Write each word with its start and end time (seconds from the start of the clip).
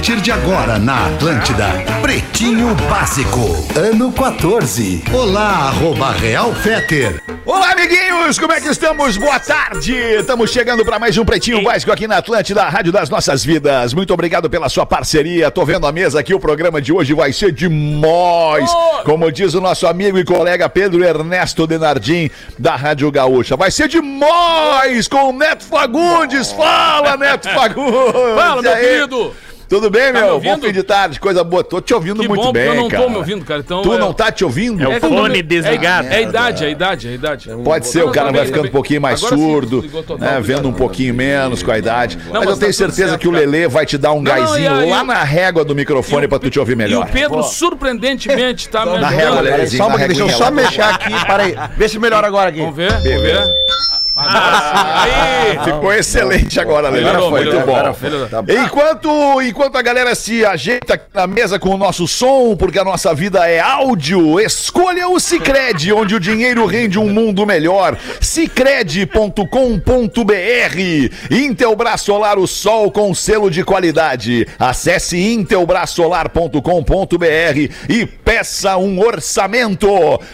partir 0.00 0.18
de 0.22 0.32
agora 0.32 0.78
na 0.78 1.08
Atlântida, 1.08 1.66
Pretinho 2.00 2.74
Básico, 2.88 3.66
ano 3.78 4.10
14. 4.10 5.04
Olá, 5.12 5.68
arroba 5.68 6.10
Real 6.12 6.54
Feter. 6.54 7.22
Olá, 7.44 7.72
amiguinhos, 7.72 8.38
como 8.38 8.50
é 8.54 8.62
que 8.62 8.68
estamos? 8.68 9.18
Boa 9.18 9.38
tarde! 9.38 9.94
Estamos 9.94 10.50
chegando 10.50 10.86
para 10.86 10.98
mais 10.98 11.18
um 11.18 11.24
Pretinho 11.24 11.62
Básico 11.62 11.92
aqui 11.92 12.06
na 12.06 12.16
Atlântida, 12.16 12.64
Rádio 12.64 12.90
das 12.90 13.10
Nossas 13.10 13.44
Vidas. 13.44 13.92
Muito 13.92 14.14
obrigado 14.14 14.48
pela 14.48 14.70
sua 14.70 14.86
parceria. 14.86 15.50
Tô 15.50 15.66
vendo 15.66 15.86
a 15.86 15.92
mesa 15.92 16.20
aqui, 16.20 16.32
o 16.32 16.40
programa 16.40 16.80
de 16.80 16.94
hoje 16.94 17.12
vai 17.12 17.30
ser 17.30 17.52
demais. 17.52 18.70
Como 19.04 19.30
diz 19.30 19.52
o 19.52 19.60
nosso 19.60 19.86
amigo 19.86 20.18
e 20.18 20.24
colega 20.24 20.66
Pedro 20.70 21.04
Ernesto 21.04 21.66
Denardim, 21.66 22.30
da 22.58 22.74
Rádio 22.74 23.10
Gaúcha. 23.10 23.54
Vai 23.54 23.70
ser 23.70 23.86
demais 23.86 25.06
com 25.06 25.28
o 25.28 25.32
Neto 25.34 25.64
Fagundes. 25.64 26.52
Fala, 26.52 27.18
Neto 27.18 27.50
Fagundes! 27.52 28.34
Fala, 28.34 28.62
meu 28.62 28.76
querido! 28.76 29.49
Tudo 29.70 29.88
bem, 29.88 30.12
Tá 30.12 30.18
me 30.18 30.24
meu? 30.24 30.34
ouvindo? 30.34 30.56
Bom 30.56 30.66
fim 30.66 30.72
de 30.72 30.82
tarde, 30.82 31.20
coisa 31.20 31.44
boa. 31.44 31.62
Tô 31.62 31.80
te 31.80 31.94
ouvindo 31.94 32.20
Que 32.22 32.26
muito 32.28 32.42
bom, 32.42 32.52
bem, 32.52 32.66
eu 32.66 32.74
não 32.74 32.88
cara. 32.88 33.04
tô 33.04 33.08
me 33.08 33.16
ouvindo, 33.16 33.44
cara. 33.44 33.60
Então, 33.60 33.82
Tu 33.82 33.94
é- 33.94 33.98
não 33.98 34.12
tá 34.12 34.32
te 34.32 34.44
ouvindo? 34.44 34.82
É 34.82 34.88
o 34.88 34.92
É 34.94 34.98
fone 34.98 35.38
É, 35.38 35.42
desligado. 35.42 36.08
é 36.08 36.16
a 36.16 36.20
idade, 36.20 36.64
é 36.64 36.66
a 36.66 36.70
idade, 36.70 37.06
é 37.06 37.10
a 37.12 37.14
idade. 37.14 37.48
Pode 37.62 37.86
ser, 37.86 38.02
o 38.02 38.10
cara 38.10 38.32
vai 38.32 38.44
ficando 38.46 38.66
um 38.66 38.70
pouquinho 38.72 39.00
mais 39.00 39.20
surdo, 39.20 39.84
né, 40.18 40.40
vendo 40.42 40.68
um 40.68 40.72
pouquinho 40.72 41.14
menos 41.14 41.62
com 41.62 41.70
a 41.70 41.78
idade. 41.78 42.18
Mas, 42.18 42.26
eu 42.26 42.32
tá 42.32 42.40
tenho 42.40 42.56
tudo 42.58 42.72
certeza 42.72 43.16
que 43.16 43.28
o 43.28 43.32
cara. 43.32 43.44
Lelê 43.46 43.68
vai 43.68 43.86
te 43.86 43.96
dar 43.96 44.10
um 44.12 44.24
gásinho 44.24 44.82
e 44.82 44.90
lá 44.90 45.04
na 45.04 45.22
régua 45.22 45.64
do 45.64 45.72
microfone 45.72 46.26
pra 46.26 46.40
tu 46.40 46.50
te 46.50 46.58
ouvir 46.58 46.72
E 46.72 46.76
melhor. 46.76 47.06
o 47.06 47.12
Pedro, 47.12 47.40
surpreendentemente, 47.44 48.68
tá 48.68 48.84
me 48.84 48.98
Na 48.98 49.08
régua, 49.08 49.40
Lelezinho, 49.40 49.88
deixa 49.98 50.22
eu 50.22 50.30
só 50.30 50.50
mexer 50.50 50.82
aqui, 50.82 51.12
para 51.26 51.44
aí. 51.44 51.54
Vê 51.76 51.88
se 51.88 51.96
melhora 51.96 52.26
agora 52.26 52.48
aqui. 52.50 52.58
Vamos 52.58 52.74
ver, 52.74 52.90
vamos 52.90 53.04
ver. 53.22 53.44
Agora 54.16 54.60
sim. 54.60 54.74
Aí! 54.74 55.58
Ficou 55.64 55.92
excelente 55.92 56.58
agora, 56.60 56.88
Lelê. 56.88 57.04
Melhorou, 57.06 57.30
Foi 57.30 57.40
muito 57.40 57.52
melhorou, 57.52 57.66
bom. 57.66 57.76
agora 57.78 57.94
foi. 57.94 58.10
Melhorou. 58.10 58.44
Enquanto, 58.64 59.42
enquanto 59.42 59.76
a 59.76 59.82
galera 59.82 60.14
se 60.14 60.44
ajeita 60.44 60.94
aqui 60.94 61.04
na 61.14 61.26
mesa 61.26 61.58
com 61.58 61.70
o 61.70 61.78
nosso 61.78 62.06
som, 62.08 62.56
porque 62.56 62.78
a 62.78 62.84
nossa 62.84 63.14
vida 63.14 63.46
é 63.48 63.60
áudio, 63.60 64.40
escolha 64.40 65.08
o 65.08 65.18
Cicred, 65.20 65.92
onde 65.92 66.14
o 66.14 66.20
dinheiro 66.20 66.64
rende 66.66 66.98
um 66.98 67.08
mundo 67.08 67.46
melhor. 67.46 67.96
Cicred.com.br 68.20 69.40
Intelbras 71.30 72.00
Solar, 72.02 72.38
o 72.38 72.46
sol 72.46 72.90
com 72.90 73.14
selo 73.14 73.50
de 73.50 73.64
qualidade. 73.64 74.46
Acesse 74.58 75.18
intelbrasolar.com.br 75.18 77.70
e 77.88 78.06
peça 78.30 78.76
um 78.76 79.00
orçamento. 79.00 79.88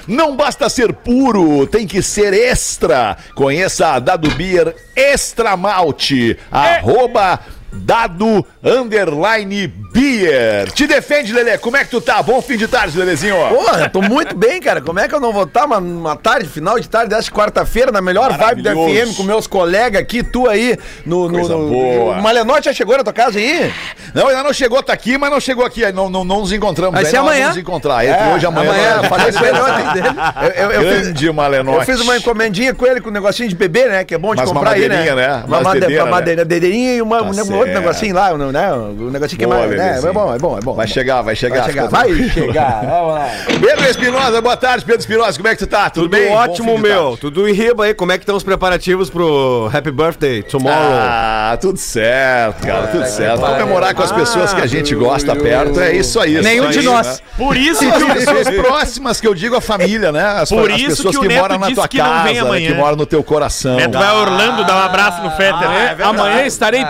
Não 0.07 0.37
basta 0.37 0.69
ser 0.69 0.93
puro, 0.93 1.67
tem 1.67 1.87
que 1.87 2.03
ser 2.03 2.35
extra. 2.35 3.17
Conheça 3.35 3.89
a 3.89 3.99
Dado 3.99 4.31
Beer 4.33 4.77
Extra 4.95 5.57
Malte. 5.57 6.39
Arroba 6.53 7.41
Dado 7.77 8.45
Underline 8.63 9.67
Beer. 9.93 10.71
Te 10.73 10.87
defende, 10.87 11.33
Lelê. 11.33 11.59
Como 11.59 11.77
é 11.77 11.85
que 11.85 11.91
tu 11.91 12.01
tá? 12.01 12.23
Bom 12.23 12.41
fim 12.43 12.57
de 12.57 12.67
tarde, 12.69 12.97
Lelezinho. 12.99 13.37
Porra, 13.49 13.89
tô 13.89 14.01
muito 14.03 14.35
bem, 14.37 14.61
cara. 14.61 14.81
Como 14.81 14.99
é 14.99 15.09
que 15.09 15.15
eu 15.15 15.21
não 15.21 15.33
vou 15.33 15.45
estar 15.45 15.65
uma, 15.67 15.79
uma 15.79 16.17
tarde, 16.17 16.49
final 16.49 16.79
de 16.79 16.89
tarde 16.89 17.11
dessa 17.11 17.31
quarta-feira, 17.31 17.91
na 17.93 18.01
melhor 18.01 18.37
vibe 18.37 18.63
da. 18.63 18.73
FM, 18.73 19.17
com 19.17 19.23
meus 19.23 19.47
colegas 19.47 20.01
aqui, 20.01 20.23
tu 20.23 20.49
aí, 20.49 20.77
no. 21.05 21.29
no, 21.29 21.49
no- 21.49 21.69
boa. 21.69 22.17
O 22.19 22.23
Malenote 22.23 22.67
já 22.67 22.73
chegou 22.73 22.97
na 22.97 23.05
tua 23.05 23.13
casa 23.13 23.39
aí? 23.39 23.73
Não, 24.15 24.29
ainda 24.29 24.43
não 24.43 24.53
chegou, 24.53 24.83
tá 24.83 24.93
aqui, 24.93 25.17
mas 25.19 25.31
não 25.31 25.41
chegou 25.41 25.65
aqui. 25.65 25.91
Não, 25.93 26.09
não, 26.09 26.25
não 26.25 26.41
nos 26.41 26.53
encontramos. 26.53 26.95
Vai 26.95 27.05
ser 27.05 27.17
amanhã. 27.19 27.47
Vamos 27.49 27.57
nos 27.57 27.63
encontrar. 27.63 28.05
Entre 28.05 28.21
É, 28.29 28.35
hoje 28.35 28.47
amanhã. 28.47 28.71
amanhã, 28.71 28.97
nós- 28.97 29.09
falei 29.09 29.33
com 29.33 29.45
ele 29.45 29.61
ontem. 29.61 30.47
Eu, 30.57 30.71
eu- 30.71 30.83
eu 30.83 30.93
fiz, 30.97 31.03
Grande 31.07 31.33
Malenote. 31.33 31.79
eu 31.79 31.85
fiz 31.85 32.01
uma 32.01 32.17
encomendinha 32.17 32.75
com 32.75 32.87
ele 32.87 33.01
com 33.01 33.09
um 33.09 33.13
negocinho 33.13 33.49
de 33.49 33.55
bebê, 33.55 33.87
né? 33.87 34.05
Que 34.05 34.15
é 34.15 34.19
bom 34.19 34.35
de 34.35 34.41
Mas 34.41 34.51
comprar 34.51 34.73
aí, 34.73 34.89
né? 34.89 35.15
né? 35.15 35.43
Uma 35.47 35.59
uma 35.59 35.75
né? 35.75 36.05
madeirinha 36.05 36.95
e 36.95 37.03
uma, 37.03 37.19
Tá 37.19 37.25
um, 37.25 37.33
outro 37.67 37.81
negocinho 37.81 38.15
lá, 38.15 38.37
né? 38.37 38.73
Um 38.73 39.11
negocinho 39.11 39.39
que 39.39 39.45
é 39.45 39.49
Boa, 39.49 39.59
mais. 39.59 39.71
Né? 39.71 39.99
É 39.99 40.13
bom, 40.13 40.35
é 40.35 40.39
bom, 40.39 40.59
é 40.59 40.61
bom. 40.61 40.75
Vai 40.75 40.87
chegar, 40.87 41.23
vai 41.23 41.37
chegar. 41.37 41.63
Vai 41.63 41.73
chegar, 41.73 41.89
vai 41.89 42.29
chegar. 42.31 42.81
Vamos 42.87 43.15
lá. 43.15 43.29
Pedro 43.61 43.85
Espinosa, 43.87 44.41
boa 44.41 44.57
tarde, 44.57 44.85
Pedro 44.85 45.01
Espinosa. 45.01 45.37
Como 45.37 45.49
é 45.49 45.53
que 45.53 45.59
tu 45.59 45.67
tá? 45.67 45.91
Tudo, 45.91 46.05
Tudo 46.05 46.11
bem? 46.17 46.31
Ótimo, 46.33 46.79
meu. 46.79 47.05
tarde. 47.05 47.21
Tudo 47.21 47.49
em 47.49 47.53
riba 47.53 47.85
aí. 47.85 47.95
Como 47.95 48.13
é 48.13 48.19
que 48.19 48.23
estão 48.23 48.37
os 48.37 48.43
preparativos 48.43 49.11
pro 49.11 49.71
Happy 49.73 49.91
Birthday 49.91 50.43
tomorrow? 50.43 50.77
Ah, 50.79 51.57
tudo 51.61 51.79
certo, 51.79 52.67
cara, 52.67 52.87
tudo 52.89 53.07
certo. 53.07 53.41
Comemorar 53.41 53.95
com 53.95 54.03
as 54.03 54.13
pessoas 54.13 54.53
que 54.55 54.61
a 54.61 54.67
gente 54.67 54.95
gosta 54.95 55.35
perto, 55.35 55.81
é 55.81 55.93
isso 55.95 56.21
aí. 56.21 56.41
Nenhum 56.43 56.65
isso 56.71 56.73
de 56.73 56.79
aí, 56.81 56.85
nós. 56.85 57.07
né? 57.07 57.17
Por 57.37 57.57
isso 57.57 57.85
E 57.85 57.89
as 57.91 58.03
pessoas 58.03 58.49
próximas, 58.51 59.21
que 59.21 59.27
eu 59.27 59.35
digo 59.35 59.57
a 59.57 59.61
família, 59.61 60.11
né? 60.13 60.23
As, 60.25 60.49
Por 60.49 60.71
as 60.71 60.81
isso 60.81 60.89
pessoas 60.97 61.17
que 61.17 61.25
o 61.25 61.29
que, 61.29 61.37
moram 61.37 61.59
na 61.59 61.71
tua 61.71 61.89
que 61.89 61.99
não 61.99 62.05
casa, 62.05 62.45
né, 62.45 62.61
que 62.61 62.75
moram 62.75 62.97
no 62.97 63.07
teu 63.07 63.23
coração. 63.23 63.77
Neto 63.77 63.99
vai 63.99 64.09
a 64.09 64.15
Orlando 64.15 64.65
dar 64.65 64.77
um 64.77 64.85
abraço 64.87 65.23
no 65.23 65.31
Fetter. 65.33 65.71
É, 65.71 66.03
amanhã 66.03 66.47
estarei 66.47 66.85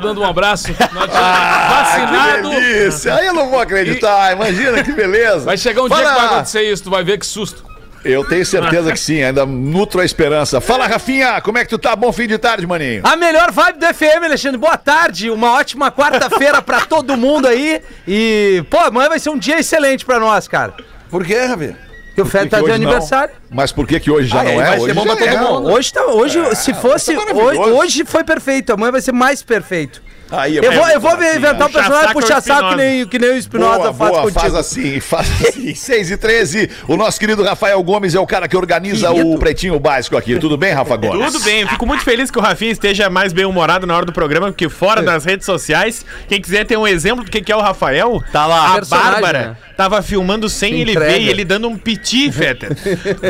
dando 0.00 0.20
um 0.20 0.24
abraço. 0.26 0.68
Adianta. 0.68 1.06
Vacinado. 1.06 2.48
Ah, 2.48 2.52
Que 2.54 2.60
delícia! 2.60 3.14
Aí 3.14 3.26
eu 3.26 3.34
não 3.34 3.48
vou 3.50 3.60
acreditar, 3.60 4.32
imagina 4.32 4.82
que 4.82 4.92
beleza. 4.92 5.44
Vai 5.44 5.56
chegar 5.56 5.82
um 5.82 5.88
dia 5.88 5.96
Fala. 5.96 6.10
que 6.10 6.16
vai 6.16 6.26
acontecer 6.26 6.62
isso, 6.62 6.84
tu 6.84 6.90
vai 6.90 7.04
ver 7.04 7.18
que 7.18 7.26
susto. 7.26 7.64
Eu 8.04 8.24
tenho 8.24 8.46
certeza 8.46 8.92
que 8.92 8.98
sim, 8.98 9.22
ainda 9.22 9.44
nutro 9.44 10.00
a 10.00 10.04
esperança. 10.04 10.60
Fala, 10.60 10.86
Rafinha, 10.86 11.40
como 11.40 11.58
é 11.58 11.64
que 11.64 11.70
tu 11.70 11.78
tá? 11.78 11.96
Bom 11.96 12.12
fim 12.12 12.26
de 12.28 12.38
tarde, 12.38 12.64
maninho. 12.66 13.02
A 13.04 13.16
melhor 13.16 13.50
vibe 13.50 13.80
do 13.80 13.86
FM, 13.86 14.24
Alexandre. 14.24 14.56
Boa 14.56 14.76
tarde. 14.76 15.30
Uma 15.30 15.54
ótima 15.54 15.90
quarta-feira 15.90 16.62
pra 16.62 16.82
todo 16.82 17.16
mundo 17.16 17.48
aí. 17.48 17.82
E, 18.06 18.64
pô, 18.70 18.78
amanhã 18.78 19.08
vai 19.08 19.18
ser 19.18 19.30
um 19.30 19.38
dia 19.38 19.58
excelente 19.58 20.04
pra 20.04 20.20
nós, 20.20 20.46
cara. 20.46 20.74
Por 21.10 21.24
quê, 21.24 21.40
Ravi? 21.44 21.74
Porque 22.18 22.22
o 22.22 22.26
Fed 22.26 22.44
que 22.44 22.50
tá 22.50 22.60
de 22.60 22.70
aniversário. 22.72 23.34
Mas 23.50 23.70
por 23.72 23.86
que 23.86 24.00
que 24.00 24.10
hoje 24.10 24.28
já 24.28 24.40
Ah, 24.40 24.42
não 24.44 24.50
aí 24.50 24.56
é? 24.58 24.62
vai 24.64 24.76
ser 24.78 24.84
hoje 24.84 24.94
bom 24.94 25.02
pra 25.04 25.14
já 25.14 25.18
todo 25.18 25.28
é. 25.28 25.38
mundo. 25.52 25.68
Hoje 25.72 25.92
tá. 25.92 26.06
Hoje, 26.06 26.56
se 26.56 26.74
fosse. 26.74 27.14
tá. 27.14 27.34
Hoje, 27.34 27.58
hoje 27.58 28.04
foi 28.04 28.24
perfeito. 28.24 28.72
Amanhã 28.72 28.92
vai 28.92 29.00
ser 29.00 29.12
mais 29.12 29.42
perfeito. 29.42 30.02
Aí, 30.30 30.58
Eu 30.58 30.72
vou, 30.72 30.86
eu 30.88 31.00
vou 31.00 31.10
assim, 31.12 31.36
inventar 31.38 31.54
um 31.54 31.70
Puxa 31.70 31.78
personagem 31.78 32.06
saco 32.08 32.20
puxa 32.20 32.34
é 32.34 32.36
o 32.36 32.40
saco 32.42 32.68
que 32.68 32.76
nem, 32.76 33.06
que 33.06 33.18
nem 33.18 33.30
o 33.30 33.36
Espinosa 33.38 33.78
Boa, 33.78 33.94
faz 33.94 34.10
boa, 34.10 34.22
contigo. 34.24 34.40
faz 34.40 34.54
assim, 34.54 35.00
faz 35.00 35.26
assim. 35.48 35.72
6 35.74 36.10
e 36.10 36.16
13, 36.18 36.70
o 36.86 36.98
nosso 36.98 37.18
querido 37.18 37.42
Rafael 37.42 37.82
Gomes 37.82 38.14
é 38.14 38.20
o 38.20 38.26
cara 38.26 38.46
que 38.46 38.54
organiza 38.54 39.08
Querido. 39.08 39.26
o 39.30 39.38
Pretinho 39.38 39.80
Básico 39.80 40.18
aqui. 40.18 40.38
Tudo 40.38 40.58
bem, 40.58 40.74
Rafa 40.74 40.96
Gomes? 40.98 41.32
Tudo 41.32 41.42
bem, 41.44 41.62
eu 41.62 41.68
fico 41.68 41.86
muito 41.86 42.04
feliz 42.04 42.30
que 42.30 42.38
o 42.38 42.42
Rafinha 42.42 42.72
esteja 42.72 43.08
mais 43.08 43.32
bem-humorado 43.32 43.86
na 43.86 43.96
hora 43.96 44.04
do 44.04 44.12
programa, 44.12 44.48
porque 44.48 44.68
fora 44.68 45.00
das 45.00 45.24
redes 45.24 45.46
sociais, 45.46 46.04
quem 46.28 46.42
quiser 46.42 46.66
ter 46.66 46.76
um 46.76 46.86
exemplo 46.86 47.24
do 47.24 47.30
que 47.30 47.40
que 47.40 47.50
é 47.50 47.56
o 47.56 47.62
Rafael, 47.62 48.22
tá 48.30 48.44
lá. 48.44 48.72
A 48.72 48.74
Personagem, 48.74 49.10
Bárbara 49.12 49.38
né? 49.38 49.56
Tava 49.78 50.02
filmando 50.02 50.48
sem 50.48 50.72
Se 50.74 50.80
ele 50.80 50.90
entrega. 50.90 51.12
ver 51.12 51.20
e 51.20 51.28
ele 51.28 51.44
dando 51.44 51.68
um 51.68 51.78
piti, 51.78 52.30
Fetter. 52.32 52.70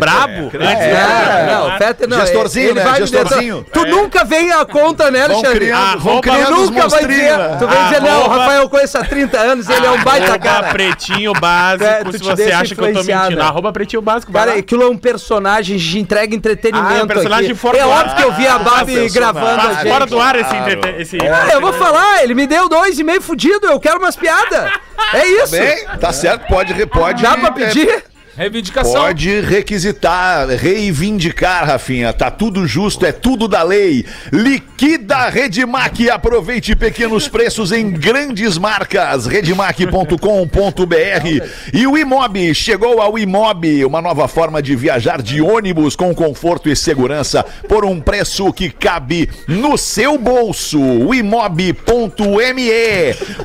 Brabo. 0.01 0.45
antes 0.47 0.53
do 0.55 0.63
É, 0.65 1.47
não, 1.53 1.69
o 1.69 1.79
Fetter 1.79 2.09
não. 2.09 2.21
Gestorzinho, 2.21 2.67
ele 2.69 2.75
né? 2.75 2.85
vai 2.85 3.01
me 3.01 3.07
Gestorzinho. 3.07 3.67
Tu 3.71 3.87
nunca 3.87 4.25
vem 4.25 4.51
à 4.51 4.65
conta, 4.65 5.11
né, 5.11 5.25
Alexandre? 5.25 5.69
Tu 5.71 6.13
os 6.55 6.71
nunca 6.71 6.89
vai 6.89 7.07
dizer, 7.07 7.37
né? 7.37 7.57
tu 7.59 7.67
vai 7.67 7.85
dizer, 7.85 8.01
não, 8.01 8.25
o 8.25 8.29
Rafael 8.29 8.63
eu 8.63 8.69
conheço 8.71 8.97
há 8.97 9.05
30 9.05 9.39
anos, 9.39 9.69
ele 9.69 9.85
é 9.87 9.91
um 9.91 10.03
baita 10.03 10.39
cara. 10.39 10.69
pretinho 10.69 11.33
É, 11.37 11.39
básico, 11.39 12.11
tu 12.13 12.13
se 12.19 12.25
você 12.25 12.51
acha 12.51 12.75
que 12.75 12.81
eu 12.81 12.93
tô 12.95 13.05
mentindo. 13.05 13.37
né? 13.37 13.43
Arroba 13.43 13.71
pretinho 13.71 14.01
básico, 14.01 14.33
Cara, 14.33 14.55
aquilo 14.55 14.85
é 14.85 14.89
um 14.89 14.97
personagem 14.97 15.77
de 15.77 15.99
entrega 15.99 16.35
entretenimento. 16.35 16.89
Ah, 16.95 16.99
é 16.99 17.03
um 17.03 17.07
personagem 17.07 17.55
fora 17.55 17.77
É 17.77 17.85
óbvio 17.85 18.17
que 18.17 18.23
eu 18.23 18.33
vi 18.33 18.47
a 18.47 18.59
Barbie 18.59 18.95
personagem. 18.95 19.13
gravando 19.13 19.61
a 19.69 19.75
gente. 19.75 19.89
fora 19.91 20.07
do 20.07 20.19
ar 20.19 20.35
esse... 20.37 20.55
esse 20.99 21.19
Ah, 21.27 21.49
eu 21.53 21.61
vou 21.61 21.75
falar, 21.75 22.23
ele 22.25 22.35
me 22.35 22.47
deu 22.47 22.69
dois 22.71 22.99
e 22.99 23.05
meio 23.05 23.21
fudido, 23.21 23.67
eu 23.67 23.79
quero 23.79 23.99
umas 23.99 24.17
piadas. 24.17 24.71
É 25.13 25.27
isso. 25.27 25.53
Bem, 25.53 25.87
tá 26.01 26.13
certo, 26.13 26.38
pode, 26.39 26.87
pode. 26.87 27.23
Dá 27.23 27.37
pra 27.37 27.49
é, 27.49 27.53
pedir? 27.53 28.05
Reivindicação. 28.39 29.03
Pode 29.03 29.41
requisitar, 29.41 30.47
reivindicar, 30.51 31.67
Rafinha. 31.67 32.13
Tá 32.13 32.31
tudo 32.31 32.69
justo, 32.69 33.05
é 33.05 33.11
tudo 33.11 33.49
da 33.49 33.65
lei. 33.65 34.07
Liquida 34.33 35.29
Redmac 35.29 36.01
e 36.01 36.09
aproveite 36.09 36.77
pequenos 36.77 37.27
preços 37.29 37.73
em 37.73 37.91
grandes 37.91 38.57
marcas. 38.57 39.27
Redmac.com.br 39.27 40.17
E 41.75 41.85
o 41.85 41.99
Imob, 41.99 42.55
chegou 42.55 43.03
ao 43.03 43.19
Imob, 43.19 43.85
uma 43.85 44.01
nova 44.01 44.29
forma 44.29 44.63
de 44.63 44.77
viajar 44.77 45.21
de 45.21 45.43
ônibus 45.43 45.97
com 45.97 46.15
conforto 46.15 46.69
e 46.69 46.77
segurança 46.77 47.45
por 47.69 47.85
um 47.85 48.01
preço 48.01 48.53
que 48.53 48.71
cabe 48.71 49.29
no 49.49 49.77
seu 49.77 50.17
bolso. 50.17 50.81
O 50.81 51.13
Imob.me. 51.13 51.75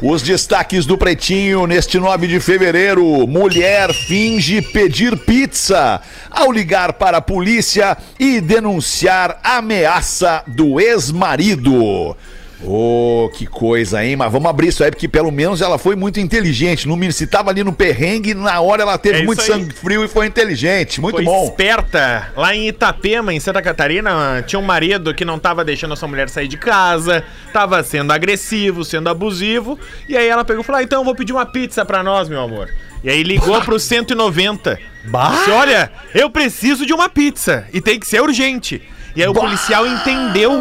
Os 0.04 0.22
destaques 0.22 0.86
do 0.86 1.00
Pretinho 1.00 1.66
neste 1.66 1.98
9 1.98 2.28
de 2.28 2.40
fevereiro. 2.40 3.26
Mulher 3.26 3.92
finge 3.92 4.62
pedir 4.84 5.18
pizza 5.18 6.02
ao 6.30 6.52
ligar 6.52 6.94
para 6.94 7.20
a 7.20 7.22
polícia 7.22 7.98
e 8.20 8.42
denunciar 8.42 9.40
ameaça 9.42 10.44
do 10.46 10.78
ex-marido. 10.78 12.18
Ô, 12.62 13.30
que 13.34 13.46
coisa, 13.46 14.04
hein? 14.04 14.16
Mas 14.16 14.32
vamos 14.32 14.50
abrir 14.50 14.68
isso 14.68 14.84
aí, 14.84 14.90
porque 14.92 15.08
pelo 15.08 15.32
menos 15.32 15.62
ela 15.62 15.78
foi 15.78 15.96
muito 15.96 16.20
inteligente. 16.20 16.88
No, 16.88 17.12
se 17.12 17.28
tava 17.28 17.50
ali 17.50 17.64
no 17.64 17.74
perrengue, 17.74 18.34
na 18.34 18.60
hora 18.62 18.84
ela 18.84 18.98
teve 18.98 19.20
É 19.20 19.24
muito 19.24 19.42
aí. 19.42 19.48
sangue 19.48 19.74
frio 19.74 20.04
e 20.04 20.08
foi 20.08 20.28
inteligente. 20.28 21.02
Muito 21.02 21.16
Foi 21.16 21.26
bom. 21.26 21.46
esperta. 21.46 22.32
Lá 22.36 22.56
em 22.56 22.68
Itapema, 22.68 23.34
em 23.34 23.40
Santa 23.40 23.62
Catarina, 23.62 24.44
tinha 24.48 24.60
um 24.60 24.64
marido 24.64 25.14
que 25.14 25.26
não 25.26 25.38
tava 25.38 25.66
deixando 25.66 25.94
a 25.94 25.96
sua 25.96 26.08
mulher 26.08 26.30
sair 26.30 26.48
de 26.48 26.58
casa, 26.58 27.24
tava 27.52 27.84
sendo 27.84 28.14
agressivo, 28.14 28.86
sendo 28.86 29.10
abusivo. 29.10 29.78
E 30.08 30.16
aí 30.16 30.28
ela 30.28 30.46
pegou 30.46 30.62
e 30.62 30.66
falou: 30.66 30.80
ah, 30.80 30.84
então 30.84 31.02
eu 31.02 31.06
vou 31.06 31.16
pedir 31.16 31.34
uma 31.34 31.46
pizza 31.46 31.84
pra 31.84 32.02
nós, 32.02 32.30
meu 32.30 32.40
amor. 32.42 32.70
E 33.04 33.10
aí 33.10 33.22
ligou 33.24 33.60
pro 33.62 33.78
190. 33.78 34.80
Disse, 35.04 35.52
olha, 35.52 35.92
eu 36.16 36.30
preciso 36.30 36.86
de 36.86 36.94
uma 36.94 37.10
pizza. 37.10 37.68
E 37.74 37.82
tem 37.82 38.00
que 38.00 38.08
ser 38.08 38.22
urgente. 38.22 38.82
E 39.16 39.22
aí 39.22 39.28
o 39.30 39.34
policial 39.34 39.86
entendeu. 39.86 40.52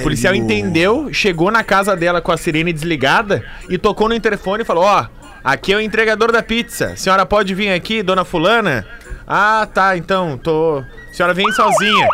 O 0.00 0.02
policial 0.02 0.34
entendeu, 0.34 1.08
chegou 1.12 1.50
na 1.50 1.62
casa 1.62 1.94
dela 1.96 2.20
com 2.20 2.32
a 2.32 2.36
sirene 2.36 2.72
desligada 2.72 3.44
e 3.68 3.78
tocou 3.78 4.08
no 4.08 4.14
interfone 4.14 4.62
e 4.62 4.66
falou: 4.66 4.84
Ó, 4.84 5.06
aqui 5.44 5.72
é 5.72 5.76
o 5.76 5.80
entregador 5.80 6.32
da 6.32 6.42
pizza. 6.42 6.86
A 6.92 6.96
senhora 6.96 7.24
pode 7.24 7.54
vir 7.54 7.70
aqui, 7.72 8.02
dona 8.02 8.24
Fulana? 8.24 8.86
Ah, 9.26 9.66
tá, 9.72 9.96
então, 9.96 10.38
tô. 10.38 10.82
A 11.10 11.14
senhora 11.14 11.32
vem 11.34 11.50
sozinha. 11.52 12.08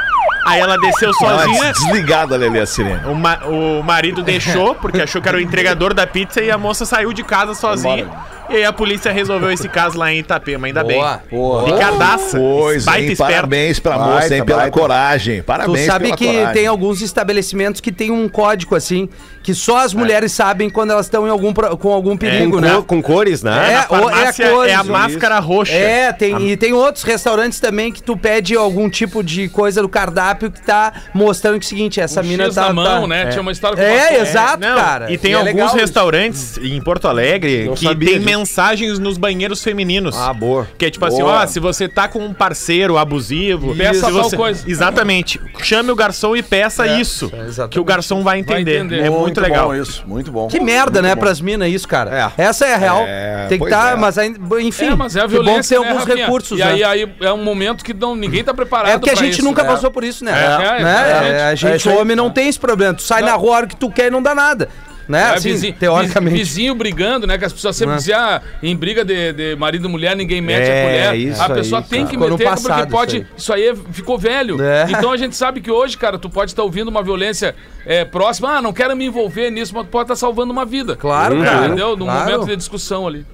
Aí 0.45 0.61
ela 0.61 0.77
desceu 0.77 1.13
sozinha. 1.15 1.69
Ah, 1.71 1.73
desligada, 1.73 2.37
Lelê, 2.37 2.61
a 2.61 2.67
sirene. 2.67 3.01
O, 3.07 3.15
ma- 3.15 3.39
o 3.47 3.83
marido 3.83 4.23
deixou, 4.23 4.75
porque 4.75 5.01
achou 5.01 5.23
que 5.23 5.29
era 5.29 5.39
o 5.39 5.41
entregador 5.41 5.95
da 5.95 6.05
pizza, 6.07 6.41
e 6.43 6.51
a 6.51 6.59
moça 6.59 6.85
saiu 6.85 7.13
de 7.13 7.23
casa 7.23 7.55
sozinha. 7.55 8.09
E 8.53 8.57
aí 8.57 8.65
a 8.65 8.73
polícia 8.73 9.11
resolveu 9.11 9.51
esse 9.51 9.69
caso 9.69 9.99
lá 9.99 10.13
em 10.13 10.19
Itapema, 10.19 10.67
ainda 10.67 10.83
Boa, 10.85 11.21
bem. 11.31 11.39
boa. 11.39 11.65
Picadaça. 11.65 12.39
Pois, 12.39 12.85
baita 12.85 13.01
hein? 13.07 13.13
esperto. 13.13 13.33
Parabéns 13.35 13.79
pra 13.79 13.97
Baita, 13.99 14.13
moça, 14.15 14.37
hein? 14.37 14.45
Pela 14.45 14.59
baita. 14.63 14.79
coragem. 14.79 15.41
Tu 15.41 15.45
Parabéns 15.45 15.87
sabe 15.87 16.05
pela 16.07 16.17
que 16.17 16.27
coragem. 16.27 16.53
tem 16.53 16.67
alguns 16.67 17.01
estabelecimentos 17.01 17.81
que 17.81 17.91
tem 17.91 18.11
um 18.11 18.29
código 18.29 18.75
assim, 18.77 19.09
que 19.43 19.55
só 19.55 19.79
as 19.79 19.95
mulheres 19.95 20.33
sabem 20.33 20.69
quando 20.71 20.91
elas 20.91 21.07
estão 21.07 21.27
em 21.27 21.31
algum, 21.31 21.53
com 21.53 21.93
algum 21.93 22.17
perigo, 22.17 22.53
com, 22.57 22.61
né? 22.61 22.75
cor- 22.75 22.85
com 22.85 23.03
cores, 23.03 23.43
né? 23.43 23.53
É, 23.73 23.87
ou- 23.95 24.09
é 24.11 24.13
farmácia 24.13 24.51
cores, 24.51 24.73
é 24.73 24.77
a 24.77 24.81
isso. 24.83 24.91
máscara 24.93 25.39
roxa. 25.41 25.73
É, 25.73 26.13
tem, 26.13 26.49
e 26.51 26.57
tem 26.57 26.73
outros 26.73 27.05
restaurantes 27.05 27.59
também 27.59 27.91
que 27.91 28.03
tu 28.03 28.17
pede 28.17 28.55
algum 28.55 28.89
tipo 28.91 29.23
de 29.23 29.49
coisa 29.49 29.81
do 29.83 29.89
cardápio 29.89 30.51
que 30.51 30.61
tá 30.63 30.93
mostrando 31.15 31.59
que 31.59 31.65
é 31.65 31.67
o 31.67 31.69
seguinte, 31.69 32.01
essa 32.01 32.21
Um 32.21 32.25
mina 32.25 32.45
X 32.45 32.55
tá... 32.55 32.63
na 32.69 32.73
mão, 32.73 33.03
tá- 33.03 33.07
né? 33.09 33.27
Tinha 33.27 33.41
uma 33.43 33.53
história 33.53 33.77
com 33.77 33.83
É, 33.83 34.21
exato, 34.21 34.61
Não, 34.61 34.77
cara. 34.77 35.11
E 35.11 35.19
tem 35.19 35.33
é 35.33 35.37
alguns 35.37 35.67
isso. 35.71 35.77
restaurantes 35.77 36.59
em 36.59 36.81
Porto 36.81 37.09
Alegre 37.09 37.71
que 37.75 37.87
tem 37.97 37.97
disso. 37.99 38.27
Mensagens 38.43 38.99
nos 38.99 39.17
banheiros 39.17 39.63
femininos. 39.63 40.17
Ah, 40.19 40.33
boa. 40.35 40.67
Que 40.77 40.87
é 40.87 40.91
tipo 40.91 41.05
assim, 41.07 41.23
Boa. 41.23 41.43
ó, 41.43 41.47
se 41.47 41.61
você 41.61 41.89
tá 41.89 42.09
com 42.09 42.19
um 42.19 42.35
parceiro 42.35 42.99
abusivo, 42.99 43.75
Peça 43.75 44.03
tal 44.03 44.13
você... 44.13 44.37
coisa. 44.37 44.69
Exatamente. 44.69 45.41
Chame 45.61 45.91
o 45.91 45.97
garçom 45.97 46.35
e 46.37 46.43
peça 46.43 46.87
isso. 46.87 47.27
exatamente. 47.47 47.73
Que 47.73 47.81
o 47.81 47.85
garçom 47.85 48.23
vai 48.23 48.39
entender. 48.41 48.79
entender. 48.79 49.01
É 49.07 49.11
muito, 49.11 49.41
legal. 49.41 49.69
bom 49.69 49.75
isso, 49.75 50.03
muito 50.07 50.31
bom. 50.33 50.49
Que 50.49 50.59
merda, 50.61 51.01
Muito 51.01 51.03
né, 51.05 51.15
bom. 51.15 51.21
pras 51.21 51.41
minas 51.41 51.69
isso, 51.71 51.87
cara. 51.87 52.33
É. 52.37 52.43
Essa 52.43 52.67
é 52.67 52.75
a 52.75 52.77
real. 52.77 53.05
É, 53.07 53.47
tem 53.49 53.59
que 53.59 53.65
estar, 53.65 53.93
é. 53.93 53.97
mas 53.97 54.19
ainda, 54.19 54.39
enfim, 54.61 54.87
É, 54.87 54.95
mas 54.97 55.15
é 55.17 55.21
a 55.21 55.23
que 55.29 55.37
bom 55.37 55.43
violência, 55.43 55.77
ter 55.79 55.83
né, 55.83 55.89
alguns 55.89 56.05
Rafinha? 56.05 56.27
recursos, 56.27 56.59
E 56.59 56.65
né? 56.65 56.71
aí, 56.73 56.85
aí 56.85 57.15
é 57.21 57.33
um 57.33 57.43
momento 57.45 57.85
que 57.85 57.95
não, 57.95 58.17
ninguém 58.17 58.43
tá 58.43 58.53
preparado 58.53 58.91
É 58.91 58.99
porque 58.99 59.11
a 59.11 59.15
gente 59.15 59.35
isso, 59.35 59.45
nunca 59.45 59.63
né? 59.63 59.69
passou 59.69 59.91
por 59.91 60.03
isso, 60.05 60.25
né? 60.25 60.33
É, 60.33 60.81
é, 60.81 60.83
né? 60.85 61.29
É, 61.39 61.43
a 61.45 61.53
É 61.53 61.57
gente, 61.57 61.89
aí. 61.89 61.97
homem, 61.97 62.17
não 62.17 62.31
tem 62.31 62.49
esse 62.49 62.59
problema. 62.59 62.95
Tu 62.95 63.03
sai 63.03 63.23
na 63.23 63.35
rua 63.35 63.53
a 63.53 63.57
hora 63.59 63.67
que 63.67 63.77
tu 63.77 63.91
quer 63.91 64.09
e 64.09 64.11
não 64.11 64.23
dá 64.23 64.35
nada. 64.35 64.69
Né? 65.09 65.21
É, 65.21 65.25
assim, 65.35 65.51
vizinho, 65.51 65.75
teoricamente. 65.75 66.37
Vizinho 66.37 66.75
brigando, 66.75 67.27
né? 67.27 67.37
Que 67.39 67.45
as 67.45 67.53
pessoas 67.53 67.75
sempre 67.77 67.93
Né? 67.93 67.99
diziam, 67.99 68.19
ah, 68.21 68.41
em 68.63 68.77
briga 68.77 69.05
de, 69.05 69.33
de 69.33 69.57
marido 69.57 69.87
e 69.89 69.91
mulher, 69.91 70.17
ninguém 70.17 70.41
mete 70.41 70.69
É, 70.69 70.81
a 70.81 71.09
colher. 71.11 71.21
isso 71.29 71.43
a 71.43 71.51
pessoa 71.51 71.81
aí, 71.81 71.87
tem 71.87 71.99
cara. 72.01 72.11
que 72.11 72.17
Ficou 72.17 72.31
meter 72.31 72.45
passado 72.45 72.77
porque 72.79 72.91
pode. 72.93 73.17
isso 73.19 73.27
Isso 73.37 73.53
aí, 73.53 73.69
é- 73.69 73.75
ficou 73.93 74.19
velho. 74.19 74.63
É. 74.63 74.87
Então 75.03 75.11
a 75.13 75.17
gente 75.17 75.35
sabe 75.37 75.61
que 75.61 75.71
hoje, 75.71 75.97
cara, 75.99 76.19
tu 76.19 76.31
pode 76.31 76.51
estar 76.53 76.63
ouvindo 76.63 76.89
uma 76.89 77.03
violência 77.03 77.55
é, 77.85 78.05
próxima. 78.05 78.57
Ah, 78.59 78.63
não 78.63 78.73
quero 78.73 78.97
me 78.97 79.05
envolver 79.07 79.51
nisso, 79.51 79.73
mas 79.75 79.85
tu 79.85 79.89
pode 79.91 80.05
estar 80.05 80.17
salvando 80.17 80.53
uma 80.53 80.65
vida. 80.65 80.95
Claro, 80.97 81.43
cara. 81.43 81.67
Entendeu? 81.67 81.97
Num 81.97 82.07
Claro. 82.07 82.31
momento 82.31 82.47
de 82.49 82.57
discussão 82.57 83.07
ali. 83.07 83.27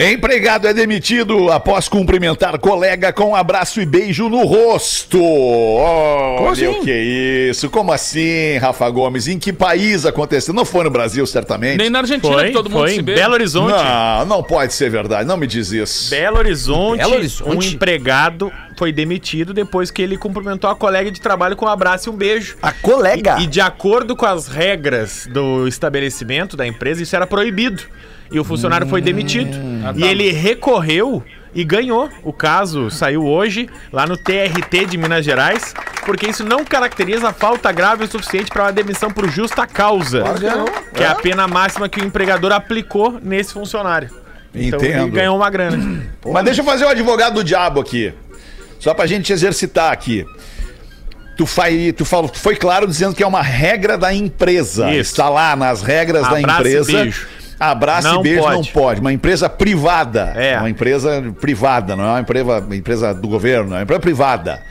Empregado 0.00 0.68
é 0.68 0.72
demitido 0.72 1.50
após 1.50 1.88
cumprimentar 1.88 2.56
colega 2.60 3.12
com 3.12 3.30
um 3.30 3.34
abraço 3.34 3.80
e 3.80 3.84
beijo 3.84 4.28
no 4.28 4.44
rosto. 4.44 5.20
Olha 5.20 6.52
assim? 6.52 6.66
o 6.68 6.84
que 6.84 6.90
é 6.92 7.02
isso. 7.50 7.68
Como 7.68 7.90
assim, 7.90 8.58
Rafa 8.58 8.88
Gomes? 8.90 9.26
Em 9.26 9.40
que 9.40 9.52
país 9.52 10.06
aconteceu? 10.06 10.54
Não 10.54 10.64
foi 10.64 10.84
no 10.84 10.90
Brasil, 10.90 11.26
certamente. 11.26 11.78
Nem 11.78 11.90
na 11.90 11.98
Argentina, 11.98 12.32
Foi, 12.32 12.46
que 12.46 12.52
todo 12.52 12.70
mundo 12.70 12.78
foi 12.82 12.94
se 12.94 13.02
beija. 13.02 13.22
Belo 13.22 13.34
Horizonte. 13.34 13.72
Não, 13.72 14.24
não 14.26 14.40
pode 14.40 14.72
ser 14.72 14.88
verdade. 14.88 15.26
Não 15.26 15.36
me 15.36 15.48
diz 15.48 15.72
isso. 15.72 16.10
Belo 16.10 16.38
Horizonte, 16.38 16.98
Belo 16.98 17.14
Horizonte? 17.14 17.56
um 17.56 17.60
empregado 17.60 18.52
foi 18.76 18.92
demitido 18.92 19.52
depois 19.52 19.90
que 19.90 20.00
ele 20.00 20.16
cumprimentou 20.16 20.70
a 20.70 20.76
colega 20.76 21.10
de 21.10 21.20
trabalho 21.20 21.56
com 21.56 21.66
um 21.66 21.68
abraço 21.68 22.08
e 22.08 22.12
um 22.12 22.16
beijo. 22.16 22.56
A 22.62 22.70
colega. 22.70 23.40
E 23.40 23.48
de 23.48 23.60
acordo 23.60 24.14
com 24.14 24.26
as 24.26 24.46
regras 24.46 25.26
do 25.26 25.66
estabelecimento, 25.66 26.56
da 26.56 26.64
empresa, 26.64 27.02
isso 27.02 27.16
era 27.16 27.26
proibido. 27.26 27.82
E 28.30 28.38
o 28.38 28.44
funcionário 28.44 28.86
foi 28.86 29.00
demitido. 29.00 29.56
E 29.96 30.04
ele 30.04 30.30
recorreu 30.30 31.22
e 31.54 31.64
ganhou. 31.64 32.08
O 32.22 32.32
caso 32.32 32.90
saiu 32.90 33.24
hoje, 33.24 33.68
lá 33.92 34.06
no 34.06 34.16
TRT 34.16 34.86
de 34.86 34.98
Minas 34.98 35.24
Gerais, 35.24 35.74
porque 36.04 36.26
isso 36.28 36.44
não 36.44 36.64
caracteriza 36.64 37.32
falta 37.32 37.72
grave 37.72 38.04
o 38.04 38.08
suficiente 38.08 38.50
para 38.50 38.64
uma 38.64 38.72
demissão 38.72 39.10
por 39.10 39.28
justa 39.28 39.66
causa. 39.66 40.22
Que 40.94 41.02
é 41.02 41.06
a 41.06 41.14
pena 41.14 41.48
máxima 41.48 41.88
que 41.88 42.00
o 42.00 42.04
empregador 42.04 42.52
aplicou 42.52 43.18
nesse 43.22 43.52
funcionário. 43.52 44.10
Então 44.54 44.80
ele 44.80 44.92
Entendo. 44.94 45.12
ganhou 45.12 45.36
uma 45.36 45.50
grana. 45.50 46.02
Mas 46.26 46.44
deixa 46.44 46.60
eu 46.60 46.64
fazer 46.64 46.84
o 46.84 46.88
advogado 46.88 47.34
do 47.34 47.44
diabo 47.44 47.80
aqui. 47.80 48.12
Só 48.78 48.94
pra 48.94 49.06
gente 49.06 49.32
exercitar 49.32 49.92
aqui. 49.92 50.24
Tu, 51.36 51.46
faz, 51.46 51.92
tu, 51.96 52.04
fala, 52.04 52.28
tu 52.28 52.38
foi 52.38 52.56
claro 52.56 52.86
dizendo 52.86 53.14
que 53.14 53.22
é 53.22 53.26
uma 53.26 53.42
regra 53.42 53.96
da 53.96 54.12
empresa. 54.12 54.90
Isso. 54.90 55.12
Está 55.12 55.28
lá 55.28 55.54
nas 55.54 55.82
regras 55.82 56.22
da 56.22 56.38
Abraço 56.38 56.42
e 56.42 56.58
empresa. 56.58 56.92
beijo. 56.92 57.28
Abraço 57.58 58.06
Não 58.06 58.20
e 58.20 58.22
beijo 58.22 58.42
não 58.42 58.56
pode. 58.56 58.72
pode. 58.72 59.00
Uma 59.00 59.12
empresa 59.12 59.48
privada. 59.48 60.32
É. 60.36 60.58
Uma 60.58 60.70
empresa 60.70 61.22
privada, 61.40 61.96
não 61.96 62.04
é 62.04 62.08
uma 62.10 62.20
empresa, 62.20 62.66
empresa 62.72 63.14
do 63.14 63.28
governo, 63.28 63.72
é 63.72 63.78
uma 63.78 63.82
empresa 63.82 64.00
privada. 64.00 64.62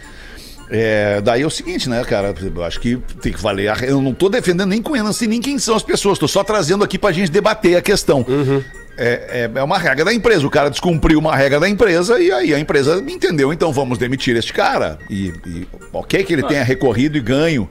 É, 0.70 1.22
daí 1.22 1.42
é 1.42 1.46
o 1.46 1.50
seguinte, 1.50 1.90
né, 1.90 2.04
cara? 2.04 2.34
Eu 2.42 2.64
acho 2.64 2.80
que 2.80 2.98
tem 3.22 3.32
que 3.32 3.42
valer. 3.42 3.70
a 3.70 3.76
Eu 3.86 4.02
não 4.02 4.14
tô 4.14 4.28
defendendo 4.30 4.70
nem 4.70 4.82
conhecendo 4.82 5.10
assim, 5.10 5.28
nem 5.28 5.42
quem 5.42 5.58
são 5.60 5.76
as 5.76 5.84
pessoas. 5.84 6.20
Tô 6.20 6.28
só 6.28 6.44
trazendo 6.44 6.84
aqui 6.84 6.98
pra 6.98 7.12
gente 7.12 7.32
debater 7.32 7.78
a 7.78 7.82
questão. 7.82 8.26
É, 8.98 9.50
é, 9.56 9.60
é 9.60 9.64
uma 9.64 9.78
regra 9.78 10.04
da 10.04 10.14
empresa. 10.14 10.46
O 10.46 10.50
cara 10.50 10.70
descumpriu 10.70 11.20
uma 11.20 11.36
regra 11.36 11.60
da 11.60 11.70
empresa 11.70 12.20
e 12.20 12.32
aí 12.32 12.54
a 12.54 12.60
empresa 12.60 13.02
entendeu. 13.08 13.54
Então 13.54 13.72
vamos 13.72 13.98
demitir 13.98 14.36
este 14.36 14.52
cara. 14.52 15.00
E, 15.10 15.28
e 15.46 15.68
ok 15.94 16.24
que 16.24 16.34
ele 16.34 16.44
tenha 16.44 16.64
recorrido 16.64 17.18
e 17.18 17.22
ganho. 17.22 17.70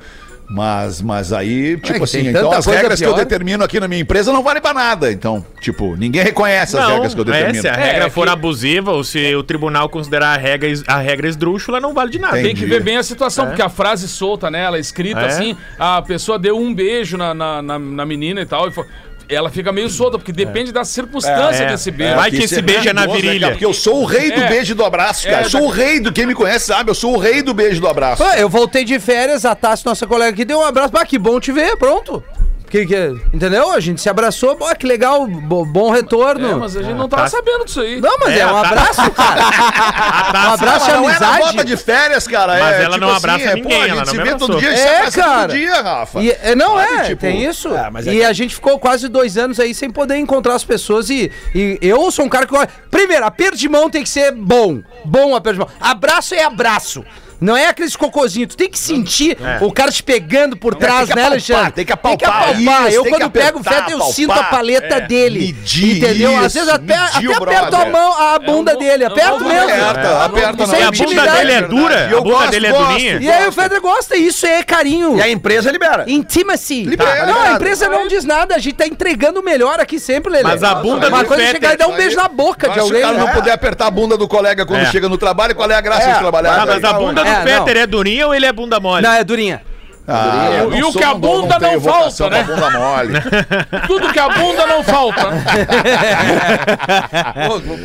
Mas, 0.48 1.02
mas 1.02 1.32
aí, 1.32 1.76
tipo 1.76 1.98
que 1.98 2.04
assim, 2.04 2.28
então 2.28 2.52
as 2.52 2.66
regras 2.66 2.98
que 3.00 3.04
eu 3.04 3.12
pior. 3.14 3.24
determino 3.24 3.64
aqui 3.64 3.80
na 3.80 3.88
minha 3.88 4.00
empresa 4.00 4.32
não 4.32 4.42
valem 4.42 4.62
pra 4.62 4.72
nada. 4.72 5.10
Então, 5.10 5.44
tipo, 5.60 5.96
ninguém 5.96 6.22
reconhece 6.22 6.76
as 6.76 6.84
Não, 6.84 6.90
regras 6.92 7.14
que 7.14 7.20
eu 7.20 7.24
é, 7.24 7.26
determino. 7.26 7.60
se 7.62 7.68
a 7.68 7.74
regra 7.74 8.04
É, 8.06 8.10
for 8.10 8.26
que- 8.26 8.32
abusiva 8.32 8.92
ou 8.92 9.02
se 9.02 9.34
o 9.34 9.42
tribunal 9.42 9.88
considerar 9.88 10.34
a 10.34 10.36
regra, 10.36 10.68
a 10.86 10.98
regra 10.98 11.28
esdrúxula, 11.28 11.80
não 11.80 11.92
vale 11.92 12.10
de 12.10 12.18
nada. 12.20 12.38
Entendi. 12.38 12.54
Tem 12.54 12.62
que 12.62 12.66
ver 12.66 12.82
bem 12.82 12.96
a 12.96 13.02
situação, 13.02 13.46
porque 13.46 13.62
a 13.62 13.68
frase 13.68 14.06
solta, 14.06 14.50
né? 14.50 14.62
Ela 14.62 14.76
é 14.76 14.80
escrita 14.80 15.20
É. 15.20 15.26
assim, 15.26 15.56
a 15.78 16.00
pessoa 16.02 16.38
deu 16.38 16.56
um 16.56 16.72
beijo 16.72 17.16
na, 17.16 17.34
na, 17.34 17.60
na- 17.60 17.78
na 17.78 18.06
menina 18.06 18.40
e 18.40 18.46
tal. 18.46 18.68
E 18.68 18.70
fo- 18.70 18.86
ela 19.28 19.50
fica 19.50 19.72
meio 19.72 19.88
solta, 19.90 20.18
porque 20.18 20.32
depende 20.32 20.70
da 20.72 20.84
circunstância 20.84 21.64
É. 21.64 21.66
desse 21.66 21.90
beijo. 21.90 22.14
Vai 22.16 22.30
que 22.30 22.42
esse 22.44 22.62
beijo 22.62 22.88
é 22.88 22.92
na 22.92 23.06
né, 23.06 23.12
virilha. 23.14 23.40
cara? 23.40 23.52
Porque 23.52 23.64
eu 23.64 23.74
sou 23.74 24.02
o 24.02 24.04
rei 24.04 24.30
do 24.30 24.40
É. 24.40 24.48
beijo 24.48 24.72
e 24.72 24.74
do 24.74 24.84
abraço, 24.84 25.24
cara. 25.26 25.42
É, 25.42 25.44
eu 25.46 25.50
sou 25.50 25.60
da- 25.62 25.66
o 25.66 25.70
rei 25.70 26.00
do 26.00 26.12
quem 26.12 26.26
me 26.26 26.34
conhece, 26.34 26.66
sabe? 26.66 26.90
Eu 26.90 26.94
sou 26.94 27.14
o 27.14 27.18
rei 27.18 27.42
do 27.42 27.52
beijo 27.52 27.78
e 27.78 27.80
do 27.80 27.88
abraço. 27.88 28.22
Pô, 28.22 28.30
eu 28.32 28.48
voltei 28.48 28.84
de 28.84 28.98
férias, 29.00 29.44
a 29.44 29.54
Tassi, 29.54 29.84
nossa 29.84 30.06
colega 30.06 30.32
aqui, 30.32 30.44
deu 30.44 30.58
um 30.58 30.64
abraço. 30.64 30.92
Ah, 30.96 31.04
que 31.04 31.18
bom 31.18 31.38
te 31.40 31.50
ver, 31.52 31.76
pronto. 31.76 32.22
Que, 32.68 32.84
que, 32.84 33.14
entendeu? 33.32 33.70
A 33.70 33.78
gente 33.78 34.00
se 34.00 34.08
abraçou, 34.08 34.56
pô, 34.56 34.66
que 34.74 34.84
legal, 34.86 35.24
bo- 35.26 35.64
bom 35.64 35.88
retorno. 35.90 36.50
É, 36.50 36.54
mas 36.56 36.76
a 36.76 36.82
gente 36.82 36.96
não 36.96 37.08
tava 37.08 37.22
tá. 37.22 37.28
sabendo 37.28 37.64
disso 37.64 37.80
aí. 37.80 38.00
Não, 38.00 38.18
mas 38.18 38.30
é, 38.30 38.40
É, 38.40 38.46
um 38.46 38.50
tá. 38.60 38.60
abraço, 38.68 39.10
cara. 39.14 40.48
um 40.48 40.52
abraço 40.52 40.86
não 40.90 40.94
é 40.96 41.00
na 41.00 41.08
amizade. 41.28 41.38
volta 41.38 41.64
de 41.64 41.76
férias, 41.76 42.26
cara. 42.26 42.58
Mas 42.58 42.74
é, 42.76 42.82
ela 42.84 42.98
não 42.98 43.14
abraça 43.14 43.54
ninguém, 43.54 43.62
pô, 43.62 43.68
a 43.70 43.72
ela 43.72 43.86
gente 43.86 43.98
não 43.98 44.24
se 44.24 44.30
vê 44.30 44.34
todo 44.36 44.58
dia, 44.58 44.68
a 44.68 44.74
gente 44.74 44.80
É, 44.82 44.86
se 44.86 44.94
abraça 44.96 45.20
cara. 45.22 45.40
todo 45.48 45.56
dia, 45.56 45.80
Rafa. 45.82 46.20
E, 46.22 46.30
é, 46.42 46.54
não 46.56 46.76
Sabe, 46.76 46.94
é, 46.96 47.02
tipo, 47.04 47.20
tem 47.20 47.44
isso. 47.44 47.68
é, 47.74 47.88
mas 47.90 48.06
é 48.06 48.12
e 48.12 48.16
que- 48.18 48.24
a 48.24 48.32
gente 48.32 48.54
ficou 48.56 48.78
quase 48.80 49.06
dois 49.08 49.38
anos 49.38 49.60
aí 49.60 49.72
sem 49.72 49.88
poder 49.90 50.16
encontrar 50.16 50.54
as 50.56 50.64
pessoas. 50.64 51.08
E, 51.08 51.30
e 51.54 51.78
eu 51.80 52.10
sou 52.10 52.24
um 52.24 52.28
cara 52.28 52.46
que. 52.46 52.54
Primeiro, 52.90 53.24
aperto 53.24 53.56
de 53.56 53.68
mão 53.68 53.88
tem 53.88 54.02
que 54.02 54.08
ser 54.08 54.32
bom. 54.32 54.82
Bom 55.04 55.36
aperto 55.36 55.60
de 55.60 55.64
mão. 55.66 55.68
Abraço 55.80 56.34
é 56.34 56.42
abraço. 56.42 57.04
Não 57.40 57.56
é 57.56 57.66
aqueles 57.68 57.94
cocôzinhos. 57.96 58.48
Tu 58.54 58.56
tem 58.56 58.68
que 58.70 58.78
sentir 58.78 59.36
o 59.60 59.72
cara 59.72 59.90
te 59.90 60.02
pegando 60.02 60.56
por 60.56 60.74
trás, 60.74 61.06
tem 61.08 61.08
que 61.08 61.14
né, 61.16 61.22
apalpar, 61.22 61.32
Alexandre? 61.32 61.72
tem 61.72 61.84
que 61.84 61.92
apalpar, 61.92 62.28
apalpar. 62.30 62.86
isso, 62.88 62.96
eu, 62.96 63.02
tem 63.02 63.12
quando 63.12 63.22
que 63.24 63.38
pego 63.38 63.58
o 63.58 63.60
apertar, 63.60 63.84
feto, 63.84 63.90
eu 63.92 64.00
sinto 64.06 64.32
a 64.32 64.44
paleta 64.44 64.96
É, 64.96 65.00
dele. 65.02 65.38
medir 65.40 65.96
entendeu? 65.98 66.36
Às 66.38 66.46
isso, 66.46 66.54
vezes 66.54 66.68
até, 66.72 66.94
até 66.94 67.34
aperto 67.34 67.76
a 67.76 67.86
mão, 67.86 68.12
a 68.34 68.38
bunda 68.38 68.72
É 68.72 68.76
dele. 68.76 69.04
é 69.04 69.08
um 69.08 69.12
Aperto 69.12 69.44
mesmo. 69.44 69.64
Aperta, 69.64 70.00
É, 70.00 70.24
aperta 70.24 70.76
é 70.76 70.82
a 70.84 70.90
bunda 70.90 71.26
dele 71.32 71.52
é 71.52 71.62
dura? 71.62 72.06
E 72.08 72.12
eu 72.12 72.18
a 72.18 72.20
bunda 72.22 72.34
gosto, 72.36 72.50
dele 72.50 72.66
é 72.66 72.72
durinha? 72.72 73.18
E 73.20 73.30
aí 73.30 73.48
o 73.48 73.52
Feder 73.52 73.80
gosta, 73.80 74.16
isso 74.16 74.46
é 74.46 74.62
carinho. 74.62 75.16
E 75.18 75.22
a 75.22 75.28
empresa 75.28 75.70
libera. 75.70 76.04
Intimacy. 76.06 76.84
Libera, 76.84 77.26
não, 77.26 77.40
a 77.42 77.52
empresa 77.52 77.88
não 77.88 78.06
diz 78.08 78.24
nada, 78.24 78.54
a 78.54 78.58
gente 78.58 78.74
tá 78.76 78.86
entregando 78.86 79.40
o 79.40 79.44
melhor 79.44 79.78
aqui 79.80 79.98
sempre, 80.00 80.30
Lelê. 80.32 80.44
Mas 80.44 80.62
a 80.62 80.74
bunda 80.76 81.08
Uma 81.08 81.22
do 81.22 81.28
coisa 81.28 81.42
é 81.42 81.50
chegar 81.50 81.74
e 81.74 81.76
dar 81.76 81.88
um 81.88 81.96
beijo 81.96 82.16
na 82.16 82.28
boca 82.28 82.68
de 82.68 82.76
Mas 82.76 82.76
se 82.76 82.80
o 82.80 82.84
alguém. 82.84 83.02
cara 83.02 83.18
não 83.18 83.26
né? 83.26 83.32
puder 83.34 83.52
apertar 83.52 83.86
a 83.86 83.90
bunda 83.90 84.16
do 84.16 84.26
colega 84.26 84.64
quando 84.66 84.80
É. 84.80 84.86
chega 84.86 85.08
no 85.08 85.18
trabalho, 85.18 85.54
qual 85.54 85.70
é 85.70 85.74
a 85.74 85.80
graça 85.80 86.08
É, 86.08 86.12
de 86.14 86.18
trabalhar? 86.18 86.62
Ah, 86.62 86.66
mas 86.66 86.82
a 86.84 86.92
bunda 86.94 87.25
do 87.26 87.48
É, 87.48 87.58
Peter 87.60 87.76
é 87.82 87.86
durinha 87.86 88.26
ou 88.26 88.34
ele 88.34 88.46
é 88.46 88.52
bunda 88.52 88.78
mole? 88.80 89.02
Não, 89.02 89.12
é 89.12 89.22
durinha. 89.24 89.62
Ah, 90.08 90.50
eu 90.60 90.72
E 90.72 90.80
não 90.80 90.90
o 90.90 90.92
que 90.92 91.02
a 91.02 91.06
não- 91.08 91.14
não 91.14 91.20
bunda 91.20 91.58
não 91.58 91.80
vocação 91.80 92.30
falta, 92.30 92.44
pra 92.44 92.54
bunda 92.54 92.70
mole. 92.78 93.12
Tudo 93.88 94.12
que 94.12 94.18
a 94.20 94.28
bunda 94.28 94.64
não 94.68 94.84
falta. 94.84 95.26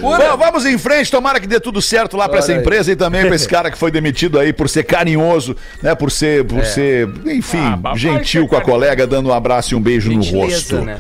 Bom, 0.01 0.17
vamos 0.37 0.65
em 0.65 0.77
frente, 0.77 1.09
tomara 1.09 1.39
que 1.39 1.47
dê 1.47 1.59
tudo 1.59 1.81
certo 1.81 2.15
lá 2.17 2.27
pra 2.29 2.39
essa 2.39 2.53
empresa 2.53 2.91
e 2.91 2.95
também 2.95 3.25
pra 3.25 3.35
esse 3.35 3.47
cara 3.47 3.71
que 3.71 3.77
foi 3.77 3.91
demitido 3.91 4.39
aí 4.39 4.53
por 4.53 4.69
ser 4.69 4.83
carinhoso, 4.83 5.55
né? 5.81 5.95
Por 5.95 6.11
ser, 6.11 6.43
por 6.45 6.63
ser, 6.65 7.09
enfim, 7.25 7.79
Ah, 7.83 7.95
gentil 7.95 8.47
com 8.47 8.55
a 8.55 8.61
colega, 8.61 9.07
dando 9.07 9.29
um 9.29 9.33
abraço 9.33 9.73
e 9.73 9.77
um 9.77 9.81
beijo 9.81 10.11
no 10.11 10.21
Gentileza, 10.21 10.75
rosto. 10.77 10.85
né? 10.85 10.97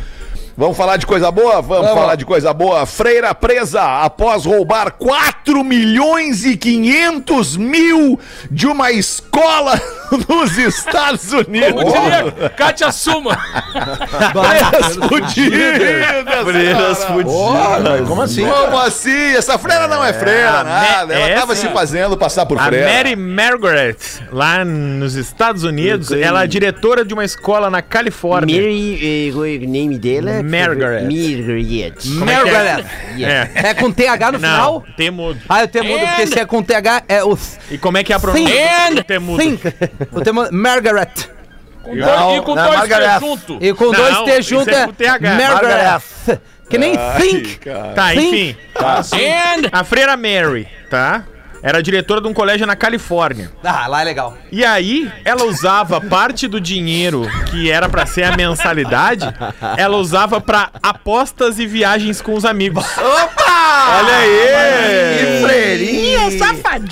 Vamos 0.57 0.75
falar 0.75 0.97
de 0.97 1.05
coisa 1.05 1.31
boa? 1.31 1.61
Vamos, 1.61 1.91
falar 1.91 2.15
de 2.15 2.25
coisa 2.25 2.53
boa. 2.53 2.85
Freira 2.85 3.33
presa 3.33 4.03
após 4.03 4.45
roubar 4.45 4.93
4 4.93 5.63
milhões 5.63 6.45
e 6.45 6.57
500 6.57 7.57
mil 7.57 8.19
de 8.49 8.67
uma 8.67 8.91
escola 8.91 9.79
nos 10.29 10.57
Estados 10.57 11.31
Unidos. 11.33 11.83
Como 11.83 12.01
diria 12.01 12.49
Kátia 12.49 12.91
Suma. 12.91 13.37
Freiras 14.31 14.95
fudidas! 15.07 16.43
Freiras 16.43 17.03
fudidas. 17.05 18.07
Como 18.07 18.21
assim? 18.21 18.45
Como 18.47 18.77
assim? 18.79 19.33
Essa 19.35 19.57
freira 19.57 19.87
não 19.87 20.03
é 20.03 20.13
freira, 20.13 20.49
a 20.59 20.63
nada. 20.63 21.15
Me- 21.15 21.21
Ela 21.21 21.39
tava 21.39 21.55
se 21.55 21.67
fazendo 21.69 22.17
passar 22.17 22.45
por 22.45 22.59
A 22.59 22.65
freira. 22.65 22.91
Mary 22.91 23.15
Margaret, 23.15 23.95
lá 24.31 24.63
nos 24.65 25.15
Estados 25.15 25.63
Unidos, 25.63 26.11
ela 26.11 26.43
é 26.43 26.47
diretora 26.47 27.05
de 27.05 27.13
uma 27.13 27.23
escola 27.25 27.69
na 27.69 27.81
Califórnia. 27.81 28.55
Mary, 28.61 29.29
eh, 29.29 29.31
o 29.33 29.67
nome 29.67 29.97
dela? 29.97 30.43
Margaret. 30.43 31.03
Margaret. 31.03 31.95
Margaret. 32.05 32.85
É. 33.19 33.49
É 33.69 33.73
com 33.73 33.91
TH 33.91 34.31
no 34.33 34.39
Não, 34.39 34.49
final? 34.49 34.83
tem 34.97 35.11
mudo. 35.11 35.39
Ah, 35.47 35.61
eu 35.61 35.67
tenho 35.67 35.85
mudo, 35.85 36.05
porque 36.05 36.27
se 36.27 36.39
é 36.39 36.45
com 36.45 36.61
TH 36.63 37.03
é 37.07 37.23
o. 37.23 37.37
E 37.69 37.77
como 37.77 37.97
é 37.97 38.03
que 38.03 38.11
é 38.11 38.15
a 38.15 38.19
pronúncia? 38.19 38.53
Think. 39.37 39.61
O 40.11 40.21
tema 40.21 40.49
Margaret. 40.51 41.29
Com 41.83 41.95
dois, 41.95 42.37
e 42.37 42.41
com 42.41 42.55
não, 42.55 42.63
dois 42.67 42.77
Margaret. 42.77 43.19
T 43.19 43.25
junto. 43.25 43.57
E 43.59 43.73
com 43.73 43.85
Não, 43.85 43.93
dois 43.93 44.17
T 44.19 44.41
junto 44.43 44.69
é 44.69 44.87
é. 44.99 45.19
Margaret. 45.19 46.01
Que 46.69 46.77
nem 46.77 46.95
think. 47.19 47.59
Tá, 47.95 48.11
Think. 48.11 48.49
enfim. 48.49 48.57
A 49.71 49.83
freira 49.83 50.15
Mary, 50.15 50.67
tá? 50.89 51.25
Era 51.63 51.81
diretora 51.83 52.19
de 52.21 52.27
um 52.27 52.33
colégio 52.33 52.65
na 52.65 52.75
Califórnia. 52.75 53.51
Ah, 53.63 53.85
lá 53.87 54.01
é 54.01 54.03
legal. 54.03 54.35
E 54.51 54.65
aí, 54.65 55.11
ela 55.23 55.43
usava 55.45 56.01
parte 56.01 56.47
do 56.47 56.59
dinheiro 56.59 57.27
que 57.51 57.69
era 57.69 57.87
pra 57.87 58.05
ser 58.05 58.23
a 58.23 58.35
mensalidade, 58.35 59.25
ela 59.77 59.97
usava 59.97 60.41
pra 60.41 60.71
apostas 60.81 61.59
e 61.59 61.67
viagens 61.67 62.19
com 62.21 62.33
os 62.33 62.45
amigos. 62.45 62.83
Olha 62.97 64.15
aí! 64.17 65.17
Que 65.17 65.45
freirinha, 65.47 66.31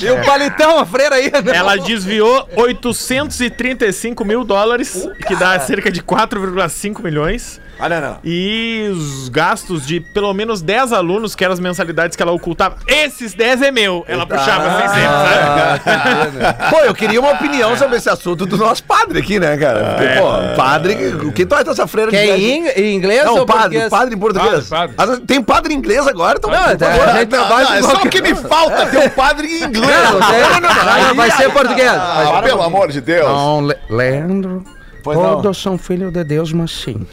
E 0.06 0.12
o 0.12 0.24
palitão, 0.26 0.78
a 0.80 0.86
freira 0.86 1.16
aí. 1.16 1.32
né? 1.32 1.56
Ela 1.56 1.76
desviou 1.78 2.48
835 2.56 4.24
mil 4.26 4.44
dólares, 4.44 5.08
que 5.28 5.36
dá 5.36 5.60
cerca 5.60 5.92
de 5.92 6.02
4,5 6.02 7.02
milhões. 7.04 7.60
Ah, 7.80 7.88
não, 7.88 8.02
não. 8.02 8.18
E 8.24 8.90
os 8.92 9.30
gastos 9.30 9.86
de 9.88 10.00
pelo 10.00 10.34
menos 10.34 10.62
10 10.62 10.92
alunos, 10.92 11.34
que 11.36 11.44
eram 11.44 11.54
as 11.54 11.60
mensalidades 11.60 12.16
que 12.18 12.22
ela 12.22 12.32
ocultava. 12.32 12.76
Esses 12.88 13.34
10 13.34 13.62
é 13.62 13.72
meu. 13.72 14.04
Ela 14.08 14.26
puxava 14.26 14.68
assim 14.68 14.88
sempre, 14.90 15.84
sabe? 15.84 16.70
Pô, 16.70 16.78
eu 16.82 16.94
queria 16.94 17.20
uma 17.20 17.32
opinião 17.32 17.76
sobre 17.78 17.98
esse 17.98 18.10
assunto 18.10 18.46
do 18.46 18.58
nosso 18.58 18.84
padre 18.84 19.20
aqui, 19.20 19.40
né, 19.40 19.56
cara? 19.58 19.96
Porque, 19.96 20.08
pô, 20.20 20.56
padre. 20.58 20.98
Quem 21.34 21.46
tu 21.46 21.56
acha 21.56 21.72
essa 21.72 21.88
freira 21.88 22.12
Que 22.12 22.18
é 22.18 22.36
de- 22.36 22.44
em, 22.44 22.58
ing- 22.60 22.68
em 22.76 22.96
inglês 22.96 23.24
Não, 23.26 23.38
ou 23.38 23.46
padre, 23.46 23.62
português? 23.62 23.90
padre 23.90 24.16
em 24.16 24.18
português. 24.18 24.68
Padre, 24.70 24.96
Ah, 24.98 25.08
Tem 25.26 25.42
padre 25.42 25.74
em 25.74 25.78
inglês 25.78 26.08
agora? 26.08 26.38
Então, 26.38 26.50
Não, 26.52 26.78
tá, 26.78 26.86
favor. 26.92 27.08
a 27.10 27.14
gente 27.20 27.32
Não, 27.32 27.40
trabalha 27.40 27.70
não, 27.70 27.76
é 27.76 27.82
só 27.82 27.94
o 28.04 28.10
que 28.10 28.22
me 28.22 28.36
falta 28.36 28.86
ter 28.88 28.98
um 28.98 29.10
padre 29.10 29.48
em 29.48 29.64
inglês. 29.64 29.90
Não, 30.12 30.20
não, 30.20 30.60
não, 30.62 31.08
não, 31.08 31.16
vai 31.16 31.32
ser 31.32 31.50
português. 31.52 31.90
Ah, 31.92 32.42
pelo 32.44 32.62
amor 32.62 32.92
de 32.92 33.00
Deus. 33.02 33.28
Não, 33.28 33.68
Leandro, 33.90 34.64
Pois 35.04 35.18
não. 35.18 35.42
todos 35.42 35.58
são 35.62 35.78
filhos 35.78 36.12
de 36.12 36.24
Deus, 36.24 36.52
mas 36.52 36.72
sim. 36.72 37.06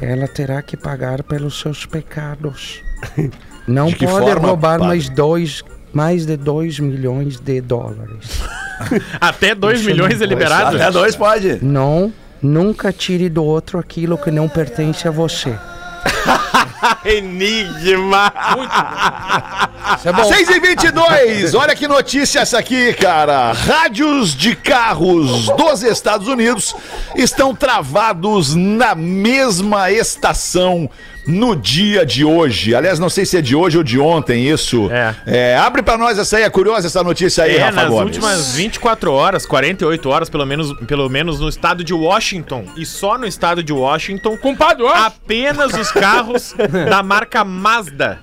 Ela 0.00 0.28
terá 0.28 0.62
que 0.62 0.76
pagar 0.76 1.22
pelos 1.22 1.60
seus 1.60 1.86
pecados. 1.86 2.80
Não 3.66 3.92
pode 3.92 4.06
forma, 4.06 4.48
roubar 4.48 4.78
padre? 4.78 4.86
mais 4.88 5.08
dois, 5.08 5.62
mais 5.92 6.26
de 6.26 6.36
2 6.36 6.80
milhões 6.80 7.38
de 7.38 7.60
dólares. 7.60 8.42
Até 9.20 9.54
2 9.54 9.86
milhões 9.86 10.20
é 10.20 10.26
liberado. 10.26 10.76
Até 10.76 10.90
dois 10.90 11.14
pode. 11.14 11.64
Não, 11.64 12.12
nunca 12.42 12.92
tire 12.92 13.28
do 13.28 13.44
outro 13.44 13.78
aquilo 13.78 14.18
que 14.18 14.32
não 14.32 14.48
pertence 14.48 15.06
a 15.06 15.12
você. 15.12 15.56
Enigma. 17.04 18.32
Isso 19.96 20.08
é 20.08 20.12
bom. 20.12 20.24
6 20.24 20.48
e 20.50 20.60
22 20.60 21.54
olha 21.54 21.74
que 21.74 21.86
notícia 21.86 22.40
essa 22.40 22.58
aqui, 22.58 22.92
cara. 22.94 23.52
Rádios 23.52 24.34
de 24.34 24.56
carros 24.56 25.46
dos 25.46 25.82
Estados 25.82 26.28
Unidos 26.28 26.74
estão 27.14 27.54
travados 27.54 28.54
na 28.54 28.94
mesma 28.94 29.90
estação 29.90 30.88
no 31.26 31.54
dia 31.54 32.04
de 32.04 32.24
hoje. 32.24 32.74
Aliás, 32.74 32.98
não 32.98 33.08
sei 33.10 33.24
se 33.24 33.36
é 33.36 33.40
de 33.42 33.54
hoje 33.54 33.78
ou 33.78 33.84
de 33.84 33.98
ontem 33.98 34.48
isso. 34.48 34.90
É. 35.26 35.56
abre 35.56 35.82
pra 35.82 35.96
nós 35.96 36.18
essa 36.18 36.36
aí, 36.36 36.42
é 36.42 36.50
curiosa 36.50 36.86
essa 36.86 37.02
notícia 37.02 37.44
aí, 37.44 37.56
É, 37.56 37.62
Rafa 37.64 37.82
nas 37.82 37.88
Gomes. 37.88 38.04
últimas 38.16 38.54
24 38.54 39.12
horas, 39.12 39.46
48 39.46 40.08
horas, 40.08 40.28
pelo 40.30 40.44
menos, 40.46 40.72
pelo 40.86 41.08
menos 41.08 41.38
no 41.40 41.48
estado 41.48 41.84
de 41.84 41.94
Washington, 41.94 42.64
e 42.76 42.84
só 42.84 43.16
no 43.16 43.26
estado 43.26 43.62
de 43.62 43.72
Washington, 43.72 44.36
Compadre, 44.36 44.86
apenas 44.88 45.72
os 45.74 45.90
carros 45.92 46.54
da 46.88 47.02
marca 47.02 47.44
Mazda 47.44 48.18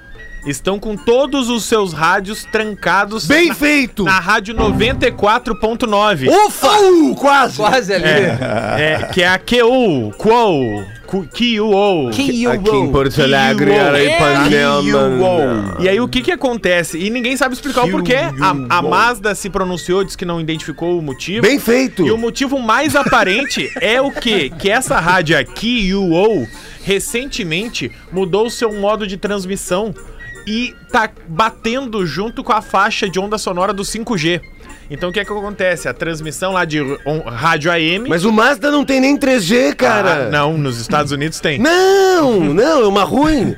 estão 0.45 0.79
com 0.79 0.95
todos 0.95 1.49
os 1.49 1.65
seus 1.65 1.93
rádios 1.93 2.45
trancados 2.45 3.25
Bem 3.25 3.47
na, 3.47 3.55
feito! 3.55 4.03
na 4.03 4.19
rádio 4.19 4.55
94.9. 4.55 6.29
Ufa! 6.29 6.79
Uh, 6.79 7.15
quase! 7.15 7.57
Quase 7.57 7.93
ali. 7.93 8.05
É, 8.05 9.09
que 9.13 9.21
é 9.21 9.27
a 9.27 9.39
QO, 9.39 10.11
QO, 10.17 10.85
QO. 11.09 12.09
Aqui 12.09 12.45
em 12.45 12.91
Porto 12.91 13.21
Alegre, 13.21 13.71
era 13.71 14.03
Ipanema. 14.03 15.77
E 15.79 15.89
aí 15.89 15.99
o 15.99 16.07
que 16.07 16.21
que 16.21 16.31
acontece? 16.31 16.97
E 16.99 17.09
ninguém 17.09 17.35
sabe 17.35 17.55
explicar 17.55 17.85
o 17.85 17.91
porquê. 17.91 18.15
A, 18.15 18.77
a 18.77 18.81
Mazda 18.81 19.33
se 19.33 19.49
pronunciou, 19.49 20.03
disse 20.03 20.17
que 20.17 20.25
não 20.25 20.39
identificou 20.39 20.97
o 20.97 21.01
motivo. 21.01 21.41
Bem 21.41 21.59
feito! 21.59 22.05
E 22.05 22.11
o 22.11 22.17
motivo 22.17 22.59
mais 22.59 22.95
aparente 22.95 23.71
é 23.81 24.01
o 24.01 24.11
quê? 24.11 24.51
Que 24.59 24.69
essa 24.69 24.99
rádio 24.99 25.37
aqui, 25.37 25.93
UO, 25.93 26.47
recentemente 26.83 27.91
mudou 28.11 28.47
o 28.47 28.51
seu 28.51 28.71
modo 28.73 29.07
de 29.07 29.17
transmissão 29.17 29.93
e 30.49 30.75
tá 30.91 31.07
batendo 31.27 32.03
junto 32.07 32.43
com 32.43 32.51
a 32.51 32.59
faixa 32.59 33.07
de 33.07 33.19
onda 33.19 33.37
sonora 33.37 33.71
do 33.71 33.83
5G. 33.83 34.41
Então 34.89 35.09
o 35.09 35.13
que 35.13 35.19
é 35.19 35.25
que 35.25 35.31
acontece? 35.31 35.87
A 35.87 35.93
transmissão 35.93 36.51
lá 36.53 36.65
de 36.65 36.81
on- 37.05 37.21
rádio 37.25 37.71
AM. 37.71 38.09
Mas 38.09 38.25
o 38.25 38.31
Mazda 38.31 38.71
não 38.71 38.83
tem 38.83 38.99
nem 38.99 39.17
3G, 39.17 39.75
cara. 39.75 40.27
Ah, 40.27 40.29
não, 40.31 40.57
nos 40.57 40.79
Estados 40.79 41.11
Unidos 41.11 41.39
tem. 41.39 41.59
Não, 41.59 42.39
não, 42.53 42.81
é 42.83 42.87
uma 42.87 43.03
ruim. 43.03 43.55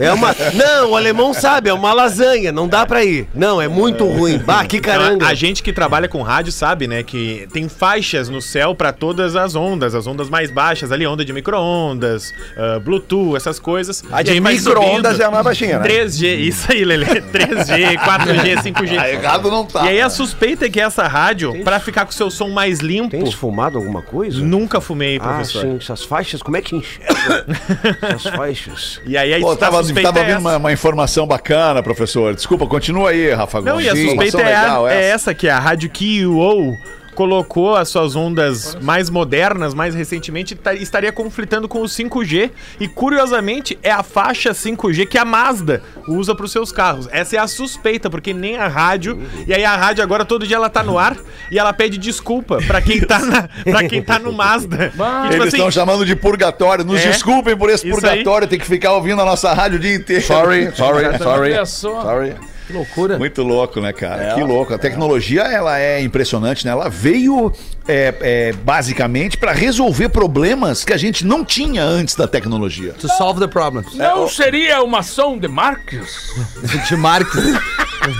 É 0.00 0.12
uma. 0.12 0.34
Não, 0.54 0.90
o 0.90 0.96
alemão 0.96 1.32
sabe, 1.32 1.68
é 1.70 1.72
uma 1.72 1.92
lasanha, 1.92 2.50
não 2.52 2.66
dá 2.68 2.84
pra 2.84 3.04
ir. 3.04 3.28
Não, 3.34 3.60
é 3.60 3.68
muito 3.68 4.04
ruim. 4.06 4.38
Bah, 4.38 4.64
que 4.64 4.78
Então, 4.78 4.92
caranga. 4.92 5.26
a, 5.26 5.28
a 5.30 5.34
gente 5.34 5.62
que 5.62 5.72
trabalha 5.72 6.08
com 6.08 6.20
rádio 6.22 6.52
sabe, 6.52 6.86
né, 6.86 7.02
que 7.02 7.46
tem 7.52 7.68
faixas 7.68 8.28
no 8.28 8.40
céu 8.42 8.74
pra 8.74 8.92
todas 8.92 9.36
as 9.36 9.54
ondas, 9.54 9.94
as 9.94 10.06
ondas 10.06 10.28
mais 10.28 10.50
baixas 10.50 10.90
ali, 10.92 11.06
onda 11.06 11.24
de 11.24 11.32
micro-ondas, 11.32 12.32
ah, 12.56 12.78
Bluetooth, 12.80 13.36
essas 13.36 13.58
coisas. 13.58 14.02
A 14.10 14.22
de 14.22 14.40
micro-ondas 14.40 15.20
é 15.20 15.24
a 15.24 15.30
mais 15.30 15.44
baixinha, 15.44 15.78
né? 15.78 15.86
3G, 15.88 16.38
isso 16.38 16.70
aí, 16.72 16.84
Lelê. 16.84 17.06
3G, 17.20 17.96
4G, 17.98 18.62
5G. 18.62 18.96
Tá 18.96 19.10
errado 19.10 19.50
não 19.50 19.64
tá. 19.64 19.84
E 19.84 19.88
aí 19.90 20.00
a 20.00 20.10
suspeita 20.10 20.66
é 20.66 20.71
que 20.72 20.80
essa 20.80 21.06
rádio, 21.06 21.62
pra 21.62 21.78
ficar 21.78 22.04
com 22.04 22.10
o 22.10 22.14
seu 22.14 22.30
som 22.30 22.48
mais 22.48 22.80
limpo, 22.80 23.10
Tens 23.10 23.32
fumado 23.34 23.78
alguma 23.78 24.02
coisa? 24.02 24.40
nunca 24.42 24.80
fumei, 24.80 25.18
Ah, 25.18 25.28
professor. 25.28 25.62
sim, 25.62 25.76
essas 25.76 26.02
faixas, 26.02 26.42
como 26.42 26.56
é 26.56 26.62
que 26.62 26.74
enxerga 26.74 27.46
essas 28.02 28.26
faixas? 28.34 29.00
E 29.06 29.16
aí 29.16 29.34
a 29.34 29.40
Pô, 29.40 29.54
tava, 29.54 29.76
tava 29.84 30.20
é 30.20 30.24
vindo 30.24 30.30
essa. 30.30 30.38
uma, 30.40 30.56
uma 30.56 30.72
informação 30.72 31.26
bacana, 31.26 31.82
professor. 31.82 32.34
Desculpa, 32.34 32.66
continua 32.66 33.10
aí, 33.10 33.30
Rafa 33.32 33.60
Não, 33.60 33.72
Gomes. 33.74 33.86
e 33.86 33.90
a 33.90 33.92
Informação 33.92 34.22
suspeita 34.30 34.48
é, 34.50 34.54
a- 34.56 34.62
legal 34.62 34.88
é 34.88 35.04
essa, 35.10 35.34
que 35.34 35.48
a 35.48 35.58
rádio 35.58 35.90
QO 35.90 36.78
colocou 37.14 37.76
as 37.76 37.88
suas 37.88 38.16
ondas 38.16 38.76
mais 38.80 39.10
modernas, 39.10 39.74
mais 39.74 39.94
recentemente, 39.94 40.54
ta- 40.54 40.74
estaria 40.74 41.12
conflitando 41.12 41.68
com 41.68 41.80
o 41.82 41.84
5G. 41.84 42.50
E 42.80 42.88
curiosamente, 42.88 43.78
é 43.82 43.90
a 43.90 44.02
faixa 44.02 44.52
5G 44.52 45.06
que 45.06 45.18
a 45.18 45.24
Mazda 45.24 45.82
usa 46.08 46.34
para 46.34 46.44
os 46.46 46.52
seus 46.52 46.72
carros. 46.72 47.08
Essa 47.12 47.36
é 47.36 47.38
a 47.38 47.46
suspeita, 47.46 48.08
porque 48.08 48.32
nem 48.32 48.56
a 48.56 48.66
rádio. 48.66 49.20
E 49.46 49.52
aí 49.52 49.64
a 49.64 49.76
rádio 49.76 50.02
agora 50.02 50.24
todo 50.24 50.46
dia 50.46 50.56
ela 50.56 50.70
tá 50.70 50.82
no 50.82 50.98
ar 50.98 51.16
e 51.50 51.58
ela 51.58 51.72
pede 51.72 51.98
desculpa 51.98 52.58
para 52.66 52.80
quem 52.80 53.00
tá 53.00 53.18
na, 53.18 53.48
quem 53.88 54.02
tá 54.02 54.18
no 54.18 54.32
Mazda. 54.32 54.86
E, 54.86 54.90
tipo 54.90 55.02
Eles 55.34 55.40
assim, 55.48 55.56
estão 55.56 55.70
chamando 55.70 56.06
de 56.06 56.16
purgatório. 56.16 56.84
Nos 56.84 57.00
É. 57.00 57.10
desculpem 57.10 57.56
por 57.56 57.68
esse 57.70 57.86
Isso 57.86 57.94
purgatório, 57.94 58.48
tem 58.48 58.58
que 58.58 58.66
ficar 58.66 58.92
ouvindo 58.92 59.20
a 59.20 59.24
nossa 59.24 59.52
rádio 59.52 59.76
o 59.78 59.80
dia 59.80 59.94
inteiro. 59.94 60.22
Sorry, 60.24 60.70
sorry, 60.74 61.18
sorry. 61.18 61.52
Olha 61.52 61.66
só. 61.66 62.02
Sorry. 62.02 62.34
Que 62.66 62.72
loucura. 62.72 63.18
Muito 63.18 63.42
louco, 63.42 63.80
né, 63.80 63.92
cara? 63.92 64.34
Que 64.34 64.42
louco. 64.42 64.72
A 64.74 64.78
tecnologia, 64.78 65.42
ela 65.42 65.78
é 65.78 66.00
impressionante, 66.00 66.64
né? 66.64 66.72
Ela 66.72 66.88
veio 66.88 67.52
é, 67.86 68.14
é, 68.20 68.52
basicamente 68.52 69.36
para 69.36 69.52
resolver 69.52 70.08
problemas 70.08 70.84
que 70.84 70.92
a 70.92 70.96
gente 70.96 71.24
não 71.24 71.44
tinha 71.44 71.82
antes 71.82 72.14
da 72.14 72.28
tecnologia. 72.28 72.92
To 72.94 73.08
solve 73.08 73.40
the 73.40 73.46
problems. 73.46 73.94
Não 73.94 74.28
seria 74.28 74.82
uma 74.82 75.00
ação 75.00 75.38
de 75.38 75.48
Marx? 75.48 76.32
De 76.88 76.96
Marx. 76.96 77.30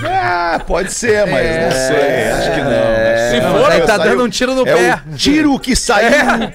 Ah, 0.06 0.60
pode 0.66 0.92
ser, 0.92 1.26
mas 1.26 1.44
não 1.44 1.70
sei. 1.70 2.30
Acho 2.30 2.52
que 2.54 2.60
não. 2.60 3.30
Se 3.30 3.40
Não, 3.40 3.52
for, 3.52 3.62
mas 3.62 3.74
aí 3.74 3.80
tá 3.80 3.96
saiu- 3.96 4.10
dando 4.10 4.24
um 4.24 4.28
tiro 4.28 4.54
no 4.54 4.68
é 4.68 4.74
pé. 4.74 5.00
o 5.10 5.16
tiro 5.16 5.58
que 5.58 5.74
saiu 5.74 6.10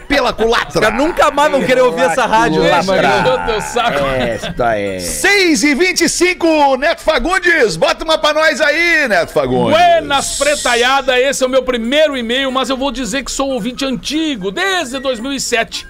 pela 0.07 0.31
culatra. 0.31 0.91
Nunca 0.91 1.29
mais 1.31 1.51
vão 1.51 1.63
querer 1.63 1.81
ouvir 1.81 2.03
essa 2.03 2.25
rádio. 2.25 2.61
Mas- 2.63 2.85
que 2.85 2.93
encheu 2.95 3.45
teu 3.45 3.61
saco. 3.61 3.99
Esta 4.17 4.77
é. 4.79 4.99
6 4.99 5.63
e 5.63 5.75
25 5.75 6.77
Neto 6.77 7.01
Fagundes. 7.01 7.75
Bota 7.75 8.03
uma 8.03 8.17
pra 8.17 8.33
nós 8.33 8.61
aí, 8.61 9.07
Neto 9.07 9.31
Fagundes. 9.31 9.77
Buenas 9.77 10.37
pretaiada, 10.37 11.19
esse 11.19 11.43
é 11.43 11.47
o 11.47 11.49
meu 11.49 11.63
primeiro 11.63 12.15
e-mail, 12.15 12.51
mas 12.51 12.69
eu 12.69 12.77
vou 12.77 12.91
dizer 12.91 13.23
que 13.23 13.31
sou 13.31 13.49
ouvinte 13.49 13.83
antigo, 13.83 14.51
desde 14.51 14.99
2007. 14.99 15.85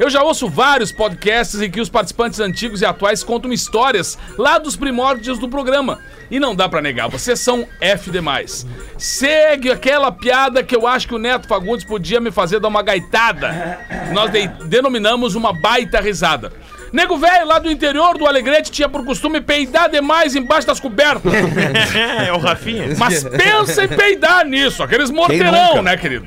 Eu 0.00 0.08
já 0.08 0.22
ouço 0.22 0.48
vários 0.48 0.90
podcasts 0.90 1.60
em 1.60 1.70
que 1.70 1.78
os 1.80 1.90
participantes 1.90 2.40
antigos 2.40 2.80
e 2.80 2.86
atuais 2.86 3.22
contam 3.22 3.52
histórias 3.52 4.16
lá 4.38 4.56
dos 4.56 4.74
primórdios 4.74 5.38
do 5.38 5.46
programa. 5.46 5.98
E 6.30 6.40
não 6.40 6.54
dá 6.56 6.68
pra 6.70 6.80
negar, 6.80 7.06
vocês 7.08 7.38
são 7.38 7.66
F 7.80 8.10
demais. 8.10 8.66
Segue 8.96 9.70
aquela 9.70 10.10
piada 10.10 10.62
que 10.62 10.74
eu 10.74 10.86
acho 10.86 11.06
que 11.06 11.14
o 11.14 11.18
Neto 11.18 11.46
Fagundes 11.46 11.84
podia 11.84 12.18
me 12.18 12.30
fazer 12.30 12.60
dar 12.60 12.68
uma 12.68 12.82
gaitada. 12.82 13.78
Nós 14.12 14.30
de- 14.32 14.48
denominamos 14.66 15.34
uma 15.34 15.52
baita 15.52 16.00
risada. 16.00 16.50
Nego 16.92 17.18
velho 17.18 17.46
lá 17.46 17.58
do 17.58 17.70
interior 17.70 18.16
do 18.16 18.26
Alegrete 18.26 18.70
tinha 18.72 18.88
por 18.88 19.04
costume 19.04 19.40
peidar 19.40 19.90
demais 19.90 20.34
embaixo 20.34 20.66
das 20.66 20.80
cobertas. 20.80 21.30
É 22.26 22.32
o 22.32 22.38
Rafinha. 22.38 22.86
Mas 22.96 23.22
pensa 23.24 23.84
em 23.84 23.88
peidar 23.88 24.46
nisso, 24.46 24.82
aqueles 24.82 25.10
morteirão, 25.10 25.82
né, 25.82 25.96
querido? 25.98 26.26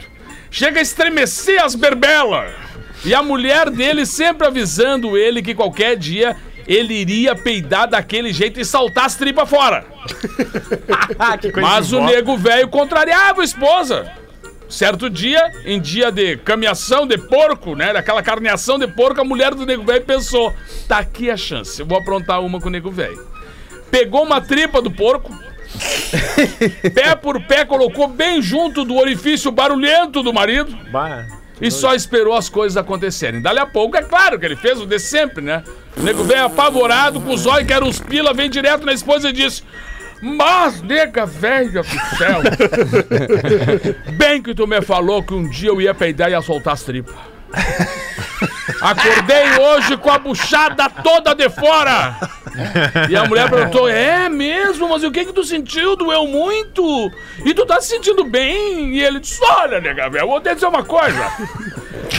Chega 0.51 0.77
a 0.79 0.81
estremecer 0.83 1.59
as 1.63 1.73
berbelas. 1.73 2.51
E 3.05 3.13
a 3.13 3.21
mulher 3.21 3.69
dele 3.69 4.05
sempre 4.05 4.47
avisando 4.47 5.17
ele 5.17 5.41
que 5.41 5.53
qualquer 5.53 5.97
dia 5.97 6.35
ele 6.67 6.93
iria 6.93 7.35
peidar 7.35 7.87
daquele 7.87 8.31
jeito 8.31 8.59
e 8.59 8.65
saltar 8.65 9.05
as 9.05 9.15
tripas 9.15 9.49
fora. 9.49 9.85
Mas 11.61 11.91
o 11.91 12.01
nego 12.01 12.37
velho 12.37 12.67
contrariava 12.69 13.41
a 13.41 13.43
esposa. 13.45 14.11
Certo 14.69 15.09
dia, 15.09 15.51
em 15.65 15.79
dia 15.79 16.11
de 16.11 16.37
caminhação 16.37 17.05
de 17.05 17.17
porco, 17.17 17.75
né? 17.75 17.93
Daquela 17.93 18.23
carneação 18.23 18.79
de 18.79 18.87
porco, 18.87 19.21
a 19.21 19.23
mulher 19.23 19.53
do 19.53 19.65
nego 19.65 19.83
velho 19.83 20.03
pensou: 20.03 20.53
tá 20.87 20.99
aqui 20.99 21.29
a 21.29 21.37
chance, 21.37 21.79
eu 21.79 21.85
vou 21.85 21.99
aprontar 21.99 22.41
uma 22.41 22.59
com 22.59 22.69
o 22.69 22.71
nego 22.71 22.89
velho. 22.89 23.27
Pegou 23.91 24.23
uma 24.23 24.41
tripa 24.41 24.81
do 24.81 24.89
porco, 24.89 25.31
pé 26.95 27.15
por 27.15 27.39
pé, 27.43 27.65
colocou 27.65 28.07
bem 28.07 28.41
junto 28.41 28.83
do 28.83 28.95
orifício 28.95 29.51
barulhento 29.51 30.23
do 30.23 30.33
marido 30.33 30.75
Bah. 30.91 31.42
E 31.61 31.71
só 31.71 31.93
esperou 31.93 32.35
as 32.35 32.49
coisas 32.49 32.77
acontecerem. 32.77 33.41
Dali 33.41 33.59
a 33.59 33.65
pouco, 33.65 33.95
é 33.97 34.01
claro 34.01 34.39
que 34.39 34.45
ele 34.45 34.55
fez 34.55 34.79
o 34.81 34.85
de 34.85 34.99
sempre, 34.99 35.43
né? 35.43 35.63
O 35.95 36.01
nego 36.01 36.23
velho 36.23 36.45
apavorado, 36.45 37.21
com 37.21 37.33
os 37.33 37.45
olhos 37.45 37.67
que 37.67 37.73
eram 37.73 37.87
os 37.87 37.99
pila, 37.99 38.33
vem 38.33 38.49
direto 38.49 38.85
na 38.85 38.93
esposa 38.93 39.29
e 39.29 39.33
disse: 39.33 39.63
Mas, 40.21 40.81
nega 40.81 41.25
velha 41.25 41.83
do 41.83 42.17
céu, 42.17 42.41
bem 44.17 44.41
que 44.41 44.53
tu 44.53 44.67
me 44.67 44.81
falou 44.81 45.23
que 45.23 45.33
um 45.33 45.47
dia 45.47 45.69
eu 45.69 45.81
ia 45.81 45.93
peidar 45.93 46.29
e 46.29 46.33
ia 46.33 46.41
soltar 46.41 46.73
as 46.73 46.83
tripas. 46.83 47.15
Acordei 48.81 49.59
hoje 49.59 49.97
com 49.97 50.11
a 50.11 50.19
buchada 50.19 50.89
toda 50.89 51.33
de 51.33 51.49
fora. 51.49 52.15
E 53.09 53.15
a 53.15 53.25
mulher 53.25 53.49
perguntou: 53.49 53.87
É 53.87 54.29
mesmo? 54.29 54.87
Mas 54.89 55.03
o 55.03 55.11
que 55.11 55.25
que 55.25 55.33
tu 55.33 55.43
sentiu? 55.43 55.95
Doeu 55.95 56.27
muito? 56.27 57.11
E 57.43 57.53
tu 57.53 57.65
tá 57.65 57.81
se 57.81 57.89
sentindo 57.89 58.23
bem? 58.23 58.93
E 58.95 59.03
ele 59.03 59.19
disse: 59.19 59.39
Olha, 59.43 59.79
nega 59.79 60.09
eu 60.13 60.27
vou 60.27 60.39
te 60.39 60.53
dizer 60.53 60.67
uma 60.67 60.83
coisa. 60.83 61.31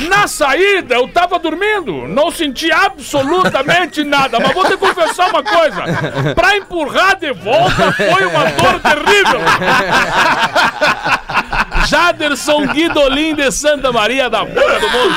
Na 0.09 0.27
saída 0.27 0.95
eu 0.95 1.07
tava 1.09 1.39
dormindo, 1.39 2.09
não 2.09 2.31
senti 2.31 2.71
absolutamente 2.73 4.03
nada, 4.03 4.41
mas 4.41 4.53
vou 4.53 4.65
te 4.65 4.77
confessar 4.77 5.29
uma 5.31 5.43
coisa: 5.43 6.35
pra 6.35 6.57
empurrar 6.57 7.17
de 7.17 7.33
volta 7.33 7.93
foi 7.93 8.27
uma 8.27 8.45
dor 8.51 8.81
terrível. 8.81 9.41
Jaderson 11.87 12.67
Guidolin 12.67 13.35
de 13.35 13.51
Santa 13.51 13.91
Maria 13.93 14.29
da 14.31 14.45
Boca 14.45 14.81
do 14.81 14.89
Mundo. 14.91 15.15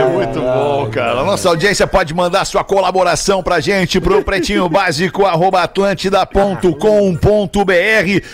É 0.00 0.08
muito 0.12 0.40
bom, 0.40 0.88
cara. 0.90 1.20
A 1.20 1.24
nossa 1.24 1.48
audiência 1.48 1.86
pode 1.86 2.12
mandar 2.14 2.44
sua 2.44 2.64
colaboração 2.64 3.42
pra 3.42 3.60
gente 3.60 4.00
pro 4.00 4.22
pretinho 4.22 4.68
básico 4.68 5.24
arroba 5.26 5.62
atlântida.com.br 5.62 8.26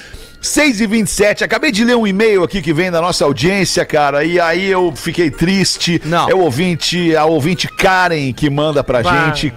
6 0.43 0.81
e 0.81 0.87
27 0.87 1.45
acabei 1.45 1.71
de 1.71 1.85
ler 1.85 1.97
um 1.97 2.07
e-mail 2.07 2.43
aqui 2.43 2.63
que 2.63 2.73
vem 2.73 2.91
da 2.91 2.99
nossa 3.01 3.27
audiência, 3.27 3.85
cara, 3.85 4.25
e 4.25 4.41
aí 4.41 4.71
eu 4.71 4.91
fiquei 4.97 5.31
triste. 5.31 6.01
Não. 6.05 6.31
É 6.31 6.35
o 6.35 6.39
ouvinte, 6.39 7.15
a 7.15 7.27
ouvinte 7.27 7.69
Karen 7.69 8.33
que 8.33 8.49
manda 8.49 8.83
pra 8.83 9.03
gente. 9.03 9.53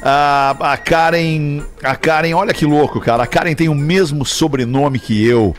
A, 0.00 0.54
a 0.60 0.76
Karen, 0.76 1.62
a 1.82 1.96
Karen, 1.96 2.34
olha 2.34 2.52
que 2.52 2.66
louco, 2.66 3.00
cara. 3.00 3.22
A 3.22 3.26
Karen 3.26 3.54
tem 3.54 3.68
o 3.68 3.74
mesmo 3.74 4.24
sobrenome 4.24 4.98
que 4.98 5.26
eu. 5.26 5.56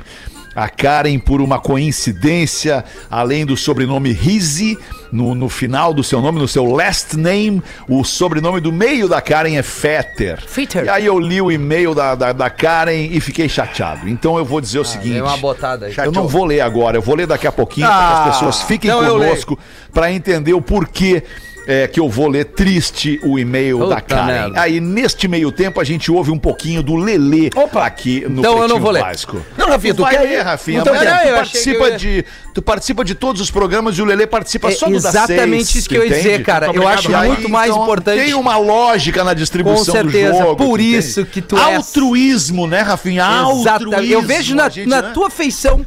A 0.56 0.70
Karen, 0.70 1.20
por 1.20 1.42
uma 1.42 1.60
coincidência, 1.60 2.86
além 3.12 3.46
do 3.46 3.58
sobrenome 3.58 4.14
Rizzi, 4.14 4.78
no, 5.12 5.36
no 5.36 5.50
final 5.50 5.94
do 5.94 6.04
seu 6.04 6.22
nome, 6.22 6.40
no 6.40 6.48
seu 6.48 6.66
last 6.66 7.18
name, 7.18 7.62
o 7.88 8.04
sobrenome 8.04 8.60
do 8.60 8.72
meio 8.72 9.08
da 9.08 9.22
Karen 9.22 9.56
é 9.56 9.64
Fetter. 9.64 10.42
Fetter. 10.48 10.86
E 10.86 10.90
aí 10.90 11.06
eu 11.06 11.20
li 11.20 11.42
o 11.42 11.52
e-mail 11.52 11.94
da, 11.94 12.16
da, 12.16 12.32
da 12.32 12.50
Karen 12.50 13.10
e 13.12 13.20
fiquei 13.20 13.48
chateado. 13.50 14.08
Então 14.08 14.38
eu 14.38 14.46
vou 14.46 14.62
dizer 14.62 14.80
o 14.80 14.86
seguinte. 14.86 15.14
Dei 15.14 15.22
uma 15.22 15.38
botada 15.38 15.88
aí. 15.88 15.94
Eu 15.98 16.12
não 16.12 16.28
vou 16.28 16.46
ler 16.46 16.62
agora, 16.62 16.98
eu 16.98 17.02
vou 17.02 17.16
ler 17.16 17.28
daqui 17.28 17.48
a 17.48 17.52
pouquinho 17.52 17.88
para 17.88 17.98
que 17.98 18.30
as 18.30 18.36
pessoas 18.36 18.62
fiquem 18.62 18.90
não, 18.90 19.06
conosco 19.06 19.60
para 19.94 20.12
entender 20.12 20.54
o 20.54 20.62
porquê. 20.62 21.24
É, 21.68 21.88
que 21.88 22.00
eu 22.00 22.08
vou 22.10 22.28
ler 22.28 22.46
triste 22.46 23.20
o 23.24 23.40
e-mail 23.40 23.80
Puta 23.80 23.96
da 23.96 24.02
Karen. 24.02 24.26
merda. 24.26 24.62
Aí, 24.62 24.80
neste 24.80 25.28
meio 25.28 25.52
tempo, 25.52 25.80
a 25.82 25.84
gente 25.84 26.12
ouve 26.12 26.32
um 26.32 26.38
pouquinho 26.38 26.84
do 26.84 26.96
Lelê 26.96 27.50
aqui 27.82 28.26
no 28.30 28.40
Então 28.40 28.52
eu 28.54 28.58
não 28.60 28.66
Pretinho 28.66 28.82
vou 28.82 28.92
ler. 28.92 29.00
Básico. 29.02 29.46
Não, 29.58 29.68
Rafinha, 29.68 29.94
tu 29.94 30.02
vai 30.04 30.16
quer 30.18 30.24
ler, 30.24 30.32
ir? 30.40 30.42
Rafinha. 30.42 30.80
Então, 30.82 30.94
mas 30.94 31.04
não, 31.06 31.18
tu, 31.18 31.34
participa 31.36 31.84
eu 31.86 31.90
ia- 31.90 31.98
de, 31.98 32.26
tu 32.54 32.62
participa 32.62 33.04
de 33.06 33.16
todos 33.16 33.42
os 33.42 33.50
programas 33.52 33.98
e 33.98 34.02
o 34.02 34.06
Lelê 34.06 34.28
participa 34.28 34.70
É 34.70 34.72
só 34.72 34.86
do 34.88 34.92
da 34.94 35.10
exatamente 35.10 35.66
seis, 35.66 35.76
isso 35.76 35.90
que 35.90 35.96
eu 35.96 36.02
ia 36.04 36.08
entende? 36.08 36.22
dizer, 36.24 36.44
cara. 36.44 36.72
Eu 36.74 36.88
acho 36.88 37.16
aí, 37.16 37.28
muito 37.30 37.50
mais 37.50 37.72
então, 37.72 37.84
importante. 37.84 38.24
Tem 38.24 38.34
uma 38.34 38.58
lógica 38.58 39.24
na 39.24 39.32
Com 39.32 39.36
distribuição 39.36 39.94
certeza, 39.96 40.32
do 40.34 40.38
jogo. 40.40 40.56
por 40.56 40.78
tu 40.78 40.84
entende? 40.84 40.98
isso 41.00 41.26
que 41.26 41.42
tu 41.42 41.58
és. 41.58 41.76
Altruísmo, 41.78 42.68
né, 42.68 42.82
Rafinha? 42.82 43.24
Exatamente. 43.24 43.68
Altruísmo. 43.70 44.14
Eu 44.14 44.22
vejo 44.22 44.56
na, 44.56 44.70
gente, 44.70 44.88
na 44.88 45.02
né? 45.02 45.12
tua 45.14 45.30
feição 45.30 45.86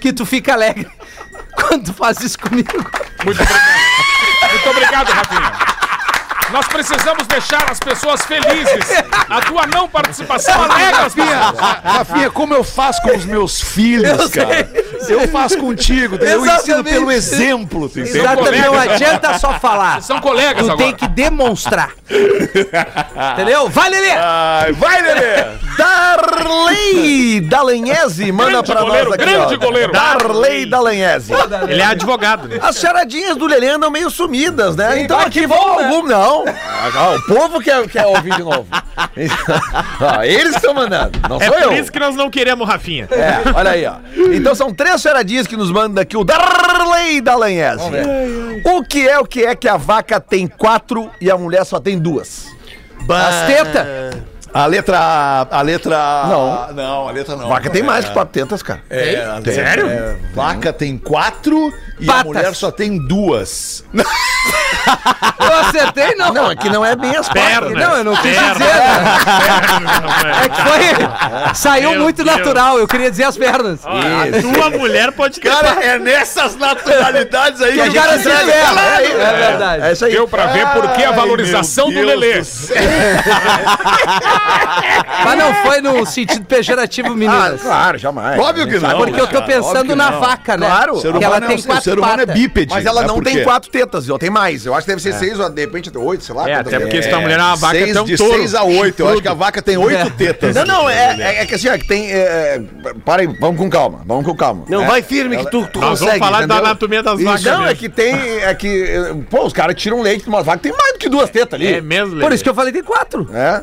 que 0.00 0.12
tu 0.12 0.26
fica 0.26 0.52
alegre 0.52 0.86
quando 1.54 1.84
tu 1.86 1.92
faz 1.94 2.20
isso 2.20 2.38
comigo. 2.38 2.68
Muito 3.24 3.40
obrigado. 3.42 3.79
Obrigado, 4.70 5.10
Rafinha. 5.10 5.69
Nós 6.52 6.66
precisamos 6.66 7.26
deixar 7.26 7.70
as 7.70 7.78
pessoas 7.78 8.22
felizes. 8.22 8.84
A 9.28 9.40
tua 9.42 9.66
não 9.66 9.88
participação 9.88 10.62
alegra 10.62 11.06
as 11.06 11.14
Rafinha, 11.14 11.26
pessoas. 11.52 11.60
Rafinha, 11.84 12.30
como 12.30 12.54
eu 12.54 12.64
faço 12.64 13.00
com 13.02 13.16
os 13.16 13.24
meus 13.24 13.60
filhos, 13.60 14.18
Eu 14.18 14.28
sei. 14.28 14.44
cara. 14.44 14.68
Eu 15.08 15.28
faço 15.28 15.56
contigo, 15.58 16.16
eu 16.16 16.44
ensino 16.46 16.84
pelo 16.84 17.10
exemplo, 17.10 17.88
tu? 17.88 18.00
Exatamente, 18.00 18.66
não 18.66 18.78
adianta 18.78 19.38
só 19.38 19.54
falar. 19.58 20.02
São 20.02 20.20
colegas 20.20 20.66
Tu 20.66 20.72
agora. 20.72 20.76
tem 20.76 20.94
que 20.94 21.08
demonstrar. 21.08 21.90
Entendeu? 23.32 23.68
Vai, 23.68 23.88
Lelê! 23.90 24.10
Ai, 24.12 24.72
vai, 24.72 25.02
Lelê! 25.02 25.44
Darley 25.78 27.40
Dalanhese 27.40 28.30
manda 28.32 28.50
Grande 28.50 28.72
pra 28.72 28.80
goleiro, 28.82 29.10
nós 29.10 29.14
aqui, 29.14 29.24
grande 29.24 29.54
ó. 29.54 29.58
goleiro. 29.58 29.92
Darley 29.92 30.66
Dalanhese. 30.66 31.32
Ele 31.68 31.80
é 31.80 31.86
advogado, 31.86 32.48
né? 32.48 32.58
As 32.62 32.78
charadinhas 32.78 33.36
do 33.36 33.46
Lelê 33.46 33.68
andam 33.68 33.90
meio 33.90 34.10
sumidas, 34.10 34.76
né? 34.76 35.02
então 35.02 35.16
vai 35.16 35.26
aqui 35.26 35.40
que 35.40 35.46
vão 35.46 35.76
né? 35.78 35.84
algum, 35.84 36.06
não. 36.06 36.39
Ah, 36.46 37.14
o 37.16 37.22
povo 37.26 37.60
quer, 37.60 37.86
quer 37.88 38.06
ouvir 38.06 38.34
de 38.34 38.42
novo. 38.42 38.66
Ah, 40.00 40.26
eles 40.26 40.54
estão 40.56 40.74
mandando, 40.74 41.18
não 41.28 41.40
É 41.40 41.46
sou 41.46 41.54
por 41.54 41.62
eu. 41.62 41.72
isso 41.74 41.90
que 41.92 41.98
nós 41.98 42.14
não 42.14 42.30
queremos 42.30 42.66
Rafinha. 42.68 43.08
É, 43.10 43.40
olha 43.54 43.70
aí, 43.70 43.86
ó. 43.86 43.94
Então 44.32 44.54
são 44.54 44.72
três 44.72 45.00
charadinhas 45.00 45.46
que 45.46 45.56
nos 45.56 45.70
manda 45.70 46.00
aqui 46.02 46.16
o 46.16 46.24
Darley 46.24 47.20
Dalanhese. 47.20 47.82
O 48.64 48.82
que 48.84 49.08
é 49.08 49.18
o 49.18 49.24
que 49.24 49.44
é 49.44 49.54
que 49.54 49.68
a 49.68 49.76
vaca 49.76 50.20
tem 50.20 50.46
quatro 50.46 51.10
e 51.20 51.30
a 51.30 51.36
mulher 51.36 51.64
só 51.64 51.78
tem 51.80 51.98
duas? 51.98 52.46
As 53.08 53.46
tetas. 53.46 53.86
A 54.52 54.66
letra. 54.66 55.46
A 55.50 55.62
letra. 55.62 55.96
Não. 56.28 56.72
Não, 56.72 57.08
a 57.08 57.12
letra 57.12 57.36
não. 57.36 57.48
Vaca 57.48 57.70
tem 57.70 57.82
mais 57.82 58.04
que 58.06 58.12
quatro 58.12 58.32
tetas, 58.32 58.62
cara. 58.62 58.80
É, 58.90 59.24
a 59.24 59.34
letra- 59.36 59.52
Sério? 59.54 59.88
é, 59.88 60.16
vaca 60.34 60.72
tem 60.72 60.98
quatro 60.98 61.72
e 61.98 62.04
a 62.04 62.12
Patas. 62.12 62.26
mulher 62.26 62.54
só 62.54 62.70
tem 62.70 62.98
duas. 63.06 63.84
Eu 65.40 65.56
acertei, 65.58 66.14
não. 66.16 66.32
Não, 66.32 66.50
é 66.50 66.56
que 66.56 66.68
não 66.70 66.84
é 66.84 66.94
bem 66.96 67.14
as 67.16 67.28
patas. 67.28 67.42
Perna. 67.42 67.88
Não, 67.88 67.96
eu 67.98 68.04
não 68.04 68.16
quis 68.16 68.32
Perna. 68.36 68.52
dizer. 68.54 68.64
né? 68.74 70.44
É 70.44 70.48
que 70.48 70.62
foi. 70.62 71.54
Saiu 71.54 71.90
Meu 71.90 72.00
muito 72.00 72.24
Deus. 72.24 72.36
natural. 72.38 72.78
Eu 72.78 72.86
queria 72.88 73.10
dizer 73.10 73.24
as 73.24 73.36
pernas. 73.36 73.80
A 73.84 74.40
tua 74.40 74.70
mulher 74.70 75.12
pode 75.12 75.38
ter. 75.40 75.48
Cara, 75.50 75.82
é 75.84 75.98
nessas 75.98 76.56
naturalidades 76.56 77.60
aí 77.60 77.74
Que 77.74 77.88
o 77.88 77.94
cara 77.94 78.18
se 78.18 78.28
revela. 78.28 78.80
É 79.02 79.36
verdade. 79.48 79.82
É 79.84 79.92
isso 79.92 80.04
aí. 80.04 80.12
Deu 80.12 80.26
pra 80.28 80.46
ver 80.46 80.66
por 80.68 80.88
que 80.92 81.04
a 81.04 81.10
Ai, 81.10 81.14
valorização 81.16 81.86
do 81.88 81.92
meu 81.94 82.06
Deus 82.06 82.20
Lelê. 82.20 82.40
do. 82.40 82.46
Mas 85.24 85.38
não 85.38 85.54
foi 85.62 85.80
no 85.80 86.06
sentido 86.06 86.44
pejorativo, 86.44 87.08
Ah, 87.08 87.16
meninas. 87.16 87.60
claro, 87.62 87.98
jamais. 87.98 88.38
Óbvio 88.40 88.66
que 88.66 88.78
não. 88.78 88.98
Porque 88.98 89.20
eu 89.20 89.26
tô 89.26 89.42
pensando 89.42 89.96
na 89.96 90.10
vaca, 90.12 90.56
né? 90.56 90.66
Claro. 90.66 90.94
O 90.94 91.00
ser 91.00 91.12
Que 91.12 91.24
ela 91.24 91.36
humano, 91.38 91.46
tem 91.48 91.56
é, 91.56 91.60
o 91.60 91.64
quatro 91.64 91.84
ser 91.84 91.98
humano 91.98 92.22
é 92.22 92.26
patas. 92.26 92.34
bípede. 92.40 92.74
Mas 92.74 92.86
ela 92.86 93.00
né? 93.02 93.06
não 93.08 93.22
tem 93.22 93.42
quatro 93.42 93.70
tetas, 93.70 94.06
viu? 94.06 94.18
Tem 94.18 94.30
mais. 94.30 94.60
seis. 94.60 94.66
Eu 94.66 94.74
acho 94.74 94.84
que 94.86 94.90
deve 94.92 95.02
ser 95.02 95.14
seis 95.14 95.38
ou 95.38 95.48
de 95.48 95.60
repente 95.60 95.90
oito, 95.96 96.24
sei 96.24 96.34
lá. 96.34 96.48
É, 96.48 96.54
até 96.54 96.76
é. 96.76 96.80
porque 96.80 97.02
se 97.02 97.08
tua 97.08 97.20
mulher 97.20 97.38
é 97.38 97.42
uma 97.42 97.56
vaca, 97.56 97.78
Seis, 97.78 97.96
é 97.96 98.00
um 98.00 98.04
de 98.04 98.16
touro. 98.16 98.32
6 98.34 98.54
a 98.54 98.64
8. 98.64 99.00
Eu 99.02 99.08
acho 99.08 99.22
que 99.22 99.28
a 99.28 99.34
vaca 99.34 99.62
tem 99.62 99.76
oito 99.76 100.10
tetas. 100.12 100.54
Não, 100.54 100.64
não, 100.64 100.90
é, 100.90 101.16
é, 101.18 101.42
é 101.42 101.46
que 101.46 101.54
assim, 101.54 101.68
ó, 101.68 101.76
que 101.76 101.86
tem. 101.86 102.10
É, 102.10 102.60
para 103.04 103.22
aí, 103.22 103.26
vamos 103.40 103.58
com 103.58 103.68
calma, 103.70 104.00
vamos 104.06 104.24
com 104.24 104.34
calma. 104.34 104.64
Não, 104.68 104.82
É. 104.82 104.86
vai 104.86 105.02
firme 105.02 105.36
que 105.36 105.50
tu, 105.50 105.66
tu 105.66 105.80
Nós 105.80 106.00
consegue. 106.00 106.18
vamos 106.18 106.26
falar 106.34 106.46
da 106.46 106.56
anatomia 106.56 107.02
das 107.02 107.20
vacas. 107.22 107.42
não, 107.44 107.66
é 107.66 107.74
que 107.74 107.88
tem. 107.88 108.14
É 108.40 108.54
que. 108.54 109.24
Pô, 109.30 109.44
os 109.44 109.52
caras 109.52 109.74
tiram 109.76 110.00
leite 110.02 110.24
de 110.24 110.28
uma 110.28 110.42
vaca, 110.42 110.58
tem 110.58 110.72
mais 110.72 110.92
do 110.94 110.98
que 110.98 111.08
duas 111.08 111.30
tetas 111.30 111.54
ali. 111.54 111.74
É 111.74 111.80
mesmo, 111.80 112.20
Por 112.20 112.32
isso 112.32 112.42
que 112.42 112.50
eu 112.50 112.54
falei 112.54 112.72
tem 112.72 112.82
quatro. 112.82 113.28
É? 113.34 113.62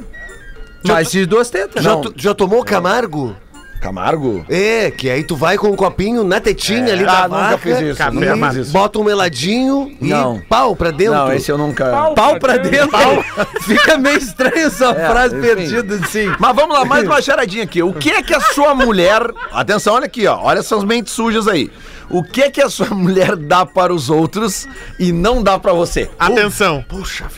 Mais 0.85 1.11
de 1.11 1.25
duas 1.25 1.49
tetas. 1.49 1.83
Já, 1.83 1.91
Não. 1.91 2.01
tu- 2.01 2.13
já 2.15 2.33
tomou 2.33 2.63
Camargo? 2.63 3.35
Camargo? 3.81 4.43
É, 4.49 4.89
que 4.89 5.07
aí 5.07 5.23
tu 5.23 5.35
vai 5.35 5.55
com 5.55 5.67
um 5.67 5.75
copinho 5.75 6.23
na 6.23 6.39
tetinha 6.41 6.93
ali 6.93 7.05
da 7.05 7.25
Ah, 7.25 7.27
nunca 7.27 7.37
vaca, 7.41 7.57
fiz 7.59 7.79
isso. 7.79 8.11
Nunca 8.11 8.47
fiz 8.49 8.55
isso. 8.55 8.71
bota 8.73 8.97
um 8.97 9.03
meladinho 9.03 9.95
e 10.01 10.07
Não. 10.09 10.41
pau 10.49 10.75
pra 10.75 10.89
dentro. 10.89 11.13
Não, 11.13 11.31
esse 11.31 11.51
eu 11.51 11.59
nunca. 11.59 11.85
Pau 12.15 12.39
pra 12.39 12.57
dentro. 12.57 12.97
Fica 13.61 13.95
meio 13.99 14.17
estranho 14.17 14.65
essa 14.65 14.95
frase 14.95 15.37
enfim. 15.37 15.47
perdida 15.47 15.95
assim. 15.95 16.25
Mas 16.39 16.55
vamos 16.55 16.75
lá, 16.75 16.85
mais 16.85 17.05
uma 17.05 17.21
charadinha 17.21 17.63
aqui. 17.65 17.83
O 17.83 17.93
que 17.93 18.09
é 18.09 18.23
que 18.23 18.33
a 18.33 18.39
sua 18.41 18.73
mulher. 18.73 19.21
Atenção, 19.53 19.93
olha 19.93 20.05
aqui, 20.05 20.25
ó. 20.25 20.39
Olha 20.41 20.57
essas 20.59 20.83
mentes 20.83 21.13
sujas 21.13 21.47
aí. 21.47 21.69
O 22.09 22.23
que 22.23 22.41
é 22.43 22.49
que 22.49 22.61
a 22.61 22.69
sua 22.69 22.87
mulher 22.91 23.35
dá 23.35 23.65
para 23.65 23.93
os 23.93 24.09
outros 24.09 24.67
e 24.97 25.11
não 25.11 25.43
dá 25.43 25.59
para 25.59 25.73
você? 25.73 26.09
Atenção. 26.17 26.85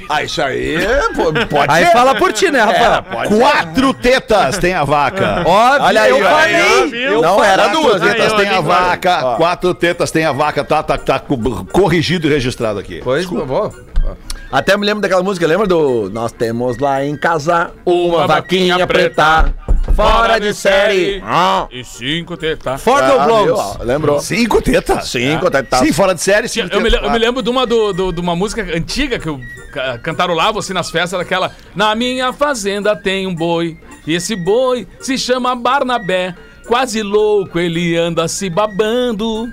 Ah, 0.08 0.24
isso 0.24 0.42
aí 0.42 0.78
pô, 1.16 1.34
pode 1.48 1.72
Aí 1.74 1.86
ser. 1.86 1.92
fala 1.92 2.16
por 2.16 2.32
ti, 2.32 2.52
né, 2.52 2.64
pode 3.12 3.30
ser. 3.30 3.40
Quatro 3.40 3.94
tetas 3.96 4.58
tem 4.60 4.74
a 4.74 4.84
vaca. 4.84 5.44
Óbvio, 5.46 5.84
Olha 5.86 6.02
aí, 6.04 6.10
eu 6.12 6.20
falei. 6.24 6.56
Aí, 6.56 6.90
viu? 6.90 7.02
eu 7.14 7.22
Não 7.22 7.36
falei. 7.36 7.50
era 7.52 7.64
Quatro 7.64 7.82
duas, 7.82 8.02
Aí, 8.02 8.10
tetas 8.14 8.34
ó, 8.34 8.36
tem 8.38 8.48
a 8.48 8.52
amigo, 8.58 8.68
vaca. 8.68 9.20
ó. 9.26 9.36
Quatro 9.38 9.74
tetas 9.74 10.12
tem 10.12 10.26
a 10.26 10.32
vaca. 10.32 10.64
Tá, 10.64 10.84
tá, 10.84 10.98
tá 10.98 11.20
co- 11.20 11.66
corrigido 11.72 12.28
e 12.28 12.30
registrado 12.30 12.78
aqui. 12.80 13.02
Pois, 13.04 13.26
vou. 13.26 13.74
Até 14.52 14.76
me 14.78 14.86
lembro 14.86 15.02
daquela 15.02 15.22
música, 15.22 15.46
lembra 15.46 15.68
do. 15.68 16.10
Nós 16.12 16.32
temos 16.32 16.78
lá 16.80 17.04
em 17.06 17.16
casa 17.16 17.72
uma, 17.86 18.18
Uma 18.18 18.28
vaquinha 18.28 18.74
vaquinha 18.78 18.88
preta, 18.88 19.54
fora 19.96 20.40
de 20.40 20.54
série. 20.54 21.22
Ah. 21.26 21.68
E 21.72 21.84
cinco 21.84 22.38
tetas. 22.38 22.82
For 22.82 23.00
the 23.00 23.06
Ah, 23.06 23.26
viu, 23.26 23.46
blows. 23.46 23.60
ó, 23.60 23.78
lembrou? 23.84 24.20
Cinco 24.20 24.62
tetas? 24.62 25.08
Cinco 25.10 25.50
tetas. 25.50 25.80
Sim, 25.80 25.92
fora 25.94 26.14
de 26.14 26.22
série, 26.22 26.48
cinco 26.48 26.74
Eu 26.74 26.82
me, 26.82 26.90
tetas. 26.90 27.06
eu 27.06 27.12
me 27.12 27.18
lembro 27.18 27.42
de 27.42 27.50
uma, 27.50 27.66
do, 27.66 27.92
do- 27.94 28.12
de 28.12 28.20
uma 28.22 28.36
música 28.36 28.62
antiga 28.76 29.18
que 29.20 29.28
eu 29.28 29.40
ca- 29.74 29.98
cantarolava 30.00 30.60
assim 30.60 30.74
nas 30.74 30.90
festas, 30.90 31.20
daquela 31.20 31.52
Na 31.76 31.94
minha 31.96 32.32
fazenda 32.34 32.96
tem 32.96 33.26
um 33.28 33.34
boi, 33.36 33.78
e 34.08 34.14
esse 34.14 34.36
boi 34.36 34.88
se 35.00 35.18
chama 35.18 35.56
Barnabé. 35.56 36.36
Quase 36.68 37.02
louco, 37.02 37.58
ele 37.58 37.98
anda 37.98 38.28
se 38.28 38.48
babando 38.50 39.48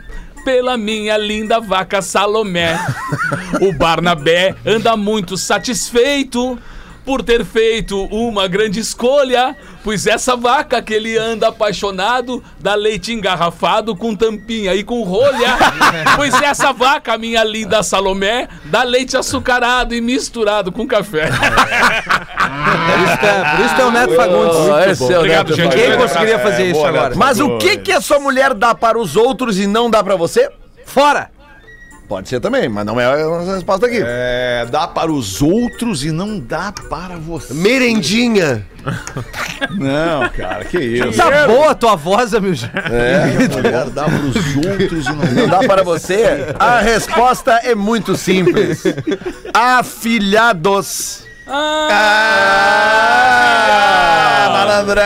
pela 0.44 0.76
minha 0.76 1.16
linda 1.16 1.58
vaca 1.60 2.02
Salomé. 2.02 2.78
o 3.60 3.72
Barnabé 3.72 4.54
anda 4.66 4.96
muito 4.96 5.36
satisfeito 5.36 6.58
por 7.06 7.22
ter 7.22 7.44
feito 7.44 8.04
uma 8.06 8.48
grande 8.48 8.80
escolha, 8.80 9.56
pois 9.84 10.08
essa 10.08 10.34
vaca 10.34 10.82
que 10.82 10.92
ele 10.92 11.16
anda 11.16 11.48
apaixonado 11.48 12.42
dá 12.58 12.74
leite 12.74 13.12
engarrafado 13.12 13.94
com 13.94 14.14
tampinha 14.14 14.74
e 14.74 14.82
com 14.82 15.04
rolha. 15.04 15.56
pois 16.16 16.34
essa 16.42 16.72
vaca, 16.72 17.16
minha 17.16 17.44
linda 17.44 17.80
Salomé, 17.84 18.48
dá 18.64 18.82
leite 18.82 19.16
açucarado 19.16 19.94
e 19.94 20.00
misturado 20.00 20.72
com 20.72 20.84
café. 20.84 21.28
Por 21.28 23.00
isso 23.04 23.18
que 23.18 23.26
é- 23.26 23.56
por 23.56 23.64
isso 23.64 23.74
que 23.76 23.80
é 23.80 23.84
o 23.84 23.90
Neto 23.92 24.14
Fagundes. 24.14 24.56
Esse 24.90 25.12
é 25.12 25.16
o 25.16 25.20
Obrigado, 25.20 25.48
Neto 25.50 25.56
gente. 25.56 25.76
Quem 25.76 25.96
conseguiria 25.96 26.38
fazer 26.40 26.64
isso 26.64 26.74
boa, 26.74 26.88
agora? 26.88 27.08
Neto. 27.10 27.18
Mas 27.18 27.38
o 27.38 27.56
que 27.58 27.76
que 27.76 27.92
a 27.92 28.00
sua 28.00 28.18
mulher 28.18 28.52
dá 28.52 28.74
para 28.74 28.98
os 28.98 29.14
outros 29.14 29.58
e 29.60 29.66
não 29.68 29.88
dá 29.88 30.02
para 30.02 30.16
você? 30.16 30.50
Fora! 30.84 31.35
Pode 32.08 32.28
ser 32.28 32.38
também, 32.40 32.68
mas 32.68 32.86
não 32.86 33.00
é 33.00 33.06
a 33.06 33.16
nossa 33.26 33.54
resposta 33.54 33.86
aqui. 33.86 34.00
É, 34.00 34.64
dá 34.70 34.86
para 34.86 35.10
os 35.10 35.42
outros 35.42 36.04
e 36.04 36.12
não 36.12 36.38
dá 36.38 36.72
para 36.88 37.16
você. 37.16 37.52
Merendinha. 37.52 38.64
Não, 39.72 40.28
cara, 40.28 40.64
que 40.64 40.78
isso. 40.78 41.16
Tá 41.16 41.48
boa 41.48 41.72
a 41.72 41.74
tua 41.74 41.96
voz. 41.96 42.32
A 42.32 42.40
mulher 42.40 42.70
dá 43.92 44.04
para 44.04 44.14
os 44.14 44.36
outros 44.56 45.06
e 45.06 45.12
não 45.12 45.24
Não 45.32 45.48
dá 45.48 45.58
para 45.66 45.82
você? 45.82 46.54
A 46.56 46.78
resposta 46.78 47.50
é 47.64 47.74
muito 47.74 48.16
simples. 48.16 48.84
Afilhados. 49.52 51.24
Ah, 51.48 51.88
malandrão, 54.52 55.02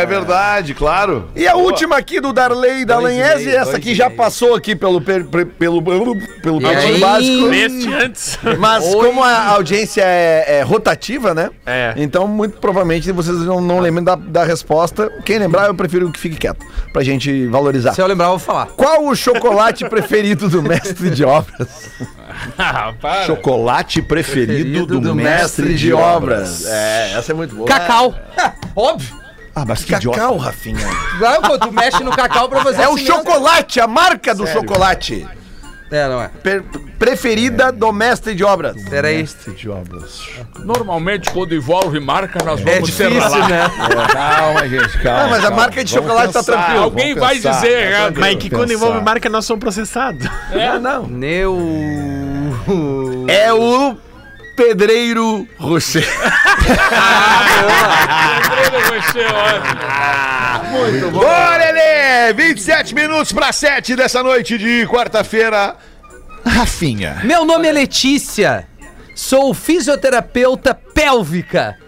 é 0.00 0.06
verdade, 0.06 0.74
claro. 0.74 1.28
E 1.36 1.46
a 1.46 1.54
última 1.56 1.96
aqui 1.96 2.20
do 2.20 2.32
Darley 2.32 2.84
Dallagnese, 2.84 3.48
essa 3.54 3.76
aqui 3.76 3.94
já 3.94 4.10
passou 4.10 4.54
aqui 4.54 4.74
pelo 4.74 5.00
per- 5.00 5.24
per- 5.24 5.46
pelo 5.46 5.82
pelo, 5.82 6.16
pelo 6.42 6.60
básico. 6.60 7.46
Neste 7.48 7.92
antes. 7.92 8.38
Mas 8.58 8.84
como 8.94 9.22
a 9.22 9.46
audiência 9.48 10.02
é, 10.04 10.58
é 10.58 10.62
rotativa, 10.62 11.34
né? 11.34 11.50
É. 11.66 11.94
Então, 11.96 12.26
muito 12.26 12.58
provavelmente 12.58 13.10
vocês 13.12 13.36
não, 13.38 13.60
não 13.60 13.80
lembram 13.80 14.04
da, 14.04 14.14
da 14.14 14.44
resposta. 14.44 15.10
Quem 15.24 15.38
lembrar, 15.38 15.66
eu 15.66 15.74
prefiro 15.74 16.10
que 16.10 16.18
fique 16.18 16.36
quieto. 16.36 16.64
Pra 16.92 17.02
gente 17.02 17.46
valorizar. 17.48 17.92
Se 17.94 18.00
eu 18.00 18.06
lembrar, 18.06 18.26
eu 18.26 18.30
vou 18.30 18.38
falar. 18.38 18.66
Qual 18.76 19.06
o 19.06 19.14
chocolate 19.14 19.88
preferido 19.88 20.48
do 20.48 20.62
mestre 20.62 21.10
de 21.10 21.24
obras? 21.24 21.90
Ah. 22.58 22.92
Chocolate 23.26 24.00
preferido, 24.02 24.86
do, 24.86 25.00
do 25.00 25.14
mestre 25.14 25.74
de 25.74 25.92
obras. 25.92 26.64
É, 26.66 27.12
essa 27.16 27.32
é 27.32 27.34
muito 27.34 27.54
boa. 27.54 27.68
Cacau. 27.68 28.14
Óbvio. 28.74 29.18
Ah, 29.54 29.64
mas 29.66 29.82
que 29.84 29.92
Cacau, 29.92 30.12
idiota. 30.12 30.44
Rafinha. 30.44 30.86
Não, 31.20 31.42
pô, 31.42 31.58
tu 31.58 31.72
mexe 31.72 32.02
no 32.04 32.10
cacau 32.12 32.48
pra 32.48 32.62
fazer 32.62 32.82
É 32.82 32.88
o 32.88 32.94
mesmo. 32.94 33.06
chocolate, 33.08 33.80
a 33.80 33.86
marca 33.86 34.34
do 34.34 34.46
chocolate. 34.46 35.26
É, 35.92 36.06
não 36.08 36.22
é. 36.22 36.28
Per- 36.28 36.62
preferida 37.00 37.72
do 37.72 37.92
mestre 37.92 38.32
de 38.32 38.44
obras. 38.44 38.80
Peraí. 38.88 39.24
de 39.56 39.68
obras. 39.68 40.20
Normalmente, 40.60 41.28
quando 41.32 41.52
envolve 41.52 41.98
marca, 41.98 42.38
nós 42.44 42.60
É 42.60 42.74
vamos 42.74 42.90
difícil, 42.90 43.20
serrar. 43.20 43.48
né? 43.48 43.70
Calma, 44.12 44.68
gente, 44.68 44.98
calma. 44.98 45.20
Ah, 45.24 45.26
mas 45.28 45.38
a 45.40 45.42
calma. 45.48 45.56
marca 45.56 45.82
de 45.84 45.92
Vamos 45.92 46.08
chocolate 46.08 46.32
tá 46.32 46.38
pensar, 46.38 46.52
tranquilo. 46.52 46.78
vamos 46.78 46.92
Alguém 46.92 47.14
vai 47.16 47.34
pensar. 47.34 47.50
dizer 47.54 47.88
errado. 47.90 48.20
Mas 48.20 48.36
que 48.36 48.48
quando 48.50 48.68
Pensar. 48.68 48.74
envolve 48.86 49.04
marca, 49.04 49.28
nós 49.28 49.44
somos 49.44 49.58
processados. 49.60 50.24
É, 50.52 50.78
não. 50.78 51.08
Neu. 51.08 51.58
É 53.26 53.52
o 53.52 53.96
Pedreiro 54.60 55.48
Rocher. 55.58 56.06
Bora, 61.10 61.72
Lelê! 61.72 62.34
27 62.34 62.94
minutos 62.94 63.32
para 63.32 63.50
7 63.52 63.96
dessa 63.96 64.22
noite 64.22 64.58
de 64.58 64.86
quarta-feira. 64.86 65.76
Rafinha. 66.44 67.22
Meu 67.24 67.46
nome 67.46 67.68
é 67.68 67.72
Letícia. 67.72 68.68
Sou 69.16 69.54
fisioterapeuta 69.54 70.74
pélvica. 70.74 71.78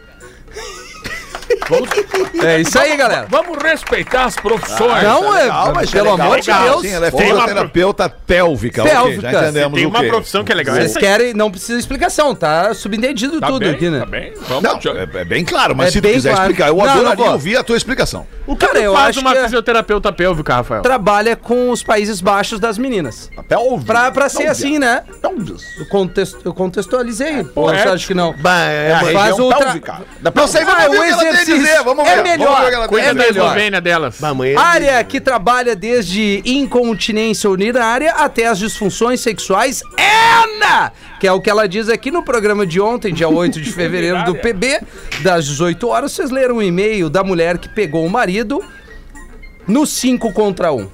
É 2.45 2.61
isso 2.61 2.79
aí, 2.79 2.97
galera. 2.97 3.27
Vamos 3.31 3.57
respeitar 3.63 4.25
as 4.25 4.37
profissões. 4.37 5.03
Não, 5.03 5.37
é, 5.37 5.43
legal, 5.45 5.73
isso 5.83 5.97
é 5.97 5.99
pelo 6.01 6.11
legal, 6.13 6.27
amor 6.27 6.41
de 6.41 6.51
legal, 6.51 6.65
Deus. 6.65 6.81
Sim, 6.83 6.89
ela 6.93 7.07
é 7.07 7.11
Tem 7.11 7.33
uma 7.33 7.41
fisioterapeuta 7.43 8.09
pélvica. 8.09 8.83
Pélvica. 8.83 9.31
já 9.31 9.43
entendemos 9.43 9.79
Tem 9.79 9.87
uma 9.87 10.03
profissão 10.05 10.45
que 10.45 10.53
é 10.53 10.55
legal. 10.55 10.75
Vocês 10.75 10.97
querem, 10.97 11.35
não 11.35 11.51
precisa 11.51 11.79
explicação, 11.79 12.35
tá 12.35 12.75
subentendido 12.75 13.41
Tá 13.41 13.47
tudo 13.47 13.61
bem, 13.61 13.71
aqui, 13.71 13.89
né? 13.91 14.01
Tá 14.01 14.07
bem? 14.07 14.33
Vamos, 14.49 14.63
Não, 14.63 14.93
é, 14.93 15.09
é 15.21 15.25
bem 15.25 15.45
claro, 15.45 15.75
mas 15.77 15.89
É 15.89 15.91
se 15.93 16.01
tu 16.01 16.09
quiser 16.09 16.31
claro. 16.33 16.51
explicar, 16.51 16.69
eu 16.69 16.77
Não, 16.77 16.85
adoraria 16.85 17.25
vou. 17.25 17.33
ouvir 17.33 17.57
a 17.57 17.63
tua 17.63 17.77
explicação. 17.77 18.27
O 18.47 18.57
Cara, 18.57 18.81
eu 18.81 18.93
faz 18.93 19.11
acho 19.11 19.21
uma 19.21 19.33
que 19.33 19.39
é- 19.39 19.45
fisioterapeuta 19.45 20.13
pélvica, 20.13 20.57
Rafael? 20.57 20.83
Trabalha 20.83 21.37
com 21.37 21.71
os 21.71 21.83
Países 21.83 22.21
Baixos 22.21 22.59
das 22.59 22.77
meninas. 22.77 23.31
Pélvica. 23.49 23.85
Pra, 23.87 24.11
pra 24.11 24.29
ser 24.29 24.39
Pélvica. 24.39 24.53
assim, 24.53 24.79
né? 24.81 25.03
Pélvica. 25.23 25.59
Eu, 25.79 25.87
contexto, 25.87 26.39
eu 26.45 26.53
contextualizei. 26.53 27.45
Pô, 27.45 27.63
poético. 27.63 27.83
você 27.89 27.95
acha 27.95 28.07
que 28.09 28.15
não? 28.15 28.35
Bah, 28.39 28.65
é 28.65 28.93
a 28.95 29.01
Faz 29.13 29.39
o 29.39 29.49
tra- 29.49 29.59
pélvica. 29.59 30.01
Não 30.35 30.49
sei, 30.49 30.65
vamos 30.65 30.85
Ah, 30.85 30.89
ver 30.89 30.99
o 30.99 31.03
a 31.03 31.09
exercício. 31.09 31.55
dizer. 31.57 31.83
Vamos 31.85 32.05
ver. 32.05 32.11
É 32.19 32.23
melhor. 32.23 32.61
ver 32.61 32.67
o 32.67 32.69
que 32.71 32.75
ela 32.75 32.89
tem 32.89 32.99
a 32.99 33.03
É 33.03 33.07
da 33.09 33.15
melhor. 33.15 33.31
eslovênia 33.45 33.81
delas. 33.81 34.17
Bah, 34.19 34.29
amanhã- 34.31 34.59
Área 34.59 35.05
que 35.05 35.21
trabalha 35.21 35.77
desde 35.77 36.43
incontinência 36.45 37.49
urinária 37.49 38.13
até 38.13 38.47
as 38.49 38.59
disfunções 38.59 39.21
sexuais 39.21 39.83
ENA, 39.97 40.91
que 41.21 41.29
é 41.29 41.33
o 41.33 41.41
que 41.41 41.49
ela 41.49 41.69
diz 41.69 41.89
aqui 41.89 42.11
no 42.11 42.25
programa 42.25 42.67
de 42.67 42.81
ontem, 42.81 43.15
dia 43.15 43.29
8 43.29 43.61
de 43.61 43.71
fevereiro 43.73 44.25
do 44.25 44.35
PB, 44.35 44.81
das 45.21 45.47
18 45.47 45.87
horas. 45.89 46.11
Vocês 46.11 46.31
leram 46.31 46.57
um 46.57 46.63
e-mail 46.63 47.09
da 47.09 47.23
mulher 47.23 47.57
que 47.59 47.69
pegou 47.69 48.05
o 48.05 48.11
marido 48.11 48.32
marido 48.33 48.63
no 49.67 49.87
5 49.87 50.33
contra 50.33 50.73
1. 50.73 50.89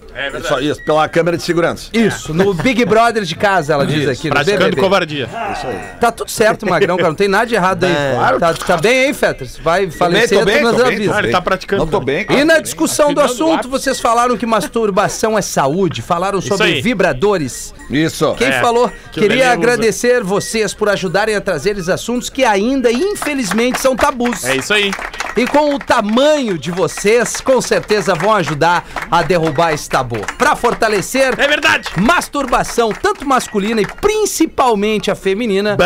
Só 0.48 0.59
isso, 0.59 0.83
pela 0.85 1.09
câmera 1.09 1.37
de 1.37 1.42
segurança. 1.44 1.90
Isso, 1.92 2.35
no 2.35 2.52
Big 2.52 2.85
Brother 2.85 3.22
de 3.22 3.37
casa, 3.37 3.72
ela 3.74 3.87
diz 3.87 4.09
aqui 4.09 4.28
no 4.28 4.35
Praticando 4.35 4.76
covardia. 4.76 5.28
Tá 6.00 6.11
tudo 6.11 6.28
certo, 6.31 6.66
Magrão, 6.68 6.96
cara. 6.96 7.09
Não 7.09 7.14
tem 7.14 7.28
nada 7.28 7.46
de 7.46 7.54
errado 7.54 7.85
aí. 7.85 7.92
Tá, 8.40 8.52
tá 8.54 8.76
bem 8.76 9.07
aí, 9.07 9.14
Fetter? 9.14 9.48
Vai 9.62 9.88
falecer, 9.90 10.38
tô 10.40 10.44
bem, 10.44 10.61
tô 10.62 10.72
bem, 10.72 10.83
avisa. 10.96 11.14
Ah, 11.14 11.18
ele 11.20 11.31
tá 11.31 11.40
praticando. 11.40 11.85
Não 11.85 11.90
tô 11.90 12.00
bem. 12.00 12.26
E 12.31 12.42
na 12.44 12.59
discussão 12.59 13.14
do 13.14 13.20
assunto, 13.20 13.68
vocês 13.68 14.00
falaram 14.00 14.37
que 14.37 14.44
masturbação 14.44 15.38
é 15.38 15.42
saúde, 15.42 16.02
falaram 16.02 16.40
sobre 16.40 16.66
aí. 16.66 16.81
vibradores. 16.83 17.72
Isso. 17.88 18.35
Quem 18.37 18.48
É, 18.48 18.61
falou? 18.61 18.90
que 19.12 19.20
Queria 19.20 19.28
Lelê 19.28 19.42
usa. 19.44 19.52
agradecer 19.52 20.22
vocês 20.24 20.74
por 20.74 20.88
ajudarem 20.88 21.37
a 21.37 21.40
trazer 21.40 21.70
esses 21.76 21.88
assuntos 21.88 22.28
que 22.28 22.44
ainda, 22.44 22.90
infelizmente, 22.90 23.81
são 23.81 23.94
tabus. 23.94 24.44
É 24.44 24.57
isso 24.57 24.74
aí. 24.74 24.90
E 25.37 25.46
com 25.46 25.74
o 25.74 25.78
tamanho 25.78 26.59
de 26.59 26.72
vocês, 26.72 27.40
com 27.40 27.61
certeza 27.61 28.14
vão 28.14 28.35
ajudar 28.35 28.58
a 29.11 29.23
derrubar 29.23 29.73
esse 29.73 29.88
tabu. 29.88 30.09
boa. 30.16 30.27
Pra 30.38 30.57
fortalecer 30.57 31.35
É 31.38 31.47
verdade. 31.49 31.88
masturbação, 31.99 32.90
tanto 32.92 33.27
masculina 33.27 33.81
e 33.83 33.87
principalmente 33.87 35.11
a 35.11 35.14
feminina, 35.14 35.77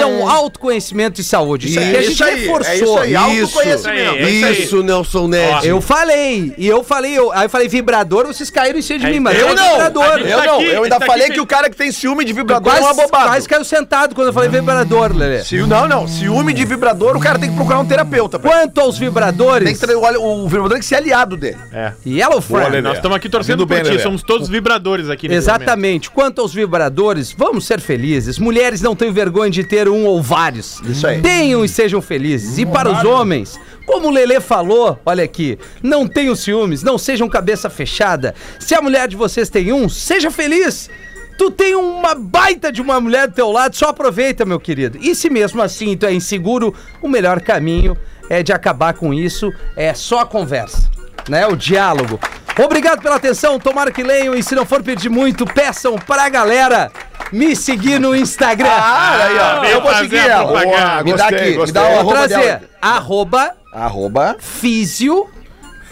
são 0.00 0.28
autoconhecimento 0.28 1.20
e 1.20 1.24
saúde. 1.24 1.68
Isso, 1.68 1.78
aqui 1.78 1.96
a 1.96 2.02
gente 2.02 2.12
Isso 2.12 2.24
aí, 2.24 2.40
reforçou. 2.40 2.72
é 2.72 2.76
isso 2.76 2.98
aí, 2.98 3.12
Isso, 3.38 3.58
autoconhecimento. 3.58 4.16
É 4.18 4.50
isso 4.52 4.82
Nelson 4.82 5.28
Ned. 5.28 5.66
Eu 5.68 5.80
falei, 5.80 6.54
e 6.58 6.66
eu 6.66 6.82
falei, 6.82 7.16
eu, 7.16 7.30
aí 7.32 7.44
eu 7.44 7.50
falei 7.50 7.68
vibrador, 7.68 8.26
vocês 8.26 8.50
caíram 8.50 8.78
em 8.78 8.82
cima 8.82 8.98
de 9.00 9.06
Aí 9.06 9.12
mim, 9.12 9.20
mas 9.20 9.36
tem- 9.36 9.46
é 9.46 9.50
Eu 9.50 9.54
não, 9.54 9.70
vibrador. 9.70 10.18
Gente 10.18 10.30
eu 10.30 10.38
tá 10.38 10.46
não. 10.46 10.54
aqui, 10.56 10.66
eu 10.66 10.82
ainda 10.84 10.98
tá 10.98 11.06
falei 11.06 11.24
aqui 11.26 11.34
que 11.34 11.40
o 11.40 11.46
cara 11.46 11.70
que 11.70 11.76
tem 11.76 11.92
ciúme 11.92 12.24
de 12.24 12.32
vibrador 12.32 12.72
é 12.74 12.78
Quase, 12.80 12.98
uma 12.98 13.04
bobagem. 13.04 13.28
quase 13.28 13.48
caiu 13.48 13.64
sentado 13.64 14.14
quando 14.14 14.28
eu 14.28 14.32
falei 14.32 14.48
vibrador, 14.48 15.16
Lelê. 15.16 15.44
Ciú- 15.44 15.66
Não, 15.66 15.86
não. 15.86 16.08
Ciúme 16.08 16.52
de 16.52 16.64
vibrador, 16.64 17.16
o 17.16 17.20
cara 17.20 17.38
tem 17.38 17.48
que 17.50 17.56
procurar 17.56 17.78
um 17.80 17.86
terapeuta. 17.86 18.38
Quanto 18.38 18.80
aos 18.80 18.98
Tem 18.98 19.08
vibradores, 19.08 19.78
que 19.78 19.86
ter, 19.86 19.94
olha, 19.94 20.18
o 20.20 20.44
vibrador 20.44 20.70
tem 20.70 20.80
que 20.80 20.84
ser 20.86 20.96
aliado 20.96 21.36
dele. 21.36 21.58
Yellow 22.06 22.40
Friend. 22.40 22.80
Nós 22.80 22.96
estamos 22.96 23.16
aqui 23.16 23.28
torcendo 23.28 23.62
Indo 23.62 23.66
por 23.66 23.82
bem, 23.82 23.96
ti. 23.96 24.02
Somos 24.02 24.22
todos 24.22 24.48
vibradores 24.48 25.08
aqui 25.08 25.28
nesse 25.28 25.38
Exatamente. 25.38 26.10
Quanto 26.10 26.40
aos 26.40 26.52
vibradores, 26.52 27.32
vamos 27.36 27.64
ser 27.64 27.80
felizes. 27.80 28.38
Mulheres 28.38 28.80
não 28.80 28.96
têm 28.96 29.12
vergonha 29.12 29.50
de 29.50 29.64
ter 29.64 29.88
um 29.88 30.04
ou 30.04 30.20
vários. 30.22 30.80
Isso 30.84 31.06
aí. 31.06 31.20
Tenham 31.20 31.64
e 31.64 31.68
sejam 31.68 32.02
felizes. 32.02 32.58
E 32.58 32.66
para 32.66 32.90
os 32.90 33.04
homens, 33.04 33.58
como 33.86 34.08
o 34.08 34.10
Lelê 34.10 34.40
falou, 34.40 34.98
olha 35.04 35.24
aqui, 35.24 35.58
não 35.82 36.06
tenham 36.06 36.34
ciúmes, 36.34 36.82
não 36.82 36.98
sejam 36.98 37.28
cabeça 37.28 37.70
fechada. 37.70 38.34
Se 38.58 38.74
a 38.74 38.82
mulher 38.82 39.08
de 39.08 39.16
vocês 39.16 39.48
tem 39.48 39.72
um, 39.72 39.88
seja 39.88 40.30
feliz. 40.30 40.90
Tu 41.38 41.50
tem 41.50 41.74
uma 41.74 42.14
baita 42.14 42.70
de 42.70 42.80
uma 42.80 43.00
mulher 43.00 43.26
do 43.26 43.34
teu 43.34 43.50
lado, 43.50 43.74
só 43.74 43.88
aproveita, 43.88 44.44
meu 44.44 44.60
querido. 44.60 44.98
E 45.00 45.14
se 45.14 45.30
mesmo 45.30 45.62
assim 45.62 45.96
tu 45.96 46.06
é 46.06 46.12
inseguro, 46.12 46.74
o 47.00 47.08
melhor 47.08 47.40
caminho 47.40 47.96
é 48.28 48.42
de 48.42 48.52
acabar 48.52 48.94
com 48.94 49.12
isso, 49.12 49.52
é 49.76 49.92
só 49.94 50.20
a 50.20 50.26
conversa, 50.26 50.88
né? 51.28 51.46
O 51.46 51.56
diálogo. 51.56 52.18
Obrigado 52.62 53.00
pela 53.00 53.16
atenção, 53.16 53.58
tomara 53.58 53.90
que 53.90 54.02
leiam 54.02 54.34
e 54.34 54.42
se 54.42 54.54
não 54.54 54.66
for 54.66 54.82
pedir 54.82 55.08
muito, 55.08 55.46
peçam 55.46 55.96
pra 55.96 56.28
galera 56.28 56.92
me 57.32 57.56
seguir 57.56 57.98
no 57.98 58.14
Instagram. 58.14 58.68
Ah, 58.70 59.24
aí, 59.24 59.38
ó. 59.38 59.64
Eu 59.64 59.80
vou 59.80 59.94
seguir 59.94 60.18
ela. 60.18 60.46
propaganda. 60.46 61.02
Me 61.04 61.14
dá 61.14 61.22
Gostei, 61.24 61.38
aqui, 61.38 61.50
me 61.50 61.56
gostei. 61.56 61.82
dá 61.82 61.82
o 61.82 61.90
Vou 61.90 61.98
arroba 62.00 62.28
trazer 62.28 62.44
dela. 62.44 62.60
arroba 62.82 63.50
Arroba 63.72 64.36
físio 64.38 65.26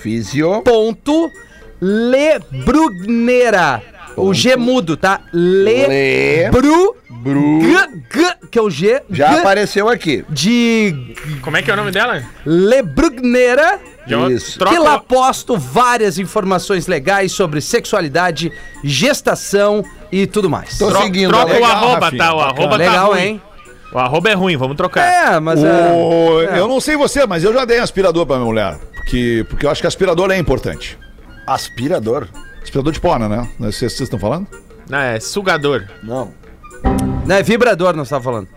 Fisio. 0.03 0.61
ponto 0.63 1.31
lebrugnera. 1.81 3.83
O 4.17 4.35
G 4.35 4.55
mudo, 4.57 4.99
tá? 4.99 5.21
Lebru 5.33 6.95
Bru. 7.21 7.61
G, 7.63 7.77
G, 8.13 8.35
que 8.51 8.59
é 8.59 8.63
o 8.63 8.71
G 8.71 9.03
Já 9.11 9.33
G 9.33 9.39
apareceu 9.41 9.89
aqui. 9.89 10.25
de. 10.29 11.15
Como 11.43 11.57
é 11.57 11.63
que 11.63 11.71
é 11.71 11.75
o 11.75 11.77
nome 11.77 11.91
dela? 11.91 12.23
Lebrugnera. 12.47 13.79
Isso. 14.31 14.59
troca 14.59 14.75
que 14.75 14.83
lá 14.83 14.97
o- 14.97 15.01
posto 15.03 15.57
várias 15.57 16.19
informações 16.19 16.87
legais 16.89 17.31
sobre 17.31 17.61
sexualidade, 17.61 18.51
gestação 18.83 19.85
e 20.11 20.27
tudo 20.27 20.51
mais. 20.51 20.77
Tô 20.79 20.89
tro- 20.89 21.03
seguindo. 21.03 21.31
Troca 21.31 21.53
o 21.53 21.55
Legal, 21.55 21.71
arroba, 21.71 22.05
Rafinha, 22.07 22.25
tá? 22.25 22.35
O 22.35 22.41
arroba 22.41 22.71
tá 22.71 22.77
Legal, 22.77 23.11
ruim. 23.13 23.21
hein? 23.21 23.43
O 23.93 23.99
arroba 23.99 24.31
é 24.31 24.35
ruim, 24.35 24.57
vamos 24.57 24.77
trocar. 24.77 25.03
É, 25.35 25.39
mas. 25.41 25.61
O- 25.63 26.41
é, 26.43 26.59
Eu 26.59 26.67
não 26.67 26.81
sei 26.81 26.97
você, 26.97 27.25
mas 27.27 27.45
eu 27.45 27.53
já 27.53 27.65
dei 27.65 27.79
aspirador 27.79 28.27
pra 28.27 28.37
minha 28.37 28.47
mulher. 28.47 28.79
Porque, 28.97 29.45
porque 29.49 29.67
eu 29.67 29.71
acho 29.71 29.81
que 29.81 29.87
aspirador 29.87 30.31
é 30.33 30.39
importante. 30.39 30.99
Aspirador? 31.47 32.27
Aspirador 32.63 32.93
de 32.93 33.01
pó, 33.01 33.19
né? 33.19 33.49
Vocês 33.59 33.93
vocês 33.93 34.01
estão 34.03 34.19
falando? 34.19 34.47
Não, 34.89 34.99
é 34.99 35.21
sugador. 35.21 35.85
Não. 36.03 36.33
Não, 37.27 37.37
é 37.37 37.43
vibrador, 37.43 37.95
nós 37.95 38.07
estava 38.07 38.25
falando. 38.25 38.49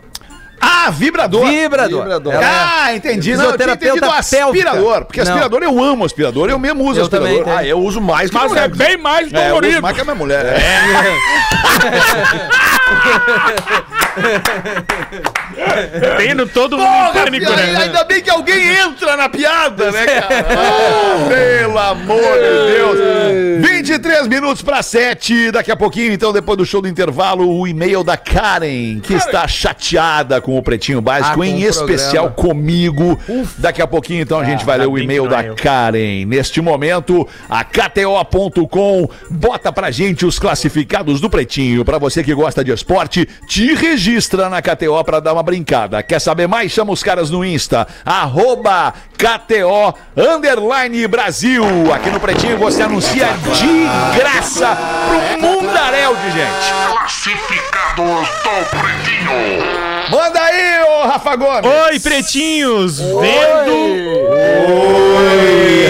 Ah, 0.66 0.90
vibrador! 0.90 1.46
Vibrador. 1.46 2.04
Vibrador. 2.04 2.34
Ela 2.34 2.44
é- 2.44 2.48
Ah, 2.48 2.96
entendi. 2.96 3.36
Não, 3.36 3.50
eu 3.52 3.58
tinha 3.58 3.74
entendido 3.74 4.06
aspirador. 4.06 4.54
pélvica. 4.84 5.02
Porque 5.06 5.20
Não. 5.22 5.28
aspirador 5.28 5.62
eu 5.64 5.84
amo 5.84 6.06
aspirador. 6.06 6.50
Eu 6.50 6.58
mesmo 6.58 6.86
uso 6.86 7.00
Eu 7.02 7.04
aspirador. 7.04 7.44
Ah, 7.50 7.66
eu 7.66 7.78
uso 7.80 8.00
mais 8.00 8.30
que 8.30 8.36
Mas 8.38 8.48
mulher. 8.50 8.64
é 8.64 8.68
bem 8.70 8.96
mais 8.98 9.34
É, 9.34 9.36
eu 9.36 9.40
uso 9.42 9.48
dolorido. 9.50 9.82
mais 9.82 9.94
que 9.96 10.02
a 10.02 10.06
minha 10.06 10.16
mulher. 10.16 10.46
É. 10.46 10.54
Tendo 16.18 16.48
todo 16.48 16.78
mundo 16.78 16.88
Porra, 16.88 17.20
em 17.22 17.24
pânico, 17.26 17.52
né? 17.52 17.76
ainda 17.84 18.04
bem 18.04 18.22
que 18.22 18.30
alguém 18.30 18.76
entra 18.76 19.16
na 19.18 19.30
piada, 19.30 19.92
né, 19.92 20.06
cara? 20.06 20.46
Ah, 20.50 21.28
pelo 21.30 21.78
amor 21.78 22.18
de 22.18 22.74
Deus. 22.74 23.70
23 23.70 24.28
minutos 24.28 24.62
para 24.62 24.82
7. 24.82 25.52
Daqui 25.52 25.72
a 25.72 25.76
pouquinho, 25.76 26.12
então, 26.14 26.32
depois 26.34 26.58
do 26.58 26.66
show 26.66 26.82
do 26.82 26.88
intervalo, 26.88 27.48
o 27.50 27.68
e-mail 27.68 28.04
da 28.04 28.18
Karen, 28.18 29.00
que 29.02 29.14
está 29.14 29.48
chateada 29.48 30.40
com 30.42 30.58
o 30.58 30.64
Pretinho 30.64 31.02
Básico, 31.02 31.42
Ah, 31.42 31.48
em 31.48 31.64
o 31.66 31.70
especial 31.70 32.32
comigo. 32.32 33.20
Daqui 33.58 33.82
a 33.82 33.88
pouquinho, 33.88 34.22
então, 34.22 34.40
a 34.40 34.46
gente 34.46 34.66
vai 34.66 34.78
ler 34.78 34.88
o 34.88 34.92
bem 34.94 35.00
que 35.00 35.04
e-mail 35.06 35.28
da 35.28 35.44
é 35.44 35.50
eu. 35.50 35.56
Karen. 35.56 36.26
Neste 36.26 36.62
momento, 36.62 37.28
a 37.50 37.64
KTO.com 37.64 39.10
bota 39.30 39.72
pra 39.72 39.92
gente 39.92 40.26
os 40.26 40.40
classificados 40.40 41.20
do 41.22 41.30
Pretinho. 41.30 41.84
Pra 41.86 41.98
você 41.98 42.24
que 42.24 42.34
gosta 42.34 42.64
de 42.64 42.72
esporte, 42.72 43.28
te 43.48 43.74
registra 43.74 44.50
na 44.50 44.62
KTO 44.62 45.04
pra 45.04 45.20
dar 45.20 45.34
uma 45.34 45.43
brincada. 45.44 46.02
Quer 46.02 46.20
saber 46.20 46.48
mais? 46.48 46.72
Chama 46.72 46.92
os 46.92 47.04
caras 47.04 47.30
no 47.30 47.46
Insta, 47.46 47.88
arroba 48.06 48.94
KTO 49.18 49.94
Underline 50.18 51.08
Brasil. 51.08 51.64
Aqui 51.94 52.10
no 52.10 52.20
Pretinho 52.20 52.58
você 52.58 52.82
anuncia 52.84 53.28
de 53.54 54.18
graça 54.18 54.78
pro 55.08 55.42
mundaréu 55.42 56.16
de 56.16 56.32
gente. 56.32 56.74
Classificados 56.90 58.28
do 58.28 58.66
Pretinho. 58.70 59.94
Manda 60.10 60.42
aí, 60.42 60.84
ô 60.84 61.08
Rafa 61.08 61.36
Gomes. 61.36 61.66
Oi, 61.66 62.00
pretinhos! 62.00 63.00
Vendo. 63.00 63.74
Oi, 63.74 65.03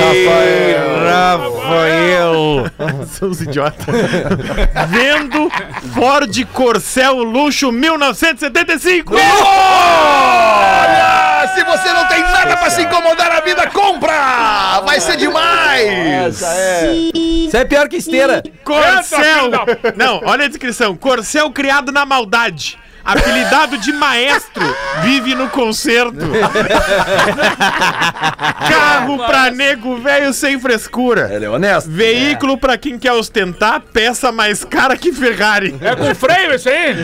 Rafael. 0.04 0.94
Rafael! 1.06 2.72
São 3.08 3.30
os 3.30 3.42
idiotas. 3.42 3.86
Vendo 4.90 5.50
Ford 5.94 6.46
Corcel 6.54 7.24
Luxo 7.24 7.72
1975! 7.72 9.14
Olha! 9.16 10.84
Se 11.54 11.64
você 11.64 11.94
não 11.94 12.08
tem 12.08 12.22
nada 12.22 12.58
pra 12.58 12.70
se 12.70 12.82
incomodar 12.82 13.30
na 13.30 13.42
vida, 13.42 13.68
compra! 13.68 14.82
Vai 14.82 15.00
ser 15.00 15.18
demais! 15.18 16.42
Isso 17.14 17.56
é 17.56 17.66
pior 17.66 17.88
que 17.88 17.98
esteira. 17.98 18.42
Corcel! 18.64 19.52
Não, 19.96 20.22
olha 20.26 20.46
a 20.46 20.48
descrição. 20.48 20.96
Corcel 20.96 21.52
criado 21.52 21.92
na 21.92 22.06
maldade. 22.06 22.80
Apelidado 23.06 23.78
de 23.78 23.92
maestro, 23.92 24.64
vive 25.02 25.36
no 25.36 25.50
concerto. 25.50 26.14
Carro 28.70 29.18
pra 29.26 29.52
nego 29.52 29.98
velho 29.98 30.34
sem 30.34 30.58
frescura. 30.58 31.30
Ele 31.34 31.44
é 31.44 31.50
honesto. 31.50 31.90
Veículo 31.90 32.58
pra 32.58 32.78
quem 32.78 32.98
quer 32.98 33.12
ostentar, 33.12 33.82
peça 33.92 34.32
mais 34.32 34.64
cara 34.64 34.96
que 34.96 35.12
Ferrari. 35.12 35.76
É 35.82 35.96
com 35.96 36.16
freio 36.16 36.54
esse 36.54 36.70
aí? 36.70 36.96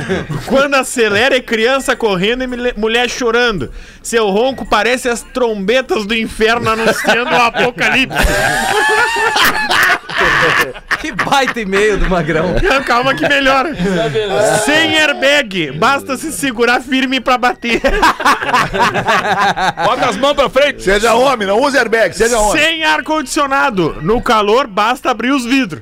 Quando 0.45 0.75
acelera 0.75 1.35
é 1.35 1.41
criança 1.41 1.95
correndo 1.97 2.43
e 2.45 2.47
mulher 2.79 3.09
chorando. 3.09 3.69
Seu 4.01 4.29
ronco 4.29 4.65
parece 4.65 5.09
as 5.09 5.21
trombetas 5.21 6.05
do 6.05 6.15
inferno 6.15 6.69
anunciando 6.69 7.31
o 7.31 7.41
apocalipse. 7.41 8.17
Que 10.99 11.13
baita 11.13 11.61
e-mail 11.61 11.97
do 11.97 12.09
Magrão. 12.09 12.55
Calma 12.85 13.15
que 13.15 13.25
melhora. 13.27 13.73
Sem 14.65 14.97
airbag, 14.97 15.71
basta 15.71 16.17
se 16.17 16.33
segurar 16.33 16.81
firme 16.81 17.21
pra 17.21 17.37
bater. 17.37 17.79
Bota 19.85 20.09
as 20.09 20.17
mãos 20.17 20.33
pra 20.33 20.49
frente. 20.49 20.83
Seja 20.83 21.13
homem, 21.13 21.47
não 21.47 21.61
use 21.61 21.77
airbag, 21.77 22.13
seja 22.13 22.37
homem. 22.37 22.61
Sem 22.61 22.83
ar-condicionado, 22.83 23.97
no 24.01 24.21
calor 24.21 24.67
basta 24.67 25.09
abrir 25.09 25.31
os 25.31 25.45
vidros. 25.45 25.81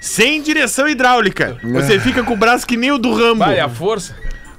Sem 0.00 0.42
direção 0.42 0.88
hidráulica, 0.88 1.56
você 1.62 1.98
fica 1.98 2.22
com 2.22 2.34
o 2.34 2.36
braço 2.36 2.66
que 2.66 2.76
nem 2.76 2.92
o 2.92 2.98
do 2.98 3.14
Rambo. 3.14 3.44
Vai, 3.44 3.58
a 3.58 3.68
força. 3.68 4.14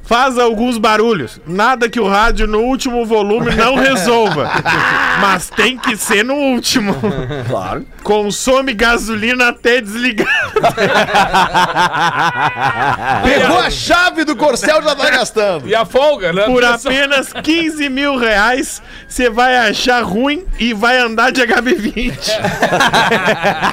Faz 0.10 0.40
alguns 0.40 0.80
barulhos. 0.80 1.40
Nada 1.46 1.88
que 1.88 2.00
o 2.00 2.08
rádio 2.08 2.48
no 2.48 2.62
último 2.62 3.06
volume 3.06 3.54
não 3.54 3.76
resolva. 3.76 4.50
Mas 5.22 5.52
tem 5.52 5.78
que 5.78 5.96
ser 5.96 6.26
no 6.26 6.34
último. 6.34 6.96
Claro. 7.48 7.86
Consome 8.02 8.74
gasolina 8.74 9.50
até 9.50 9.82
desligar. 9.82 10.52
Pegou 13.24 13.60
a 13.60 13.70
chave 13.70 14.24
do 14.24 14.36
corcel 14.36 14.82
já 14.82 14.96
tá 14.96 15.10
gastando. 15.12 15.68
E 15.68 15.76
a 15.76 15.86
folga, 15.86 16.34
né? 16.34 16.44
Por 16.44 16.66
apenas 16.66 17.32
15 17.32 17.88
mil 17.90 18.18
reais, 18.18 18.82
você 19.08 19.30
vai 19.30 19.58
achar 19.58 20.04
ruim 20.04 20.44
e 20.58 20.74
vai 20.74 20.98
andar 20.98 21.32
de 21.32 21.42
HB20. 21.42 22.18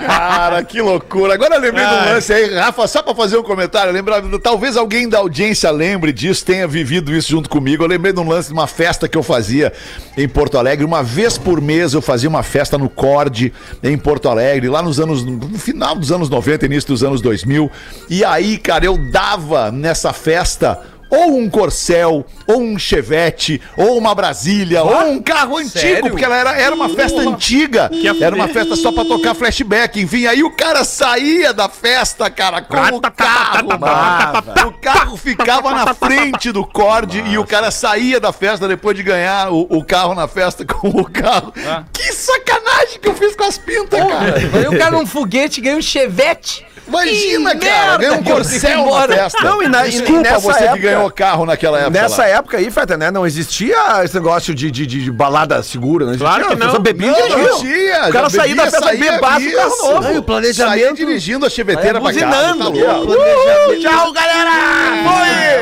Cara, 0.07 0.63
que 0.65 0.83
loucura. 0.83 1.33
Agora 1.33 1.55
eu 1.55 1.61
lembrei 1.61 1.85
Ai. 1.85 2.13
lance 2.13 2.33
aí, 2.33 2.55
Rafa, 2.55 2.87
só 2.87 3.03
pra 3.03 3.15
fazer 3.15 3.39
um 3.39 3.43
comentário, 3.43 3.91
lembrar, 3.91 4.21
talvez 4.43 4.77
alguém 4.77 5.09
da 5.09 5.19
audiência 5.19 5.71
lembre 5.71 6.13
disso, 6.13 6.26
tenha 6.35 6.67
vivido 6.67 7.15
isso 7.15 7.31
junto 7.31 7.49
comigo. 7.49 7.83
Eu 7.83 7.89
lembrei 7.89 8.13
de 8.13 8.21
um 8.21 8.29
lance 8.29 8.49
de 8.49 8.55
uma 8.55 8.67
festa 8.67 9.09
que 9.09 9.17
eu 9.17 9.23
fazia 9.23 9.73
em 10.17 10.29
Porto 10.29 10.59
Alegre. 10.59 10.85
Uma 10.85 11.03
vez 11.03 11.39
por 11.39 11.61
mês 11.61 11.95
eu 11.95 12.03
fazia 12.03 12.29
uma 12.29 12.43
festa 12.43 12.77
no 12.77 12.89
Cord, 12.89 13.53
em 13.83 13.97
Porto 13.97 14.29
Alegre, 14.29 14.69
lá 14.69 14.83
nos 14.83 14.99
anos, 14.99 15.25
no 15.25 15.59
final 15.59 15.97
dos 15.97 16.11
anos 16.11 16.29
90, 16.29 16.67
início 16.67 16.89
dos 16.89 17.03
anos 17.03 17.21
2000. 17.21 17.71
E 18.09 18.25
aí, 18.25 18.59
cara, 18.59 18.85
eu 18.85 18.97
dava 19.11 19.71
nessa 19.71 20.13
festa 20.13 20.81
ou 21.11 21.37
um 21.37 21.49
Corcel, 21.49 22.25
ou 22.47 22.61
um 22.61 22.79
Chevette, 22.79 23.61
ou 23.77 23.97
uma 23.99 24.15
Brasília, 24.15 24.83
ou 24.83 25.07
um 25.07 25.23
carro 25.23 25.57
antigo, 25.57 25.79
sério? 25.79 26.11
porque 26.11 26.25
ela 26.25 26.37
era, 26.37 26.61
era 26.61 26.75
uma 26.75 26.89
festa 26.89 27.21
antiga. 27.21 27.91
Era 28.21 28.35
uma 28.35 28.49
festa 28.49 28.77
só 28.77 28.93
pra 28.93 29.05
tocar 29.05 29.35
flashback. 29.35 30.01
Enfim, 30.01 30.27
aí 30.27 30.43
o 30.43 30.51
cara 30.51 30.85
saía 30.85 31.53
da 31.53 31.69
festa, 31.69 32.29
cara, 32.31 32.63
com 32.63 32.77
o 32.77 33.01
carro. 33.01 34.39
O 34.67 34.73
carro 34.81 35.17
ficava 35.17 35.73
na 35.73 35.95
frente 35.95 36.51
do 36.53 36.65
Cord 36.65 37.23
e 37.29 37.39
o 37.39 37.47
cara 37.47 37.71
saía 37.71 38.19
da 38.19 38.33
festa 38.33 38.67
depois 38.67 38.97
de 38.97 39.03
ganhar 39.03 39.53
o, 39.53 39.67
o 39.71 39.85
carro 39.85 40.15
na 40.15 40.27
festa 40.27 40.65
com 40.67 40.89
o 40.89 41.05
carro. 41.05 41.53
Que 41.93 42.13
sacanagem 42.13 42.99
que 43.01 43.09
eu 43.09 43.15
fiz 43.15 43.35
com 43.37 43.45
as 43.45 43.59
pintas, 43.59 44.01
cara. 44.01 44.37
Aí 44.37 44.69
o 44.69 44.79
cara 44.79 44.91
num 44.91 45.07
foguete 45.07 45.61
ganha 45.61 45.77
um 45.77 45.83
chevette. 45.83 46.65
Imagina, 46.89 47.57
Que 47.57 47.67
cara, 47.67 47.81
merda 47.87 47.99
ganhou 47.99 48.15
um 48.17 48.23
que 48.23 48.31
eu 48.31 48.35
corcel 48.37 48.71
na 48.71 48.83
embora. 48.83 49.15
festa. 49.17 49.43
Não, 49.45 49.63
e 49.63 49.69
na- 49.69 49.87
e 49.87 49.91
Desculpa 49.91 50.23
nessa 50.23 50.39
você 50.41 50.59
época- 50.65 50.73
que 50.77 50.83
ganhou 50.83 51.11
carro 51.11 51.45
naquela 51.47 51.79
época. 51.79 51.91
Nessa 52.01 52.23
lá. 52.23 52.29
época 52.29 52.57
aí, 52.59 52.71
Feta, 52.71 52.97
né? 52.97 53.11
Não 53.11 53.27
existia 53.27 53.77
esse 54.05 54.15
negócio 54.15 54.55
de, 54.55 54.71
de, 54.71 54.87
de, 54.87 55.03
de 55.05 55.11
balada 55.11 55.63
segura, 55.63 56.05
não 56.05 56.13
existia. 56.13 56.29
Claro 56.29 56.49
que 56.49 56.57
não. 56.57 56.81
bebia 56.81 57.07
e 57.09 57.11
Não, 57.11 57.29
dirigia. 57.29 57.49
não 57.51 57.59
tinha. 57.61 58.09
O 58.09 58.13
cara 58.13 58.29
já 58.31 58.31
saía 58.41 58.55
da 58.55 58.63
bebia, 58.65 58.71
festa 58.71 58.87
saía, 58.87 59.13
bebaço 59.13 59.51
carro 59.57 59.69
isso. 59.75 59.83
novo. 59.93 60.07
Aí 60.07 60.19
o 60.19 60.23
planejamento- 60.23 60.77
Saía 60.79 60.93
dirigindo 60.95 61.47
a 61.47 61.51
cheveteira 61.51 62.01
pra 62.01 62.13
casa, 62.13 62.27
tá 62.27 62.55
buzinando. 62.55 63.05
louco. 63.05 63.81
Tchau, 63.81 64.13
galera! 64.13 64.51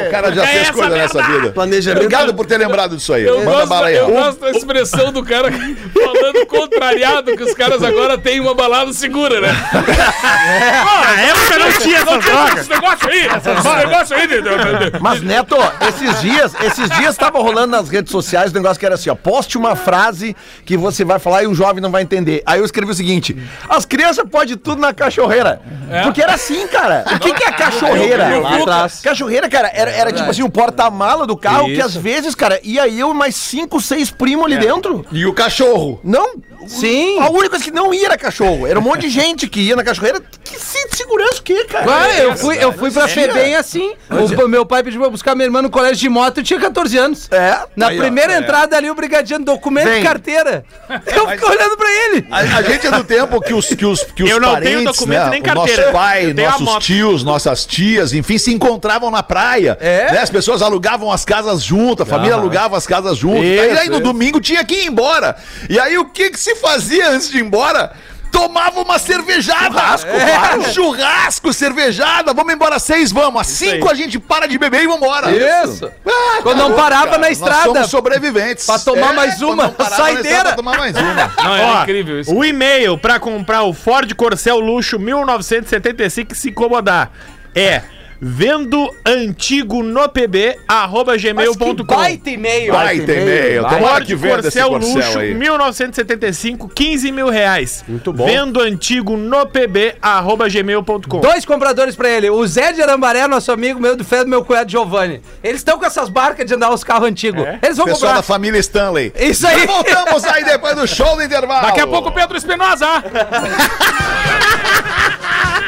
O 0.06 0.10
cara 0.10 0.32
já 0.32 0.46
fez 0.46 0.70
coisa 0.70 0.90
nessa 0.96 1.22
vida. 1.22 1.52
Planejamento. 1.52 1.98
Obrigado 2.04 2.34
por 2.34 2.46
ter 2.46 2.58
lembrado 2.58 2.96
disso 2.96 3.12
aí. 3.12 3.24
Eu, 3.24 3.38
Manda 3.38 3.50
gosto, 3.50 3.68
bala 3.68 3.86
aí. 3.88 3.96
eu 3.96 4.06
ó. 4.06 4.10
gosto 4.10 4.40
da 4.40 4.50
expressão 4.50 5.12
do 5.12 5.24
cara 5.24 5.48
falando 5.50 6.46
contrariado, 6.46 7.36
que 7.36 7.42
os 7.42 7.54
caras 7.54 7.82
agora 7.82 8.18
têm 8.18 8.40
uma 8.40 8.54
balada 8.54 8.92
segura, 8.92 9.40
né? 9.40 9.48
Na 11.14 11.20
época 11.22 11.58
não 11.58 11.72
tinha 11.72 11.98
essas 11.98 12.24
drogas. 12.24 12.58
esse 12.60 12.70
negócio 12.70 13.08
aí, 13.08 13.26
esse 13.26 13.48
negócio 13.48 14.16
aí. 14.16 14.90
Mas, 15.00 15.22
Neto, 15.22 15.56
esses 15.88 16.20
dias, 16.20 16.52
esses 16.62 16.90
dias 16.90 17.16
tava 17.16 17.38
rolando 17.40 17.68
nas 17.68 17.88
redes 17.88 18.10
sociais 18.10 18.50
um 18.50 18.54
negócio 18.54 18.78
que 18.78 18.86
era 18.86 18.94
assim, 18.94 19.10
ó, 19.10 19.14
poste 19.14 19.56
uma 19.56 19.76
frase 19.76 20.36
que 20.64 20.76
você 20.76 21.04
vai 21.04 21.18
falar 21.18 21.42
e 21.42 21.46
um 21.46 21.54
jovem 21.54 21.80
não 21.82 21.90
vai 21.90 22.02
entender. 22.02 22.42
Aí 22.46 22.58
eu 22.60 22.64
escrevi 22.64 22.90
o 22.90 22.94
seguinte, 22.94 23.36
as 23.68 23.84
crianças 23.84 24.24
podem 24.28 24.56
tudo 24.56 24.80
na 24.80 24.92
cachorreira. 24.92 25.60
Porque 26.02 26.22
era 26.22 26.34
assim, 26.34 26.66
cara. 26.66 27.04
O 27.14 27.18
que 27.18 27.32
que 27.32 27.44
é 27.44 27.52
cachorreira? 27.52 28.24
Eu- 28.30 28.36
eu- 28.36 28.42
Lá 28.42 28.56
atrás. 28.58 29.00
Cachorreira, 29.00 29.48
cara, 29.48 29.70
era, 29.72 29.90
era 29.90 30.12
tipo 30.12 30.28
assim, 30.30 30.42
um 30.42 30.50
porta-mala 30.50 31.26
do 31.26 31.36
carro 31.36 31.66
que 31.66 31.80
às 31.80 31.94
vezes, 31.94 32.34
cara, 32.34 32.58
ia 32.62 32.86
eu 32.88 33.10
e 33.10 33.14
mais 33.14 33.34
cinco, 33.36 33.80
seis 33.80 34.10
primos 34.10 34.44
ali 34.46 34.58
dentro. 34.58 35.04
E 35.12 35.24
o 35.26 35.32
cachorro? 35.32 36.00
Não. 36.04 36.34
Sim. 36.68 37.18
A 37.20 37.28
única 37.30 37.50
coisa 37.50 37.64
que 37.64 37.70
não 37.70 37.92
ia 37.92 38.06
era 38.06 38.18
cachorro. 38.18 38.66
Era 38.66 38.78
um 38.78 38.82
monte 38.82 39.02
de 39.02 39.10
gente 39.10 39.48
que 39.48 39.60
ia 39.60 39.76
na 39.76 39.84
cachorreira. 39.84 40.20
Que 40.42 40.58
cinto 40.58 40.90
de 40.90 40.96
segurança 40.96 41.38
o 41.38 41.42
quê, 41.42 41.64
cara? 41.64 41.86
Ah, 41.88 42.14
eu 42.18 42.36
fui, 42.36 42.56
eu 42.62 42.72
fui 42.72 42.90
pra 42.90 43.08
FEBEM 43.08 43.56
assim. 43.56 43.94
O, 44.10 44.48
meu 44.48 44.66
pai 44.66 44.82
pediu 44.82 45.00
pra 45.00 45.10
buscar 45.10 45.34
minha 45.34 45.46
irmã 45.46 45.62
no 45.62 45.70
colégio 45.70 45.96
de 45.96 46.08
moto, 46.08 46.38
eu 46.38 46.44
tinha 46.44 46.60
14 46.60 46.98
anos. 46.98 47.28
É. 47.30 47.60
Na 47.74 47.88
Aí, 47.88 47.98
ó, 47.98 48.02
primeira 48.02 48.34
é. 48.34 48.38
entrada 48.38 48.76
ali, 48.76 48.90
o 48.90 48.94
brigadiano, 48.94 49.44
documento 49.44 49.88
Vem. 49.88 50.00
e 50.00 50.04
carteira. 50.04 50.64
Eu 51.06 51.28
fiquei 51.28 51.48
olhando 51.48 51.76
pra 51.76 51.90
ele. 51.90 52.26
A, 52.30 52.38
a 52.38 52.62
gente 52.62 52.86
é 52.86 52.90
do 52.90 53.04
tempo 53.04 53.40
que 53.40 53.54
os, 53.54 53.66
que 53.66 53.86
os, 53.86 54.02
que 54.02 54.22
os 54.22 54.30
Eu 54.30 54.40
não 54.40 54.52
parentes, 54.52 54.74
tenho 54.74 54.84
documento 54.84 55.24
né, 55.24 55.30
nem 55.30 55.40
o 55.40 55.44
carteira. 55.44 55.82
Nosso 55.82 55.92
pai, 55.92 56.32
nossos 56.32 56.84
tios, 56.84 57.24
nossas 57.24 57.64
tias, 57.64 58.12
enfim, 58.12 58.38
se 58.38 58.52
encontravam 58.52 59.10
na 59.10 59.22
praia. 59.22 59.76
É? 59.80 60.12
Né? 60.12 60.18
As 60.18 60.30
pessoas 60.30 60.62
alugavam 60.62 61.10
as 61.10 61.24
casas 61.24 61.62
juntas, 61.62 62.06
a 62.06 62.10
família 62.10 62.34
alugava 62.34 62.76
as 62.76 62.86
casas 62.86 63.16
juntas. 63.16 63.44
Isso, 63.44 63.64
e 63.64 63.78
aí 63.78 63.88
no 63.88 63.94
isso. 63.94 64.02
domingo 64.02 64.40
tinha 64.40 64.64
que 64.64 64.74
ir 64.74 64.86
embora. 64.86 65.36
E 65.68 65.78
aí 65.78 65.96
o 65.98 66.06
que 66.06 66.30
que 66.30 66.38
se 66.38 66.53
fazia 66.54 67.10
antes 67.10 67.28
de 67.30 67.38
ir 67.38 67.42
embora? 67.42 67.92
Tomava 68.32 68.80
uma 68.80 68.98
cervejada. 68.98 69.78
Churrasco, 69.96 70.72
Churrasco, 70.74 71.52
cervejada. 71.52 72.34
Vamos 72.34 72.52
embora 72.52 72.74
às 72.76 72.82
seis, 72.82 73.12
vamos. 73.12 73.40
Às 73.40 73.46
cinco 73.46 73.88
a 73.88 73.94
gente 73.94 74.18
para 74.18 74.48
de 74.48 74.58
beber 74.58 74.82
e 74.82 74.88
vambora. 74.88 75.30
Isso. 75.64 75.88
Ah, 76.04 76.40
Quando 76.42 76.58
não 76.58 76.72
parava 76.74 77.04
cara. 77.06 77.18
na 77.18 77.28
Nós 77.28 77.38
estrada. 77.38 77.62
somos 77.62 77.88
sobreviventes. 77.90 78.66
Pra 78.66 78.76
tomar 78.80 79.14
mais 79.14 79.36
quando 79.38 79.52
uma 79.60 79.72
saideira. 79.88 80.42
Pra 80.46 80.52
tomar 80.54 80.78
mais 80.78 80.96
uma. 80.96 81.32
Não, 81.44 81.56
é 81.56 81.64
Ó, 81.64 81.82
incrível 81.82 82.20
isso. 82.20 82.34
O 82.34 82.44
e-mail 82.44 82.98
pra 82.98 83.20
comprar 83.20 83.62
o 83.62 83.72
Ford 83.72 84.12
Corcel 84.14 84.58
Luxo 84.58 84.98
1975 84.98 86.32
e 86.32 86.36
se 86.36 86.50
incomodar 86.50 87.12
é 87.54 87.82
vendo 88.20 88.90
antigo 89.04 89.82
no 89.82 90.08
pb 90.08 90.56
arroba 90.66 91.16
gmail.com 91.16 91.84
baita 91.84 92.30
e-mail. 92.30 92.72
Baita 92.72 93.12
e-mail. 93.12 93.68
Tomara 93.68 94.04
que 94.04 94.14
venda 94.14 94.48
esse 94.48 94.60
Corcel 94.60 94.78
Luxo 94.78 95.18
aí. 95.18 95.34
1975, 95.34 96.68
15 96.68 97.12
mil 97.12 97.28
reais. 97.28 97.84
Muito 97.86 98.12
bom. 98.12 98.26
Vendo 98.26 98.60
antigo 98.60 99.16
no 99.16 99.46
pb 99.46 99.94
arroba 100.00 100.48
gmail.com. 100.48 101.20
Dois 101.20 101.44
compradores 101.44 101.96
pra 101.96 102.08
ele. 102.08 102.30
O 102.30 102.46
Zé 102.46 102.72
de 102.72 102.82
Arambaré, 102.82 103.26
nosso 103.26 103.52
amigo 103.52 103.80
meu 103.80 103.96
do 103.96 104.04
Fé 104.04 104.24
do 104.24 104.30
meu 104.30 104.44
cunhado 104.44 104.70
Giovanni. 104.70 105.20
Eles 105.42 105.60
estão 105.60 105.78
com 105.78 105.84
essas 105.84 106.08
barcas 106.08 106.46
de 106.46 106.54
andar 106.54 106.72
os 106.72 106.84
carros 106.84 107.08
antigos. 107.08 107.44
Eles 107.62 107.76
vão 107.76 107.86
Pessoal 107.86 108.12
da 108.14 108.18
comprar. 108.18 108.22
família 108.22 108.58
Stanley. 108.58 109.12
Isso 109.18 109.46
aí. 109.46 109.60
Já 109.60 109.66
voltamos 109.66 110.24
aí 110.24 110.44
depois 110.44 110.76
do 110.76 110.86
show 110.86 111.16
do 111.16 111.22
intervalo. 111.22 111.66
Daqui 111.66 111.80
a 111.80 111.86
pouco 111.86 112.08
o 112.08 112.12
Pedro 112.12 112.36
Espinosa. 112.36 112.86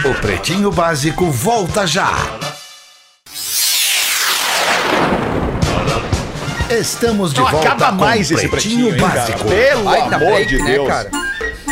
O 0.09 0.15
Pretinho 0.21 0.71
Básico 0.71 1.31
volta 1.31 1.87
já. 1.87 2.13
Estamos 6.71 7.33
de 7.33 7.41
Não 7.41 7.49
volta 7.51 7.69
acaba 7.69 7.89
com 7.91 7.95
mais 8.05 8.31
esse 8.31 8.49
pretinho? 8.49 8.97
Básico. 9.01 9.45
Pelo 9.49 9.85
Baita 9.85 10.17
amor 10.17 10.29
break, 10.35 10.47
de 10.47 10.63
né, 10.63 10.73
Deus. 10.73 10.89
cara? 10.89 11.11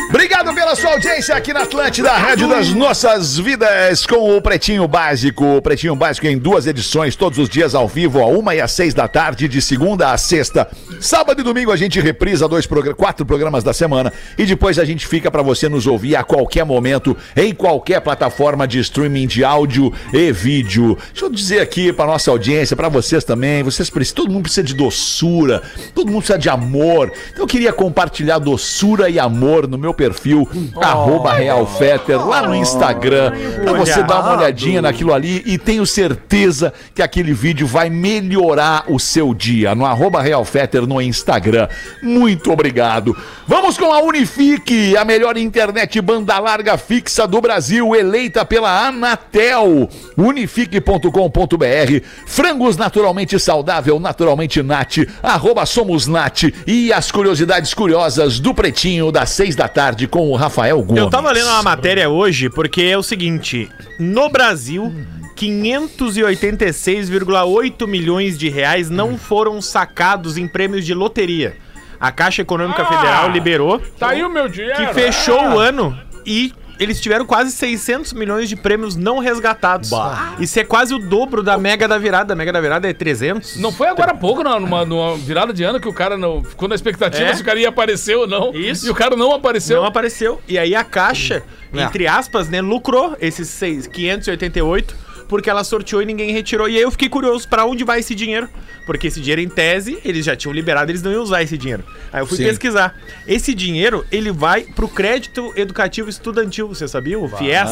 Obrigado 0.09 0.55
pela 0.55 0.77
sua 0.77 0.93
audiência 0.93 1.35
aqui 1.35 1.53
na 1.53 1.63
Atlântida, 1.63 2.13
Rádio 2.13 2.49
das 2.49 2.71
Nossas 2.71 3.37
Vidas, 3.37 4.07
com 4.07 4.37
o 4.37 4.41
Pretinho 4.41 4.87
Básico. 4.87 5.57
O 5.57 5.63
Pretinho 5.63 5.97
Básico 5.97 6.27
em 6.27 6.39
duas 6.39 6.67
edições, 6.67 7.17
todos 7.17 7.39
os 7.39 7.49
dias 7.49 7.75
ao 7.75 7.89
vivo, 7.89 8.21
a 8.21 8.27
uma 8.27 8.55
e 8.55 8.61
às 8.61 8.71
seis 8.73 8.95
da 8.95 9.09
tarde, 9.09 9.49
de 9.49 9.61
segunda 9.61 10.13
a 10.13 10.19
sexta. 10.19 10.69
Sábado 11.01 11.41
e 11.41 11.45
domingo 11.45 11.73
a 11.73 11.77
gente 11.77 12.01
reprisa 12.01 12.47
dois 12.47 12.65
progra- 12.67 12.95
quatro 12.95 13.27
programas 13.27 13.65
da 13.65 13.73
semana 13.73 14.13
e 14.39 14.45
depois 14.45 14.79
a 14.79 14.85
gente 14.85 15.07
fica 15.07 15.31
para 15.31 15.43
você 15.43 15.69
nos 15.69 15.87
ouvir 15.87 16.15
a 16.15 16.23
qualquer 16.23 16.65
momento, 16.65 17.17
em 17.37 17.53
qualquer 17.53 18.01
plataforma 18.01 18.69
de 18.69 18.79
streaming 18.81 19.27
de 19.27 19.43
áudio 19.43 19.93
e 20.13 20.31
vídeo. 20.31 20.97
Deixa 21.11 21.27
eu 21.27 21.31
dizer 21.31 21.61
aqui 21.61 21.93
para 21.93 22.07
nossa 22.07 22.31
audiência, 22.31 22.77
para 22.77 22.89
vocês 22.89 23.25
também, 23.25 23.63
vocês 23.63 23.91
precisam, 23.91 24.17
todo 24.17 24.33
mundo 24.33 24.43
precisa 24.45 24.63
de 24.63 24.75
doçura, 24.75 25.63
todo 25.95 26.07
mundo 26.07 26.19
precisa 26.19 26.39
de 26.39 26.49
amor. 26.49 27.11
Então 27.33 27.43
eu 27.43 27.49
queria 27.49 27.73
compartilhar 27.73 28.39
doçura 28.39 29.09
e 29.09 29.19
amor 29.19 29.67
no 29.67 29.77
meu 29.77 29.94
perfil, 29.95 30.49
arroba 30.81 31.33
realfetter, 31.33 32.25
lá 32.27 32.43
no 32.43 32.55
Instagram, 32.55 33.33
pra 33.63 33.73
você 33.73 34.03
dar 34.03 34.21
uma 34.21 34.37
olhadinha 34.37 34.83
naquilo 34.83 35.13
ali 35.13 35.43
e 35.47 35.57
tenho 35.57 35.87
certeza 35.87 36.73
que 36.95 37.03
aquele 37.03 37.33
vídeo 37.33 37.67
vai 37.67 37.89
melhorar 37.89 38.85
o 38.89 38.99
seu 38.99 39.33
dia, 39.33 39.75
no 39.75 39.87
arroba 39.87 40.21
realfetter 40.21 40.87
no 40.87 41.01
Instagram. 41.01 41.69
Muito 42.03 42.53
obrigado. 42.53 43.17
Vamos 43.47 43.79
com 43.79 43.93
a 43.93 44.01
Unifique, 44.03 44.97
a 44.97 45.05
melhor 45.05 45.37
internet 45.37 46.01
banda 46.01 46.39
larga 46.39 46.77
fixa 46.77 47.27
do 47.27 47.41
Brasil, 47.41 47.95
eleita 47.95 48.45
pela 48.45 48.89
Anatel. 48.89 49.89
Unifique.com.br, 50.17 52.07
frangos 52.27 52.77
naturalmente 52.77 53.39
saudável, 53.39 54.01
naturalmente 54.01 54.63
nat, 54.63 54.99
arroba 55.23 55.67
somos 55.67 56.07
nat 56.07 56.45
e 56.67 56.93
as 56.93 57.11
curiosidades 57.11 57.75
curiosas 57.75 58.41
do 58.41 58.55
Pretinho, 58.55 59.13
das 59.13 59.31
seis 59.31 59.55
da 59.55 59.69
tarde 59.69 59.84
com 60.09 60.31
o 60.31 60.37
Rafael 60.37 60.81
Gomes. 60.83 61.03
Eu 61.03 61.11
tava 61.11 61.31
lendo 61.33 61.49
uma 61.49 61.63
matéria 61.63 62.09
hoje 62.09 62.49
porque 62.49 62.83
é 62.83 62.97
o 62.97 63.03
seguinte: 63.03 63.69
no 63.99 64.29
Brasil, 64.31 64.91
586,8 65.37 67.87
milhões 67.87 68.39
de 68.39 68.49
reais 68.49 68.89
não 68.91 69.17
foram 69.19 69.61
sacados 69.61 70.37
em 70.37 70.47
prêmios 70.49 70.85
de 70.87 70.95
loteria. 70.95 71.57
A 72.01 72.11
Caixa 72.13 72.43
Econômica 72.43 72.83
Ah! 72.83 72.87
Federal 72.87 73.31
liberou 73.31 73.81
Tá 73.99 74.11
aí 74.11 74.23
o 74.23 74.29
meu 74.31 74.49
dinheiro. 74.49 74.77
que 74.77 74.93
fechou 74.95 75.39
o 75.41 75.59
ano 75.59 75.97
e 76.27 76.53
eles 76.79 77.01
tiveram 77.01 77.25
quase 77.25 77.53
600 77.53 78.13
milhões 78.13 78.49
de 78.49 78.57
prêmios 78.57 78.97
não 78.97 79.19
resgatados. 79.19 79.91
Isso 80.39 80.59
é 80.59 80.65
quase 80.65 80.95
o 80.95 80.99
dobro 80.99 81.43
da 81.43 81.57
Mega 81.57 81.87
da 81.87 81.99
Virada. 81.99 82.33
A 82.33 82.37
Mega 82.37 82.53
da 82.53 82.61
Virada 82.61 82.89
é 82.89 82.93
300. 82.93 83.57
Não 83.57 83.71
foi 83.73 83.89
agora 83.89 84.13
há 84.13 84.15
pouco, 84.15 84.43
não, 84.43 84.59
numa, 84.61 84.85
numa 84.85 85.17
virada 85.17 85.53
de 85.53 85.63
ano, 85.63 85.79
que 85.81 85.89
o 85.89 85.93
cara 85.93 86.17
não 86.17 86.43
ficou 86.43 86.69
na 86.69 86.75
expectativa 86.75 87.29
É? 87.29 87.35
se 87.35 87.43
o 87.43 87.45
cara 87.45 87.59
ia 87.61 87.69
aparecer 87.69 88.17
ou 88.17 88.27
não. 88.27 88.55
Isso. 88.55 88.87
E 88.87 88.91
o 88.91 88.95
cara 88.95 89.15
não 89.17 89.33
apareceu. 89.33 89.77
Não 89.81 89.87
apareceu. 89.87 90.41
E 90.49 90.59
aí 90.59 90.75
a 90.75 90.83
Caixa, 90.85 91.43
entre 91.73 92.07
aspas, 92.07 92.49
né, 92.49 92.61
lucrou 92.61 93.17
esses 93.21 93.49
seis- 93.49 93.87
588 93.87 94.97
porque 95.29 95.49
ela 95.51 95.65
sorteou 95.65 96.03
e 96.03 96.05
ninguém 96.07 96.31
retirou. 96.33 96.69
E 96.69 96.77
aí 96.77 96.83
eu 96.83 96.91
fiquei 96.91 97.09
curioso 97.09 97.49
pra 97.49 97.65
onde 97.65 97.85
vai 97.85 98.01
esse 98.01 98.15
dinheiro. 98.15 98.49
Porque 98.87 99.07
esse 99.07 99.19
dinheiro, 99.19 99.41
em 99.41 99.49
tese, 99.49 99.99
eles 100.05 100.27
já 100.27 100.37
tinham 100.37 100.53
liberado, 100.53 100.91
eles 100.93 101.03
não 101.03 101.11
iam 101.11 101.23
usar 101.23 101.43
esse 101.43 101.57
dinheiro. 101.57 101.83
Aí 102.13 102.21
eu 102.21 102.27
fui 102.27 102.37
Sim. 102.37 102.45
pesquisar. 102.45 102.95
Esse 103.27 103.55
dinheiro, 103.55 104.05
ele 104.13 104.31
vai 104.31 104.61
pro 104.63 104.87
crédito 104.87 105.53
educativo 105.57 106.11
estudantil, 106.11 106.69
você 106.69 106.87
sabia? 106.87 107.19
O 107.19 107.27
FIES. 107.27 107.71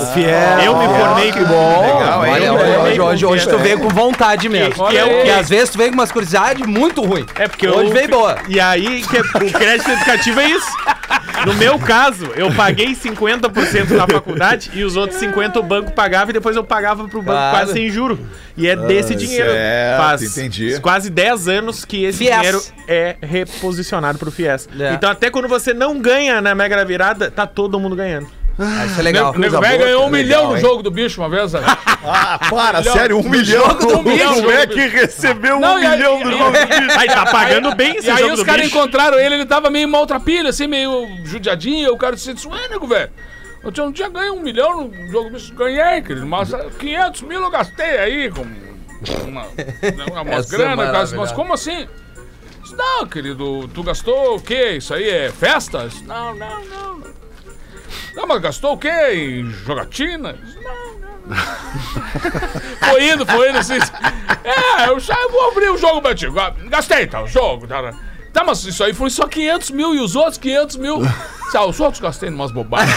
Eu 0.64 0.74
me 0.78 0.86
formei 0.88 1.30
que 1.32 1.44
bom. 1.44 1.80
Legal? 1.82 2.20
Olha, 2.20 2.44
Eu 2.44 2.54
me 2.54 3.00
hoje, 3.00 3.26
hoje, 3.26 3.44
tu 3.44 3.50
FIES. 3.50 3.62
veio 3.62 3.78
com 3.80 3.88
vontade 3.90 4.48
mesmo. 4.48 4.72
Que- 4.86 4.90
que 4.90 4.96
é 4.96 5.04
o 5.04 5.08
Porque 5.08 5.22
quê? 5.24 5.30
às 5.30 5.48
vezes 5.50 5.68
tu 5.70 5.76
veio 5.76 5.90
com 5.90 5.96
umas 5.96 6.10
curiosidades 6.10 6.66
muito 6.66 7.02
ruim. 7.02 7.26
É 7.34 7.46
porque 7.46 7.68
Hoje 7.68 7.88
eu- 7.90 7.92
veio 7.94 8.08
boa. 8.08 8.38
E 8.48 8.58
aí, 8.58 9.02
que 9.02 9.16
é- 9.18 9.20
o 9.20 9.52
crédito 9.52 9.90
educativo 9.90 10.40
é 10.40 10.48
isso. 10.50 10.66
No 11.46 11.54
meu 11.54 11.78
caso, 11.78 12.26
eu 12.36 12.52
paguei 12.52 12.94
50% 12.94 13.90
na 13.90 14.06
faculdade 14.06 14.70
e 14.74 14.84
os 14.84 14.96
outros 14.96 15.20
50% 15.20 15.56
o 15.56 15.62
banco 15.62 15.92
pagava 15.92 16.30
e 16.30 16.34
depois 16.34 16.54
eu 16.56 16.62
pagava 16.64 17.02
pro 17.08 17.20
banco 17.20 17.32
Claro. 17.32 17.56
quase 17.56 17.72
sem 17.72 17.88
juro. 17.90 18.18
E 18.56 18.68
é 18.68 18.76
desse 18.76 19.14
dinheiro. 19.14 19.50
certo, 19.50 19.98
Faz 20.02 20.22
entendi. 20.22 20.78
quase 20.80 21.10
10 21.10 21.48
anos 21.48 21.84
que 21.84 22.04
esse 22.04 22.18
Fies. 22.18 22.30
dinheiro 22.34 22.62
é 22.86 23.16
reposicionado 23.22 24.18
pro 24.18 24.30
FIES. 24.30 24.68
É. 24.78 24.92
Então 24.94 25.10
até 25.10 25.30
quando 25.30 25.48
você 25.48 25.72
não 25.74 25.98
ganha 26.00 26.40
na 26.40 26.54
Mega 26.54 26.76
da 26.76 26.84
Virada, 26.84 27.30
tá 27.30 27.46
todo 27.46 27.78
mundo 27.80 27.96
ganhando. 27.96 28.28
Ah, 28.58 28.84
isso 28.86 29.00
é 29.00 29.02
legal. 29.02 29.32
O 29.34 29.38
nego 29.38 29.60
velho 29.60 29.78
ganhou 29.78 30.06
um 30.06 30.10
milhão 30.10 30.50
no 30.52 30.58
jogo 30.58 30.82
do 30.82 30.90
bicho 30.90 31.20
uma 31.20 31.28
vez, 31.28 31.52
né? 31.52 31.60
Ah, 32.04 32.36
para, 32.50 32.80
Milhão. 32.80 32.94
sério, 32.94 33.18
um 33.18 33.22
milhão. 33.28 33.64
jogo 33.68 33.86
do 33.86 34.02
milhão. 34.02 34.34
Como 34.34 34.50
é 34.50 34.66
que 34.66 34.88
recebeu 34.88 35.60
Não, 35.60 35.74
um 35.74 35.76
aí- 35.76 35.88
milhão 35.88 36.20
do 36.20 36.30
jogo 36.32 36.44
do 36.50 36.66
bicho? 36.66 36.98
Aí 36.98 37.06
tá 37.06 37.26
pagando 37.26 37.74
bem 37.76 37.96
esse 37.96 38.08
E 38.08 38.10
aí 38.10 38.18
jogo 38.18 38.32
os 38.34 38.40
do 38.40 38.44
caras 38.44 38.62
bicho. 38.64 38.76
encontraram 38.76 39.18
ele, 39.20 39.36
ele 39.36 39.46
tava 39.46 39.70
meio 39.70 39.88
maltrapilho, 39.88 40.48
assim, 40.48 40.66
meio 40.66 41.06
judiadinho. 41.24 41.92
O 41.92 41.96
cara 41.96 42.16
disse 42.16 42.32
assim, 42.32 42.48
ué, 42.48 42.68
nego, 42.68 42.86
velho, 42.88 43.08
eu 43.62 43.70
tinha- 43.70 43.86
não 43.86 43.92
tinha 43.92 44.08
ganho 44.08 44.34
um 44.34 44.40
milhão 44.40 44.88
no 44.88 45.08
jogo 45.12 45.30
do 45.30 45.34
bicho. 45.36 45.54
Ganhei, 45.54 46.02
querido, 46.02 46.26
mas 46.26 46.52
ah, 46.52 46.66
500 46.76 47.22
mil 47.22 47.40
eu 47.40 47.50
gastei 47.50 47.98
aí 47.98 48.30
com 48.32 48.42
uma, 49.28 49.46
uma, 49.46 50.22
umas 50.22 50.46
Essa 50.46 50.54
é 50.54 50.58
grana, 50.58 50.92
mas, 50.92 51.12
mas 51.12 51.30
como 51.32 51.52
assim? 51.54 51.86
Disse, 52.62 52.74
Não, 52.76 53.06
querido, 53.06 53.68
tu 53.72 53.82
gastou 53.84 54.36
o 54.36 54.40
quê? 54.40 54.72
Isso 54.78 54.92
aí 54.92 55.08
é 55.08 55.30
festa? 55.30 55.86
Disse, 55.88 56.02
Não, 56.02 56.34
não, 56.34 56.64
não. 56.64 57.21
Não, 58.14 58.26
mas 58.26 58.40
gastou 58.40 58.74
o 58.74 58.78
quê? 58.78 58.90
Em 59.12 59.50
jogatina? 59.50 60.36
Não, 60.62 60.98
não. 60.98 61.36
foi 62.88 63.10
indo, 63.10 63.24
foi 63.26 63.50
indo 63.50 63.58
assim. 63.58 63.78
É, 64.44 64.88
eu 64.88 64.98
já 64.98 65.16
vou 65.28 65.50
abrir 65.50 65.70
o 65.70 65.78
jogo 65.78 66.02
pra 66.02 66.14
ti. 66.14 66.26
Gastei, 66.68 67.06
tá? 67.06 67.22
O 67.22 67.28
jogo. 67.28 67.66
Tá, 67.66 67.94
tá, 68.32 68.42
mas 68.44 68.64
isso 68.64 68.82
aí 68.82 68.92
foi 68.94 69.10
só 69.10 69.26
500 69.26 69.70
mil 69.70 69.94
e 69.94 70.00
os 70.00 70.16
outros 70.16 70.38
500 70.38 70.76
mil. 70.76 71.02
Ah, 71.54 71.66
os 71.66 71.78
outros 71.80 72.00
gastei 72.00 72.30
em 72.30 72.32
umas 72.34 72.50
bobagens. 72.50 72.96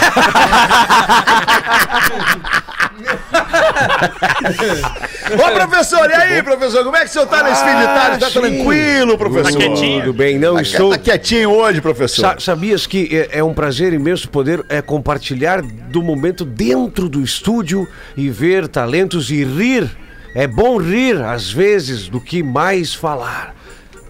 Ô, 5.34 5.50
professor, 5.54 6.08
e 6.10 6.14
aí, 6.14 6.42
professor? 6.42 6.84
Como 6.84 6.96
é 6.96 7.00
que 7.00 7.06
o 7.06 7.12
senhor 7.12 7.26
tá 7.26 7.42
nesse 7.42 7.62
fim 7.62 7.76
de 7.76 7.84
tarde? 7.84 8.18
Tá 8.20 8.26
sim. 8.30 8.40
tranquilo, 8.40 9.18
professor? 9.18 9.52
Tá 9.52 9.58
quietinho? 9.58 10.00
Tudo 10.04 10.12
bem, 10.14 10.38
não 10.38 10.54
Tá, 10.54 10.62
estou. 10.62 10.90
tá 10.90 10.98
quietinho 10.98 11.50
hoje, 11.50 11.80
professor. 11.80 12.20
Sa- 12.22 12.36
sabias 12.40 12.86
que 12.86 13.08
é, 13.30 13.38
é 13.40 13.44
um 13.44 13.52
prazer 13.52 13.92
imenso 13.92 14.28
poder 14.28 14.64
é, 14.68 14.80
compartilhar 14.80 15.60
do 15.62 16.02
momento 16.02 16.44
dentro 16.44 17.08
do 17.08 17.20
estúdio 17.22 17.86
e 18.16 18.30
ver 18.30 18.68
talentos 18.68 19.30
e 19.30 19.44
rir. 19.44 19.90
É 20.34 20.46
bom 20.46 20.76
rir, 20.78 21.20
às 21.22 21.50
vezes, 21.50 22.08
do 22.08 22.20
que 22.20 22.42
mais 22.42 22.94
falar. 22.94 23.54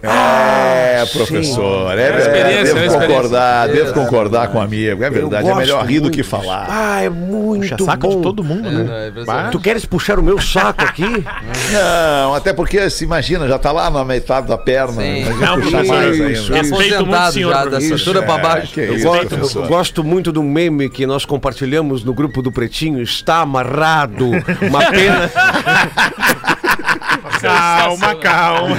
É, 0.01 1.05
professor, 1.11 1.91
é 1.91 1.95
verdade. 1.95 2.21
experiência, 2.21 2.63
Devo 2.65 2.79
é 2.79 2.85
experiência. 2.85 2.99
concordar, 3.07 3.67
devo 3.67 3.93
concordar 3.93 4.47
com 4.49 4.57
o 4.59 4.61
amigo. 4.61 5.03
É 5.03 5.09
verdade, 5.09 5.49
é 5.49 5.55
melhor 5.55 5.85
rir 5.85 5.99
do 5.99 6.11
que 6.11 6.21
falar. 6.23 6.67
Ah, 6.69 7.01
é 7.01 7.09
muito 7.09 7.69
Puxa 7.69 7.83
saco 7.83 8.07
bom. 8.07 8.15
de 8.17 8.21
todo 8.21 8.43
mundo, 8.43 8.69
né? 8.69 9.11
Tu 9.51 9.59
queres 9.59 9.85
puxar 9.85 10.19
o 10.19 10.23
meu 10.23 10.39
saco 10.39 10.83
aqui? 10.83 11.03
Não, 11.71 12.33
até 12.35 12.53
porque, 12.53 12.89
se 12.89 13.03
imagina, 13.03 13.47
já 13.47 13.57
tá 13.57 13.71
lá 13.71 13.89
na 13.89 14.05
metade 14.05 14.47
da 14.47 14.57
perna. 14.57 15.01
Sim. 15.01 15.21
Imagina 15.21 15.45
Não, 15.47 15.61
puxar 15.61 15.81
isso, 15.83 15.93
mais 15.93 16.13
isso, 16.15 16.23
ainda. 16.23 16.31
isso. 16.31 16.53
Respeito 16.53 17.05
muito, 17.05 17.31
senhor 17.31 17.53
já, 17.53 17.65
da 17.65 17.81
cintura 17.81 18.21
pra 18.23 18.35
É, 18.35 18.41
baixo. 18.41 18.79
Eu 18.79 18.95
isso, 18.95 19.07
gosto, 19.07 19.59
eu 19.59 19.67
gosto 19.67 20.03
muito 20.03 20.31
do 20.31 20.43
meme 20.43 20.89
que 20.89 21.05
nós 21.05 21.25
compartilhamos 21.25 22.03
no 22.03 22.13
grupo 22.13 22.41
do 22.41 22.51
Pretinho. 22.51 23.01
Está 23.01 23.37
amarrado. 23.41 24.29
Uma 24.61 24.85
pena. 24.91 25.29
Calma, 27.41 28.15
calma. 28.15 28.77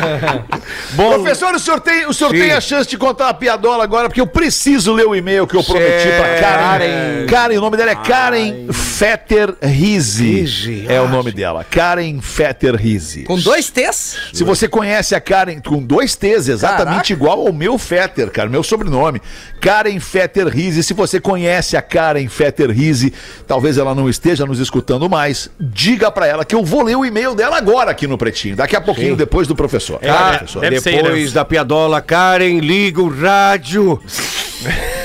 Bom, 0.92 1.14
Professor, 1.14 1.54
o 1.54 1.58
senhor, 1.58 1.80
tem, 1.80 2.06
o 2.06 2.12
senhor 2.12 2.30
Sim. 2.30 2.40
tem 2.40 2.52
a 2.52 2.60
chance 2.60 2.88
de 2.88 2.96
contar 2.96 3.26
uma 3.26 3.34
piadola 3.34 3.84
agora, 3.84 4.08
porque 4.08 4.20
eu 4.20 4.26
preciso 4.26 4.92
ler 4.92 5.06
o 5.06 5.14
e-mail 5.14 5.46
que 5.46 5.56
eu 5.56 5.62
prometi 5.62 6.08
pra 6.08 6.40
Karen. 6.40 6.40
Karen. 6.40 7.26
Karen, 7.26 7.58
o 7.58 7.60
nome 7.60 7.76
dela 7.76 7.90
é 7.90 7.96
Karen 7.96 8.66
Fetter 8.98 9.54
Rizzi. 9.62 10.40
Rizzi, 10.40 10.84
É 10.88 11.00
o 11.00 11.04
ah, 11.04 11.08
nome 11.08 11.30
dela. 11.30 11.62
Karen 11.62 12.20
Fetter 12.20 12.74
Rizzi. 12.74 13.22
Com 13.22 13.38
dois 13.38 13.70
T's? 13.70 14.16
Se 14.32 14.42
você 14.42 14.66
conhece 14.66 15.14
a 15.14 15.20
Karen 15.20 15.60
com 15.60 15.80
dois 15.80 16.16
T's, 16.16 16.48
exatamente 16.48 16.86
Caraca. 16.86 17.12
igual 17.12 17.46
ao 17.46 17.52
meu 17.52 17.78
Fetter, 17.78 18.28
cara, 18.28 18.48
meu 18.48 18.64
sobrenome. 18.64 19.22
Karen 19.60 20.00
Fetter 20.00 20.48
Rizzi. 20.48 20.82
Se 20.82 20.94
você 20.94 21.20
conhece 21.20 21.76
a 21.76 21.80
Karen 21.80 22.26
Fetter 22.26 22.72
Rizzi, 22.72 23.14
talvez 23.46 23.78
ela 23.78 23.94
não 23.94 24.10
esteja 24.10 24.44
nos 24.44 24.58
escutando 24.58 25.08
mais, 25.08 25.48
diga 25.60 26.10
pra 26.10 26.26
ela 26.26 26.44
que 26.44 26.56
eu 26.56 26.64
vou 26.64 26.82
ler 26.82 26.96
o 26.96 27.06
e-mail 27.06 27.36
dela 27.36 27.56
agora 27.56 27.92
aqui 27.92 28.08
no 28.08 28.18
Pretinho. 28.18 28.56
Daqui 28.56 28.74
a 28.74 28.80
pouquinho, 28.80 29.14
depois 29.14 29.46
do 29.46 29.54
professor. 29.54 30.00
É, 30.02 30.08
é, 30.08 30.38
professor? 30.38 30.60
deve 30.60 30.80
ser 30.80 30.96
depois 30.96 31.14
herança. 31.14 31.34
da 31.34 31.44
piadola, 31.44 32.00
Karen 32.00 32.58
liga 32.58 33.00
o 33.00 33.08
rádio. 33.08 34.02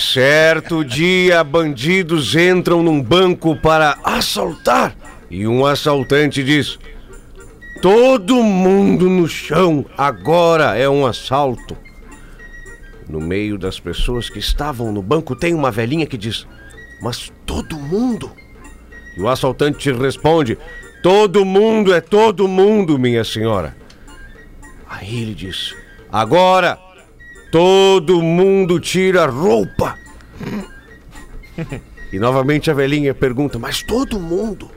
Certo 0.00 0.82
dia, 0.82 1.44
bandidos 1.44 2.34
entram 2.34 2.82
num 2.82 3.02
banco 3.02 3.54
para 3.54 3.98
assaltar. 4.02 4.96
E 5.30 5.46
um 5.46 5.66
assaltante 5.66 6.42
diz: 6.42 6.78
Todo 7.82 8.42
mundo 8.42 9.10
no 9.10 9.28
chão, 9.28 9.84
agora 9.98 10.74
é 10.74 10.88
um 10.88 11.06
assalto. 11.06 11.76
No 13.06 13.20
meio 13.20 13.58
das 13.58 13.78
pessoas 13.78 14.30
que 14.30 14.38
estavam 14.38 14.90
no 14.90 15.02
banco 15.02 15.36
tem 15.36 15.52
uma 15.52 15.70
velhinha 15.70 16.06
que 16.06 16.16
diz: 16.16 16.46
Mas 17.02 17.30
todo 17.44 17.78
mundo? 17.78 18.32
E 19.18 19.20
o 19.20 19.28
assaltante 19.28 19.92
responde: 19.92 20.56
Todo 21.02 21.44
mundo 21.44 21.92
é 21.92 22.00
todo 22.00 22.48
mundo, 22.48 22.98
minha 22.98 23.22
senhora. 23.22 23.76
Aí 24.88 25.20
ele 25.20 25.34
diz: 25.34 25.76
Agora 26.10 26.78
todo 27.50 28.22
mundo 28.22 28.78
tira 28.80 29.24
a 29.24 29.26
roupa. 29.26 29.96
E 32.12 32.18
novamente 32.18 32.70
a 32.70 32.74
velhinha 32.74 33.14
pergunta: 33.14 33.58
Mas 33.58 33.82
todo 33.82 34.18
mundo? 34.18 34.70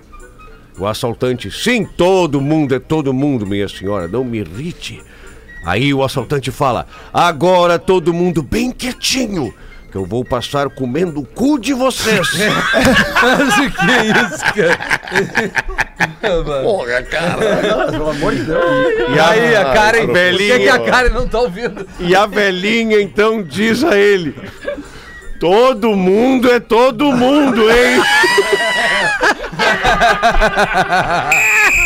O 0.78 0.86
assaltante: 0.86 1.50
Sim, 1.52 1.86
todo 1.86 2.42
mundo 2.42 2.76
é 2.76 2.80
todo 2.80 3.14
mundo, 3.14 3.46
minha 3.46 3.68
senhora, 3.68 4.08
não 4.08 4.24
me 4.24 4.40
irrite. 4.40 5.02
Aí 5.66 5.94
o 5.94 6.04
assaltante 6.04 6.52
fala: 6.52 6.86
Agora 7.14 7.80
todo 7.80 8.14
mundo 8.14 8.44
bem 8.44 8.72
quietinho, 8.72 9.54
que 9.92 9.98
eu 9.98 10.06
vou 10.06 10.26
passar 10.26 10.70
comendo 10.70 11.22
o 11.22 11.26
cu 11.26 11.58
de 11.58 11.74
vocês. 11.74 12.28
Mas 13.22 13.58
o 13.58 13.72
que 13.72 13.92
é 13.92 14.06
isso, 14.08 14.44
cara? 14.54 15.94
Porra, 16.64 17.04
cara. 17.04 17.88
Pelo 17.92 18.10
amor 18.10 18.34
de 18.34 18.44
Deus. 18.44 18.64
E 19.16 19.20
Aí, 19.20 19.56
a 19.56 19.66
Karen. 19.74 20.06
Por 20.06 20.08
que, 20.08 20.14
velhinha. 20.14 20.60
que 20.60 20.70
a 20.70 20.80
Karen 20.80 21.10
não 21.10 21.28
tá 21.28 21.40
ouvindo? 21.40 21.88
E 22.00 22.16
a 22.16 22.26
velhinha 22.26 23.02
então 23.02 23.44
diz 23.44 23.84
a 23.84 23.98
ele: 23.98 24.34
Todo 25.40 25.96
mundo 25.96 26.52
é 26.52 26.60
todo 26.60 27.12
mundo, 27.12 27.70
hein? 27.70 28.02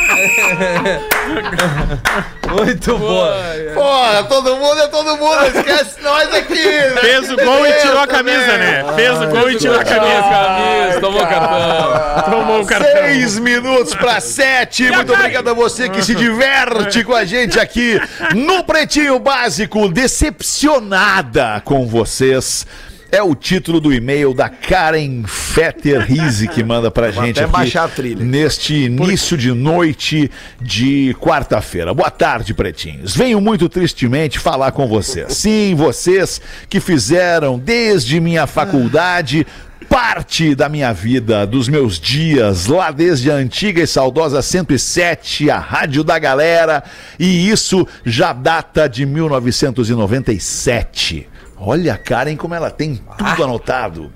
Muito 2.48 2.98
boa. 2.98 3.36
Porra, 3.74 4.24
todo 4.24 4.56
mundo 4.56 4.80
é 4.82 4.88
todo 4.88 5.18
mundo. 5.18 5.46
Esquece 5.48 6.02
nós 6.02 6.34
aqui. 6.34 6.56
né? 6.56 6.96
Fez 7.02 7.30
o 7.30 7.36
gol 7.36 7.68
e 7.68 7.74
tirou 7.74 8.00
a 8.00 8.08
camisa, 8.08 8.58
né? 8.58 8.86
Fez 8.96 9.22
o 9.22 9.28
gol 9.28 9.52
e 9.52 9.58
tirou 9.58 9.80
a 9.80 9.84
camisa. 9.84 10.22
camisa, 10.22 11.02
tomou 11.02 11.28
cartão. 11.28 12.32
Tomou 12.32 12.62
o 12.62 12.66
cartão. 12.66 12.90
Seis 12.92 13.38
minutos 13.40 13.94
para 13.96 14.20
sete. 14.22 14.90
Muito 14.92 15.14
obrigado 15.14 15.50
a 15.50 15.54
você 15.54 15.90
que 15.90 16.02
se 16.02 16.16
diverte 16.16 17.04
com 17.04 17.14
a 17.14 17.26
gente 17.26 17.60
aqui 17.60 18.00
no 18.34 18.64
Pretinho 18.64 19.20
Básico. 19.20 19.90
Decepcionada 19.90 21.62
com 21.66 21.86
vocês. 21.86 22.66
É 23.12 23.22
o 23.24 23.34
título 23.34 23.80
do 23.80 23.94
e-mail 23.94 24.34
da 24.34 24.50
Karen 24.50 25.24
Fetter 25.26 26.06
Rizzi 26.06 26.46
que 26.48 26.64
manda 26.64 26.92
pra 26.92 27.10
gente 27.12 27.40
até 27.40 27.44
aqui 27.44 27.52
baixar 27.52 27.86
a 27.86 27.88
trilha. 27.88 28.24
neste 28.24 28.74
início 28.74 29.38
de 29.38 29.52
noite 29.54 30.30
de 30.62 31.16
quarta-feira. 31.20 31.94
Boa 31.94 32.12
tarde, 32.12 32.54
pretinhos. 32.54 33.16
Venho 33.16 33.40
muito 33.40 33.70
tristemente 33.70 34.40
falar 34.40 34.72
com 34.72 34.88
vocês. 34.88 35.34
Sim, 35.34 35.74
vocês 35.76 36.42
que 36.70 36.80
fizeram 36.82 37.58
desde 37.58 38.20
minha 38.20 38.46
faculdade 38.46 39.48
parte 39.90 40.54
da 40.54 40.68
minha 40.68 40.92
vida, 40.92 41.48
dos 41.48 41.70
meus 41.70 41.98
dias, 41.98 42.68
lá 42.68 42.92
desde 42.92 43.32
a 43.32 43.36
antiga 43.36 43.82
e 43.82 43.88
saudosa 43.88 44.42
107, 44.42 45.50
a 45.50 45.58
Rádio 45.58 46.04
da 46.04 46.20
Galera, 46.20 46.84
e 47.18 47.50
isso 47.50 47.88
já 48.06 48.34
data 48.34 48.90
de 48.90 49.06
1997. 49.06 51.30
Olha, 51.60 51.98
Karen, 51.98 52.36
como 52.36 52.54
ela 52.54 52.70
tem 52.70 53.02
tudo 53.18 53.44
anotado. 53.44 54.12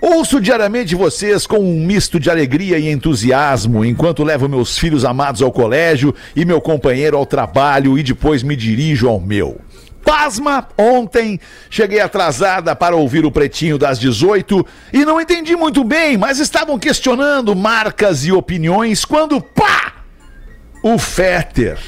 Ouço 0.00 0.38
diariamente 0.38 0.94
vocês 0.94 1.46
com 1.46 1.58
um 1.58 1.80
misto 1.80 2.20
de 2.20 2.30
alegria 2.30 2.78
e 2.78 2.90
entusiasmo 2.90 3.84
enquanto 3.84 4.22
levo 4.22 4.48
meus 4.48 4.76
filhos 4.76 5.04
amados 5.04 5.40
ao 5.40 5.50
colégio 5.50 6.14
e 6.36 6.44
meu 6.44 6.60
companheiro 6.60 7.16
ao 7.16 7.24
trabalho 7.24 7.98
e 7.98 8.02
depois 8.02 8.42
me 8.42 8.54
dirijo 8.54 9.08
ao 9.08 9.18
meu. 9.18 9.58
Pasma, 10.04 10.68
ontem 10.76 11.40
cheguei 11.70 12.00
atrasada 12.00 12.76
para 12.76 12.94
ouvir 12.94 13.24
o 13.24 13.32
pretinho 13.32 13.78
das 13.78 13.98
18 13.98 14.66
e 14.92 15.04
não 15.06 15.18
entendi 15.18 15.56
muito 15.56 15.82
bem, 15.82 16.18
mas 16.18 16.38
estavam 16.38 16.78
questionando 16.78 17.56
marcas 17.56 18.26
e 18.26 18.32
opiniões 18.32 19.06
quando 19.06 19.40
pá! 19.40 20.03
O 20.86 20.98
Fetter, 20.98 21.78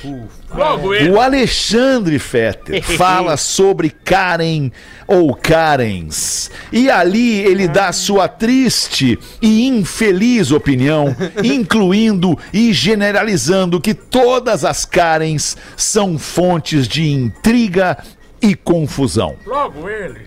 o 1.12 1.20
Alexandre 1.20 2.18
Fetter, 2.18 2.80
fala 2.96 3.36
sobre 3.36 3.90
Karen 3.90 4.70
ou 5.06 5.34
Karens. 5.34 6.50
E 6.72 6.88
ali 6.88 7.40
ele 7.40 7.68
dá 7.68 7.92
sua 7.92 8.26
triste 8.26 9.18
e 9.42 9.66
infeliz 9.66 10.50
opinião, 10.50 11.14
incluindo 11.44 12.38
e 12.54 12.72
generalizando 12.72 13.82
que 13.82 13.92
todas 13.92 14.64
as 14.64 14.86
Karens 14.86 15.58
são 15.76 16.18
fontes 16.18 16.88
de 16.88 17.06
intriga 17.06 17.98
e 18.46 18.54
confusão. 18.54 19.36
Logo 19.44 19.88
ele. 19.88 20.20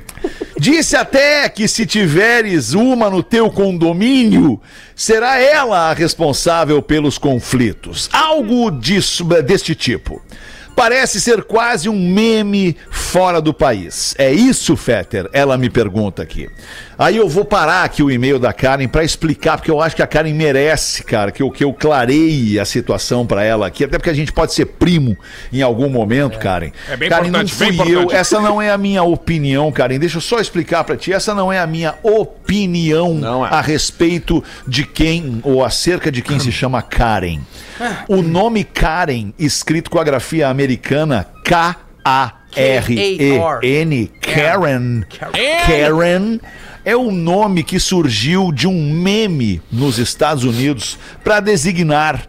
Disse 0.59 0.97
até 0.97 1.47
que 1.47 1.67
se 1.67 1.85
tiveres 1.85 2.73
uma 2.73 3.09
no 3.09 3.23
teu 3.23 3.49
condomínio, 3.49 4.59
será 4.93 5.39
ela 5.39 5.89
a 5.89 5.93
responsável 5.93 6.81
pelos 6.81 7.17
conflitos. 7.17 8.09
Algo 8.11 8.69
disso, 8.69 9.23
deste 9.23 9.73
tipo. 9.73 10.21
Parece 10.75 11.19
ser 11.19 11.43
quase 11.43 11.87
um 11.89 11.97
meme 11.97 12.75
fora 12.89 13.41
do 13.41 13.53
país. 13.53 14.13
É 14.17 14.31
isso, 14.31 14.75
Fetter? 14.75 15.29
Ela 15.31 15.57
me 15.57 15.69
pergunta 15.69 16.21
aqui. 16.21 16.49
Aí 16.99 17.15
eu 17.15 17.29
vou 17.29 17.45
parar 17.45 17.85
aqui 17.85 18.03
o 18.03 18.11
e-mail 18.11 18.37
da 18.37 18.51
Karen 18.51 18.89
pra 18.89 19.05
explicar, 19.05 19.55
porque 19.55 19.71
eu 19.71 19.81
acho 19.81 19.95
que 19.95 20.01
a 20.03 20.07
Karen 20.07 20.33
merece, 20.33 21.01
cara, 21.01 21.31
que 21.31 21.41
eu, 21.41 21.49
que 21.49 21.63
eu 21.63 21.71
clareie 21.71 22.59
a 22.59 22.65
situação 22.65 23.25
pra 23.25 23.41
ela 23.41 23.65
aqui, 23.67 23.85
até 23.85 23.97
porque 23.97 24.09
a 24.09 24.13
gente 24.13 24.33
pode 24.33 24.53
ser 24.53 24.65
primo 24.65 25.17
em 25.53 25.61
algum 25.61 25.87
momento, 25.87 26.37
Karen. 26.37 26.71
É 26.89 26.97
bem 26.97 27.07
Karen, 27.07 27.27
importante, 27.29 27.51
não 27.51 27.57
fui 27.57 27.71
bem 27.71 27.79
eu, 27.89 27.99
importante. 28.01 28.19
essa 28.19 28.41
não 28.41 28.61
é 28.61 28.69
a 28.69 28.77
minha 28.77 29.01
opinião, 29.01 29.71
Karen. 29.71 29.97
Deixa 29.97 30.17
eu 30.17 30.21
só 30.21 30.39
explicar 30.41 30.83
pra 30.83 30.97
ti. 30.97 31.13
Essa 31.13 31.33
não 31.33 31.53
é 31.53 31.59
a 31.59 31.65
minha 31.65 31.95
opinião 32.03 33.13
Não 33.13 33.45
é. 33.45 33.49
a 33.49 33.61
respeito 33.61 34.43
de 34.67 34.85
quem 34.85 35.39
ou 35.43 35.63
acerca 35.63 36.11
de 36.11 36.21
quem 36.21 36.37
se 36.37 36.51
chama 36.51 36.81
Karen. 36.81 37.39
O 38.09 38.21
nome 38.21 38.65
Karen, 38.65 39.31
escrito 39.39 39.89
com 39.89 39.99
a 39.99 40.03
grafia 40.03 40.49
americana 40.49 41.25
K-A-R-E-N, 42.59 44.11
Karen, 44.21 45.03
Karen, 45.65 46.39
é 46.83 46.95
o 46.95 47.11
nome 47.11 47.63
que 47.63 47.79
surgiu 47.79 48.51
de 48.51 48.67
um 48.67 48.93
meme 48.93 49.61
nos 49.71 49.97
Estados 49.97 50.43
Unidos 50.43 50.97
para 51.23 51.39
designar 51.39 52.27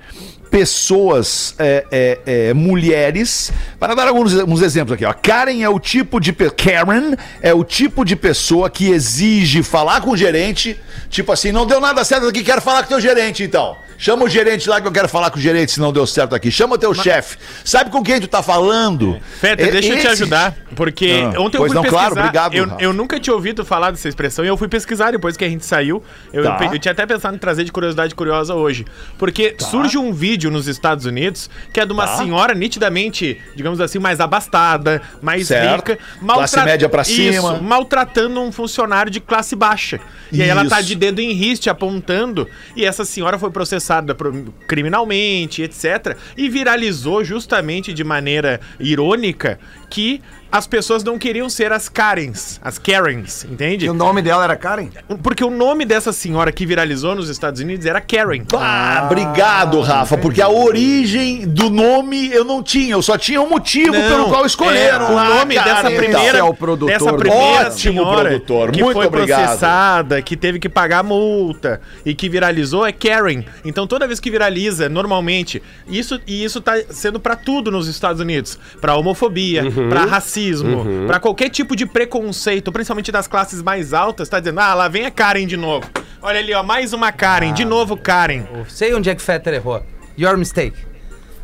pessoas, 0.50 1.54
é, 1.58 1.84
é, 1.90 2.18
é, 2.26 2.54
mulheres, 2.54 3.52
para 3.78 3.94
dar 3.94 4.08
alguns 4.08 4.34
uns 4.34 4.62
exemplos 4.62 4.94
aqui, 4.94 5.04
ó. 5.04 5.12
Karen 5.12 5.62
é 5.62 5.68
o 5.68 5.78
tipo 5.78 6.20
de 6.20 6.32
Karen 6.32 7.14
é 7.42 7.52
o 7.54 7.64
tipo 7.64 8.04
de 8.04 8.14
pessoa 8.16 8.70
que 8.70 8.88
exige 8.90 9.62
falar 9.62 10.00
com 10.00 10.10
o 10.10 10.16
gerente, 10.16 10.78
tipo 11.08 11.32
assim, 11.32 11.52
não 11.52 11.66
deu 11.66 11.80
nada 11.80 12.04
certo 12.04 12.26
aqui, 12.26 12.42
quero 12.42 12.60
falar 12.60 12.80
com 12.82 12.86
o 12.86 12.88
teu 12.88 13.00
gerente 13.00 13.42
então. 13.42 13.76
Chama 13.98 14.24
o 14.24 14.28
gerente 14.30 14.66
lá 14.66 14.80
que 14.80 14.88
eu 14.88 14.92
quero 14.92 15.10
falar 15.10 15.30
com 15.30 15.36
o 15.38 15.40
gerente 15.42 15.72
se 15.72 15.78
não 15.78 15.92
deu 15.92 16.06
certo 16.06 16.34
aqui. 16.34 16.50
Chama 16.50 16.76
o 16.76 16.78
teu 16.78 16.94
chefe. 16.94 17.36
Sabe 17.62 17.90
com 17.90 18.02
quem 18.02 18.18
tu 18.18 18.26
tá 18.26 18.42
falando? 18.42 19.20
Fetter, 19.38 19.68
É 19.68 19.70
deixa 19.70 19.88
eu 19.90 19.92
te 19.96 19.98
esse- 19.98 20.08
ajudar, 20.22 20.56
porque 20.74 21.20
Ah, 21.22 21.38
ontem 21.38 21.58
eu 21.58 21.66
fui 21.66 21.74
não, 21.74 21.82
pesquisar. 21.82 21.90
claro, 22.08 22.18
obrigado, 22.18 22.54
eu, 22.54 22.66
eu 22.78 22.92
nunca 22.94 23.20
tinha 23.20 23.34
ouvido 23.34 23.62
falar 23.62 23.90
dessa 23.90 24.08
expressão 24.08 24.42
e 24.42 24.48
eu 24.48 24.56
fui 24.56 24.68
pesquisar 24.68 25.10
depois 25.10 25.36
que 25.36 25.44
a 25.44 25.48
gente 25.50 25.66
saiu. 25.66 26.02
Eu, 26.32 26.44
Tá. 26.44 26.58
eu 26.72 26.78
tinha 26.78 26.92
até 26.92 27.04
pensado 27.04 27.36
em 27.36 27.38
trazer 27.38 27.62
de 27.64 27.70
curiosidade 27.70 28.14
curiosa 28.14 28.54
hoje. 28.54 28.86
Porque 29.18 29.54
surge 29.58 29.98
um 29.98 30.14
vídeo 30.14 30.39
nos 30.48 30.68
Estados 30.68 31.04
Unidos 31.06 31.50
que 31.72 31.80
é 31.80 31.84
de 31.86 31.92
uma 31.92 32.06
Tá. 32.06 32.16
senhora 32.18 32.54
nitidamente, 32.54 33.38
digamos 33.56 33.80
assim, 33.80 33.98
mais 33.98 34.20
abastada, 34.20 35.02
mais 35.20 35.48
Certo. 35.48 35.90
rica. 35.90 35.98
Classe 36.24 36.60
média 36.62 36.88
pra 36.88 37.02
cima. 37.04 37.30
Isso, 37.30 37.62
maltratando 37.62 38.40
um 38.40 38.52
funcionário 38.52 39.10
de 39.10 39.18
classe 39.20 39.56
baixa. 39.56 39.98
E 40.32 40.40
aí 40.42 40.48
ela 40.48 40.64
tá 40.64 40.78
Isso. 40.78 40.88
de 40.88 40.94
dedo 40.94 41.20
em 41.20 41.32
riste 41.32 41.68
apontando. 41.68 42.48
E 42.76 42.84
essa 42.84 43.04
senhora 43.04 43.38
foi 43.38 43.50
processada 43.50 44.14
pro- 44.14 44.54
criminalmente, 44.66 45.62
etc. 45.62 46.16
E 46.36 46.48
viralizou 46.48 47.24
justamente 47.24 47.92
de 47.92 48.04
maneira 48.04 48.60
irônica 48.78 49.58
que 49.90 50.22
as 50.52 50.66
pessoas 50.66 51.04
não 51.04 51.16
queriam 51.16 51.48
ser 51.48 51.70
as 51.72 51.88
Karens, 51.88 52.60
as 52.64 52.76
Karens, 52.76 53.44
entende? 53.44 53.86
E 53.86 53.88
o 53.88 53.94
nome 53.94 54.20
dela 54.20 54.42
era 54.42 54.56
Karen? 54.56 54.88
Porque 55.22 55.44
o 55.44 55.50
nome 55.50 55.84
dessa 55.84 56.12
senhora 56.12 56.50
que 56.50 56.66
viralizou 56.66 57.14
nos 57.14 57.28
Estados 57.28 57.60
Unidos 57.60 57.86
era 57.86 58.00
Karen. 58.00 58.42
Ah, 58.56 59.02
obrigado, 59.06 59.80
Rafa, 59.80 60.18
porque 60.18 60.42
a 60.42 60.48
origem 60.48 61.46
do 61.46 61.70
nome 61.70 62.32
eu 62.32 62.44
não 62.44 62.64
tinha, 62.64 62.94
eu 62.94 63.02
só 63.02 63.16
tinha 63.16 63.40
um 63.40 63.48
motivo 63.48 63.92
Não, 63.92 64.08
pelo 64.08 64.28
qual 64.28 64.44
escolheram 64.44 65.06
é, 65.06 65.10
o 65.10 65.14
lá, 65.14 65.28
nome 65.38 65.54
dessa 65.54 65.80
então. 65.88 65.96
primeira, 65.96 66.32
Você 66.32 66.38
é 66.38 66.42
o 66.42 66.54
produtor 66.54 66.98
dessa 66.98 67.12
primeira 67.12 67.68
Ótimo 67.68 67.76
senhora 68.00 68.28
produtor, 68.30 68.70
que 68.72 68.82
muito 68.82 68.96
foi 68.96 69.06
obrigado. 69.06 69.38
processada, 69.44 70.20
que 70.22 70.36
teve 70.36 70.58
que 70.58 70.68
pagar 70.68 71.04
multa 71.04 71.80
e 72.04 72.12
que 72.12 72.28
viralizou 72.28 72.84
é 72.84 72.90
Karen. 72.90 73.44
Então 73.64 73.86
toda 73.86 74.04
vez 74.04 74.18
que 74.18 74.28
viraliza, 74.32 74.88
normalmente, 74.88 75.62
isso 75.88 76.20
e 76.26 76.42
isso 76.42 76.60
tá 76.60 76.72
sendo 76.90 77.20
pra 77.20 77.36
tudo 77.36 77.70
nos 77.70 77.86
Estados 77.86 78.20
Unidos, 78.20 78.58
Pra 78.80 78.96
homofobia, 78.96 79.62
pra 79.88 80.04
racismo, 80.04 80.84
pra 81.06 81.18
qualquer 81.20 81.48
tipo 81.48 81.74
de 81.74 81.86
preconceito, 81.86 82.70
principalmente 82.72 83.10
das 83.10 83.26
classes 83.26 83.62
mais 83.62 83.92
altas, 83.94 84.28
tá 84.28 84.38
dizendo: 84.38 84.60
"Ah, 84.60 84.74
lá 84.74 84.88
vem 84.88 85.06
a 85.06 85.10
Karen 85.10 85.46
de 85.46 85.56
novo". 85.56 85.88
Olha 86.22 86.38
ali, 86.38 86.52
ó, 86.52 86.62
mais 86.62 86.92
uma 86.92 87.10
Karen, 87.12 87.52
de 87.54 87.64
novo 87.64 87.96
Karen. 87.96 88.44
Sei 88.68 88.92
onde 88.94 89.08
é 89.08 89.14
que 89.14 89.22
Fetter 89.22 89.54
errou. 89.54 89.82
Your 90.18 90.36
mistake. 90.36 90.76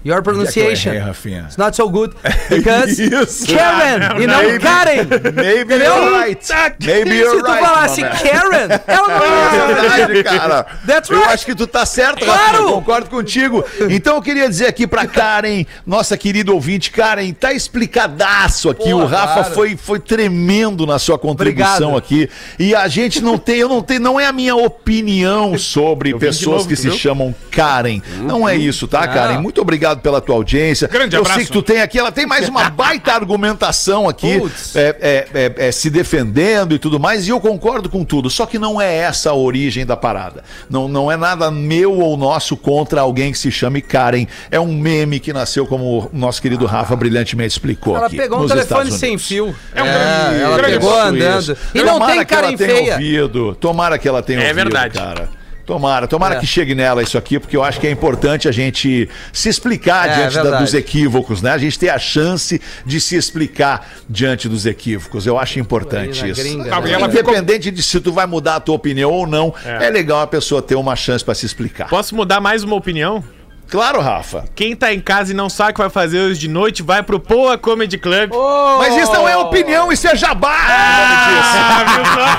Your 0.06 0.18
é 0.18 0.22
pronunciation. 0.22 0.90
errei, 0.92 0.98
Rafinha? 1.02 1.42
It's 1.46 1.56
not 1.56 1.74
so 1.76 1.88
good. 1.88 2.14
Because 2.48 3.02
Isso. 3.02 3.46
Karen 3.46 4.22
e 4.22 4.26
não 4.26 4.38
Maybe- 4.42 4.58
Karen. 4.60 5.06
Maybe 5.34 5.74
Entendeu? 5.74 5.96
you're 5.96 6.18
right. 6.18 6.48
Maybe 6.80 7.10
Se 7.10 7.16
you're 7.18 7.42
tu 7.42 7.46
right. 7.50 7.64
falasse 7.66 8.00
man. 8.02 8.10
Karen, 8.10 8.80
ela 8.86 9.08
não 9.08 9.24
É 9.26 9.98
ia. 9.98 10.06
verdade, 10.06 10.22
cara. 10.24 10.66
That's 10.86 11.10
Eu 11.10 11.18
right. 11.18 11.32
acho 11.34 11.44
que 11.46 11.54
tu 11.54 11.66
tá 11.66 11.84
certo, 11.84 12.24
Claro. 12.24 12.40
Rafinha, 12.58 12.72
concordo 12.72 13.10
contigo. 13.10 13.64
Então 13.90 14.16
eu 14.16 14.22
queria 14.22 14.48
dizer 14.48 14.66
aqui 14.66 14.86
pra 14.86 15.06
Karen, 15.06 15.64
nossa 15.86 16.16
querida 16.16 16.52
ouvinte, 16.52 16.90
Karen, 16.90 17.32
tá 17.32 17.52
explicadaço 17.52 18.70
aqui. 18.70 18.90
Pô, 18.90 18.96
o 18.98 19.06
Rafa 19.06 19.44
foi, 19.44 19.76
foi 19.76 19.98
tremendo 19.98 20.86
na 20.86 20.98
sua 20.98 21.18
contribuição 21.18 21.94
Obrigado. 21.94 21.96
aqui. 21.96 22.30
E 22.58 22.74
a 22.74 22.86
gente 22.88 23.20
não 23.22 23.38
tem, 23.38 23.56
eu 23.56 23.68
não 23.68 23.82
tenho, 23.82 24.00
não 24.00 24.20
é 24.20 24.26
a 24.26 24.32
minha 24.32 24.54
opinião 24.54 25.58
sobre 25.58 26.14
pessoas 26.14 26.58
novo, 26.58 26.68
que 26.68 26.74
tu 26.76 26.80
se 26.82 26.88
viu? 26.90 26.98
chamam 26.98 27.34
Karen. 27.50 28.00
Não 28.22 28.48
é 28.48 28.56
isso, 28.56 28.86
tá. 28.86 29.06
Karen? 29.08 29.38
Muito 29.38 29.60
obrigado 29.60 29.95
pela 30.02 30.20
tua 30.20 30.34
audiência. 30.36 30.88
Grande 30.88 31.16
eu 31.16 31.20
abraço. 31.20 31.38
sei 31.40 31.46
que 31.46 31.52
tu 31.52 31.62
tem 31.62 31.80
aqui, 31.80 31.98
ela 31.98 32.12
tem 32.12 32.26
mais 32.26 32.48
uma 32.48 32.68
baita 32.70 33.12
argumentação 33.14 34.08
aqui, 34.08 34.40
é, 34.74 34.96
é, 35.00 35.28
é, 35.34 35.68
é, 35.68 35.72
se 35.72 35.90
defendendo 35.90 36.74
e 36.74 36.78
tudo 36.78 36.98
mais, 37.00 37.26
e 37.26 37.30
eu 37.30 37.40
concordo 37.40 37.88
com 37.88 38.04
tudo. 38.04 38.28
Só 38.30 38.46
que 38.46 38.58
não 38.58 38.80
é 38.80 38.96
essa 38.96 39.30
a 39.30 39.34
origem 39.34 39.84
da 39.86 39.96
parada. 39.96 40.42
Não, 40.70 40.88
não 40.88 41.10
é 41.10 41.16
nada 41.16 41.50
meu 41.50 41.92
ou 41.98 42.16
nosso 42.16 42.56
contra 42.56 43.00
alguém 43.00 43.32
que 43.32 43.38
se 43.38 43.50
chame 43.50 43.80
Karen. 43.82 44.26
É 44.50 44.58
um 44.60 44.72
meme 44.74 45.20
que 45.20 45.32
nasceu, 45.32 45.66
como 45.66 45.98
o 46.06 46.10
nosso 46.12 46.40
querido 46.40 46.66
Rafa 46.66 46.94
brilhantemente 46.96 47.52
explicou. 47.52 47.96
Ela 47.96 48.06
aqui, 48.06 48.16
pegou 48.16 48.38
um 48.38 48.42
nos 48.42 48.50
telefone 48.52 48.80
Estados 48.82 49.00
sem 49.00 49.08
Unidos. 49.10 49.26
fio. 49.26 49.54
É 49.74 49.82
um 49.82 49.86
É, 49.86 49.92
grande- 49.92 50.42
ela 50.42 50.56
grande 50.56 50.72
pegou 50.74 51.00
andando. 51.00 51.40
isso. 51.40 51.56
E 51.74 51.82
não 51.82 51.94
Tomara 51.94 52.12
tem 52.14 52.26
Karen 52.26 52.56
feia. 52.56 52.92
ouvido. 52.94 53.54
Tomara 53.56 53.98
que 53.98 54.08
ela 54.08 54.22
tenha 54.22 54.40
É 54.40 54.42
ouvido, 54.48 54.56
verdade. 54.56 54.98
cara. 54.98 55.28
Tomara, 55.66 56.06
tomara 56.06 56.36
É. 56.36 56.38
que 56.40 56.46
chegue 56.46 56.76
nela 56.76 57.02
isso 57.02 57.18
aqui, 57.18 57.40
porque 57.40 57.56
eu 57.56 57.64
acho 57.64 57.80
que 57.80 57.86
é 57.88 57.90
importante 57.90 58.48
a 58.48 58.52
gente 58.52 59.08
se 59.32 59.48
explicar 59.48 60.08
É, 60.08 60.14
diante 60.28 60.34
da- 60.36 60.58
dos 60.60 60.72
equívocos, 60.72 61.42
né? 61.42 61.50
A 61.50 61.58
gente 61.58 61.76
ter 61.76 61.88
a 61.88 61.98
chance 61.98 62.60
de 62.84 63.00
se 63.00 63.16
explicar 63.16 63.88
diante 64.08 64.48
dos 64.48 64.64
equívocos. 64.64 65.26
Eu 65.26 65.36
acho 65.36 65.58
importante 65.58 66.28
isso. 66.28 66.40
gringa, 66.40 66.80
né? 66.80 66.92
Independente 67.04 67.70
de 67.72 67.82
se 67.82 67.98
tu 68.00 68.12
vai 68.12 68.26
mudar 68.26 68.56
a 68.56 68.60
tua 68.60 68.76
opinião 68.76 69.10
ou 69.10 69.26
não, 69.26 69.52
é, 69.64 69.90
legal 69.90 70.20
a 70.20 70.26
pessoa 70.26 70.62
ter 70.62 70.76
uma 70.76 70.94
chance 70.94 71.24
pra 71.24 71.34
se 71.34 71.44
explicar. 71.44 71.88
Posso 71.88 72.14
mudar 72.14 72.40
mais 72.40 72.62
uma 72.62 72.76
opinião? 72.76 73.24
Claro, 73.68 74.00
Rafa. 74.00 74.44
Quem 74.54 74.76
tá 74.76 74.92
em 74.92 75.00
casa 75.00 75.32
e 75.32 75.34
não 75.34 75.48
sabe 75.48 75.70
o 75.72 75.74
que 75.74 75.80
vai 75.80 75.90
fazer 75.90 76.20
hoje 76.20 76.38
de 76.40 76.48
noite, 76.48 76.82
vai 76.82 77.02
pro 77.02 77.18
Poa 77.18 77.58
Comedy 77.58 77.98
Club. 77.98 78.30
Mas 78.78 78.96
isso 78.96 79.12
não 79.12 79.28
é 79.28 79.36
opinião, 79.36 79.90
isso 79.92 80.06
é 80.06 80.14
jabá! 80.16 80.54
Ah? 80.68 82.36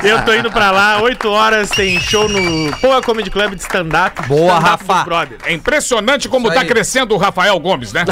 Eu 0.04 0.24
tô 0.24 0.32
indo 0.34 0.50
pra 0.50 0.70
lá, 0.70 1.00
8 1.02 1.28
horas, 1.28 1.68
tem 1.70 1.98
show 2.00 2.28
no 2.28 2.76
Poa 2.78 3.02
Comedy 3.02 3.30
Club 3.30 3.54
de 3.54 3.60
stand-up. 3.62 4.22
Boa, 4.26 4.54
Stand-up 4.58 4.84
Rafa. 4.88 5.28
É 5.46 5.52
impressionante 5.52 6.28
como 6.28 6.50
tá 6.52 6.64
crescendo 6.64 7.14
o 7.14 7.18
Rafael 7.18 7.58
Gomes, 7.60 7.92
né? 7.92 8.04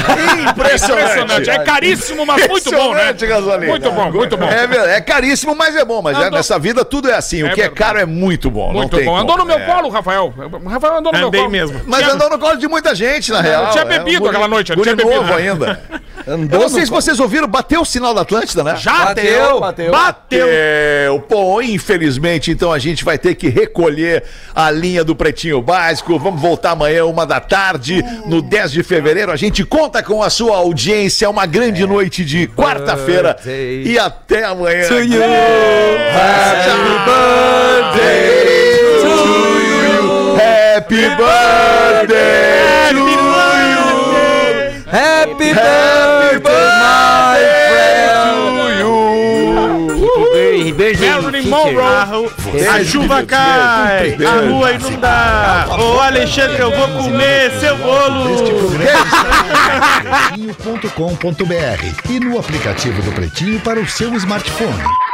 Impressionante. 0.49 1.49
É 1.49 1.59
caríssimo, 1.59 2.25
mas 2.25 2.47
muito 2.47 2.71
bom, 2.71 2.93
né? 2.93 3.11
Impressionante, 3.11 3.25
Gasolina. 3.27 3.71
Muito 3.71 3.91
bom, 3.91 4.11
muito 4.11 4.37
bom. 4.37 4.45
É, 4.47 4.95
é 4.97 5.01
caríssimo, 5.01 5.55
mas 5.55 5.75
é 5.75 5.83
bom. 5.85 6.01
Mas 6.01 6.17
é- 6.19 6.29
nessa 6.29 6.57
vida 6.59 6.83
tudo 6.85 7.09
é 7.09 7.15
assim. 7.15 7.43
O 7.43 7.47
É 7.47 7.53
que 7.53 7.61
é 7.61 7.69
verdade. 7.69 7.79
caro 7.79 7.99
é 7.99 8.05
muito 8.05 8.49
bom. 8.49 8.67
não 8.67 8.73
Muito 8.81 8.95
tem 8.95 9.05
bom. 9.05 9.11
como. 9.11 9.23
Andou 9.23 9.37
no 9.37 9.45
meu 9.45 9.57
É. 9.57 9.65
colo, 9.65 9.89
Rafael. 9.89 10.33
O 10.63 10.69
Rafael 10.69 10.97
andou 10.97 11.11
no 11.11 11.16
colo. 11.21 11.49
mesmo. 11.49 11.81
Mas 11.85 11.99
Tinha- 12.01 12.13
andou 12.13 12.29
no 12.29 12.39
colo 12.39 12.55
de 12.57 12.67
muita 12.67 12.93
gente, 12.95 13.31
na 13.31 13.41
real. 13.41 13.69
tinha 13.71 13.83
É, 13.83 13.85
bebido 13.85 14.17
um 14.17 14.19
guri- 14.19 14.29
aquela 14.29 14.47
noite, 14.47 14.69
eu 14.71 14.75
guri 14.75 14.89
tinha 14.89 14.95
bebido. 14.95 15.15
novo 15.21 15.33
ainda. 15.33 15.81
Eu 16.27 16.37
não 16.37 16.67
sei 16.67 16.83
se 16.83 16.91
vocês 16.91 17.21
ouviram, 17.21 17.47
bateu 17.47 17.79
o 17.81 17.85
sinal 17.85 18.13
da 18.13 18.19
Atlântida, 18.23 18.61
né? 18.61 18.75
Já 18.75 19.05
Bateu, 19.05 19.59
bateu. 19.61 19.91
Bateu! 19.91 21.19
Pô, 21.29 21.61
infelizmente, 21.61 22.51
então 22.51 22.73
a 22.73 22.77
gente 22.79 23.05
vai 23.05 23.17
ter 23.17 23.33
que 23.33 23.47
recolher 23.47 24.25
a 24.53 24.69
linha 24.69 25.05
do 25.05 25.15
Pretinho 25.15 25.61
Básico. 25.61 26.19
Vamos 26.19 26.41
voltar 26.41 26.71
amanhã, 26.71 27.05
uma 27.05 27.25
da 27.25 27.39
tarde, 27.39 28.03
no 28.25 28.41
10 28.41 28.73
de 28.73 28.83
fevereiro. 28.83 29.31
A 29.31 29.37
gente 29.37 29.63
conta 29.63 30.03
com 30.03 30.21
a 30.21 30.29
sua 30.29 30.57
audiência. 30.57 31.29
Uma 31.29 31.45
grande 31.45 31.85
noite 31.87 32.25
de 32.25 32.45
quarta-feira. 32.47 33.37
E 33.85 33.97
até 33.97 34.43
amanhã. 34.43 34.85
to 34.85 34.95
you. 34.95 35.21
Happy 36.13 36.97
birthday 37.95 38.86
Happy 40.77 41.09
birthday 41.17 42.91
to 42.91 42.99
you! 42.99 43.81
Happy 44.85 45.49
birthday, 45.51 46.37
my 46.37 46.39
friend! 46.43 46.77
Marilyn 50.99 51.49
Monroe, 51.49 52.29
a 52.69 52.83
chuva 52.85 53.25
cai, 53.25 54.17
a 54.23 54.47
rua 54.47 54.73
inunda. 54.73 55.65
Ô 55.79 55.99
Alexandre, 55.99 56.59
eu 56.61 56.69
vou 56.69 56.87
comer 56.89 57.51
seu 57.59 57.75
bolo. 57.77 58.37
É 58.77 58.93
Pretinho.com.br 60.29 62.11
e 62.11 62.19
no 62.19 62.37
aplicativo 62.37 63.01
do 63.01 63.11
Pretinho 63.13 63.59
para 63.61 63.79
o 63.79 63.87
seu 63.87 64.13
smartphone. 64.13 65.06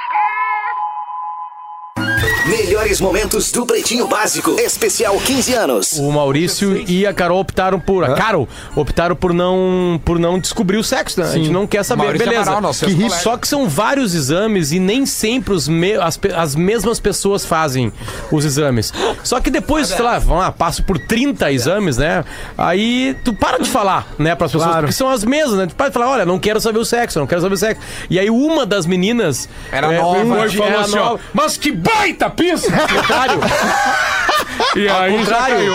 Melhores 2.45 2.99
momentos 2.99 3.51
do 3.53 3.65
Pretinho 3.65 4.05
Básico. 4.05 4.59
Especial 4.59 5.17
15 5.17 5.53
anos. 5.53 5.93
O 5.93 6.11
Maurício 6.11 6.75
e 6.89 7.07
a 7.07 7.13
Carol 7.13 7.39
optaram 7.39 7.79
por. 7.79 8.03
A 8.03 8.15
Carol 8.15 8.49
optaram 8.75 9.15
por 9.15 9.33
não, 9.33 9.99
por 10.03 10.19
não 10.19 10.37
descobrir 10.37 10.75
o 10.75 10.83
sexo, 10.83 11.21
né? 11.21 11.27
A 11.27 11.31
gente 11.31 11.49
não 11.49 11.65
quer 11.65 11.83
saber. 11.83 12.03
Maurício 12.03 12.25
Beleza. 12.27 12.41
Amaral, 12.43 12.61
nosso 12.61 12.83
Que 12.83 12.91
ex-colega. 12.91 13.15
Só 13.21 13.37
que 13.37 13.47
são 13.47 13.69
vários 13.69 14.13
exames 14.13 14.73
e 14.73 14.79
nem 14.79 15.05
sempre 15.05 15.53
os 15.53 15.69
me- 15.69 15.93
as, 15.95 16.19
as 16.35 16.53
mesmas 16.53 16.99
pessoas 16.99 17.45
fazem 17.45 17.93
os 18.29 18.43
exames. 18.43 18.91
Só 19.23 19.39
que 19.39 19.49
depois, 19.49 19.87
sei 19.87 20.01
lá, 20.01 20.19
vamos 20.19 20.43
lá, 20.43 20.51
passo 20.51 20.83
por 20.83 20.99
30 20.99 21.49
exames, 21.49 21.95
né? 21.95 22.25
Aí 22.57 23.15
tu 23.23 23.33
para 23.33 23.57
de 23.57 23.69
falar, 23.69 24.05
né, 24.19 24.35
pras 24.35 24.51
pessoas, 24.51 24.75
porque 24.75 24.91
são 24.91 25.07
as 25.09 25.23
mesmas, 25.23 25.59
né? 25.59 25.67
Tu 25.67 25.75
para 25.75 25.87
de 25.87 25.93
falar, 25.93 26.09
olha, 26.09 26.25
não 26.25 26.37
quero 26.37 26.59
saber 26.59 26.79
o 26.79 26.85
sexo, 26.85 27.19
não 27.19 27.27
quero 27.27 27.39
saber 27.41 27.55
o 27.55 27.57
sexo. 27.57 27.81
E 28.09 28.19
aí 28.19 28.29
uma 28.29 28.65
das 28.65 28.85
meninas. 28.85 29.47
Era 29.71 29.93
é, 29.93 30.01
nova, 30.01 30.19
um 30.19 30.27
falou 30.27 30.65
era 30.67 30.81
assim, 30.81 30.97
ó, 30.97 31.05
nova. 31.11 31.19
mas 31.33 31.55
que 31.55 31.71
baita 31.71 32.32
pista! 32.36 32.88
Contrário. 32.88 33.39
E 34.76 34.88
Ao 34.89 35.01
aí 35.01 35.11
já 35.24 35.36
contrário. 35.38 35.74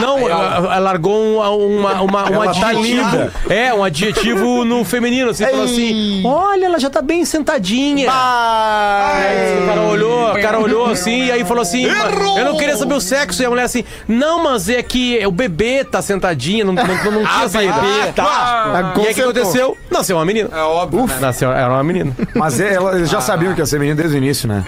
Não, 0.00 0.18
ela, 0.28 0.56
ela 0.56 0.78
largou 0.78 1.14
um, 1.22 1.38
uma, 1.78 2.02
uma, 2.02 2.30
um 2.30 2.42
adjetivo. 2.42 3.30
É, 3.48 3.72
um 3.72 3.84
adjetivo 3.84 4.64
no 4.64 4.84
feminino, 4.84 5.30
assim, 5.30 5.44
falou 5.44 5.64
assim: 5.64 6.22
Olha, 6.26 6.66
ela 6.66 6.78
já 6.80 6.90
tá 6.90 7.00
bem 7.00 7.24
sentadinha. 7.24 8.08
Aí, 8.12 9.62
o 9.62 9.66
cara 9.66 9.80
olhou, 9.82 10.30
o 10.32 10.40
cara 10.42 10.58
olhou 10.58 10.86
assim, 10.90 11.24
e 11.26 11.32
aí 11.32 11.44
falou 11.44 11.62
assim: 11.62 11.84
Eu 11.84 12.44
não 12.44 12.56
queria 12.56 12.76
saber 12.76 12.94
o 12.94 13.00
sexo. 13.00 13.42
E 13.42 13.46
a 13.46 13.50
mulher 13.50 13.64
assim: 13.64 13.84
Não, 14.08 14.42
mas 14.42 14.68
é 14.68 14.82
que 14.82 15.24
o 15.26 15.30
bebê 15.30 15.84
tá 15.84 16.02
sentadinha, 16.02 16.64
não, 16.64 16.72
não, 16.72 16.84
não, 16.84 17.24
tinha 17.26 17.48
saída. 17.48 17.74
Tá. 18.14 18.92
E 18.96 19.06
aí 19.06 19.12
o 19.12 19.14
que 19.14 19.22
aconteceu? 19.22 19.76
Nasceu 19.90 20.16
uma 20.16 20.24
menina. 20.24 20.48
É 20.52 20.62
óbvio. 20.62 21.06
né? 21.06 21.16
Nasceu, 21.20 21.50
era 21.52 21.68
uma 21.68 21.84
menina. 21.84 22.12
Mas 22.34 22.58
é, 22.60 22.74
ela- 22.74 22.96
eles 22.96 23.10
já 23.10 23.20
sabiam 23.20 23.54
que 23.54 23.60
ia 23.60 23.66
ser 23.66 23.78
menino 23.78 23.96
desde 23.96 24.16
o 24.16 24.18
início, 24.18 24.48
né? 24.48 24.64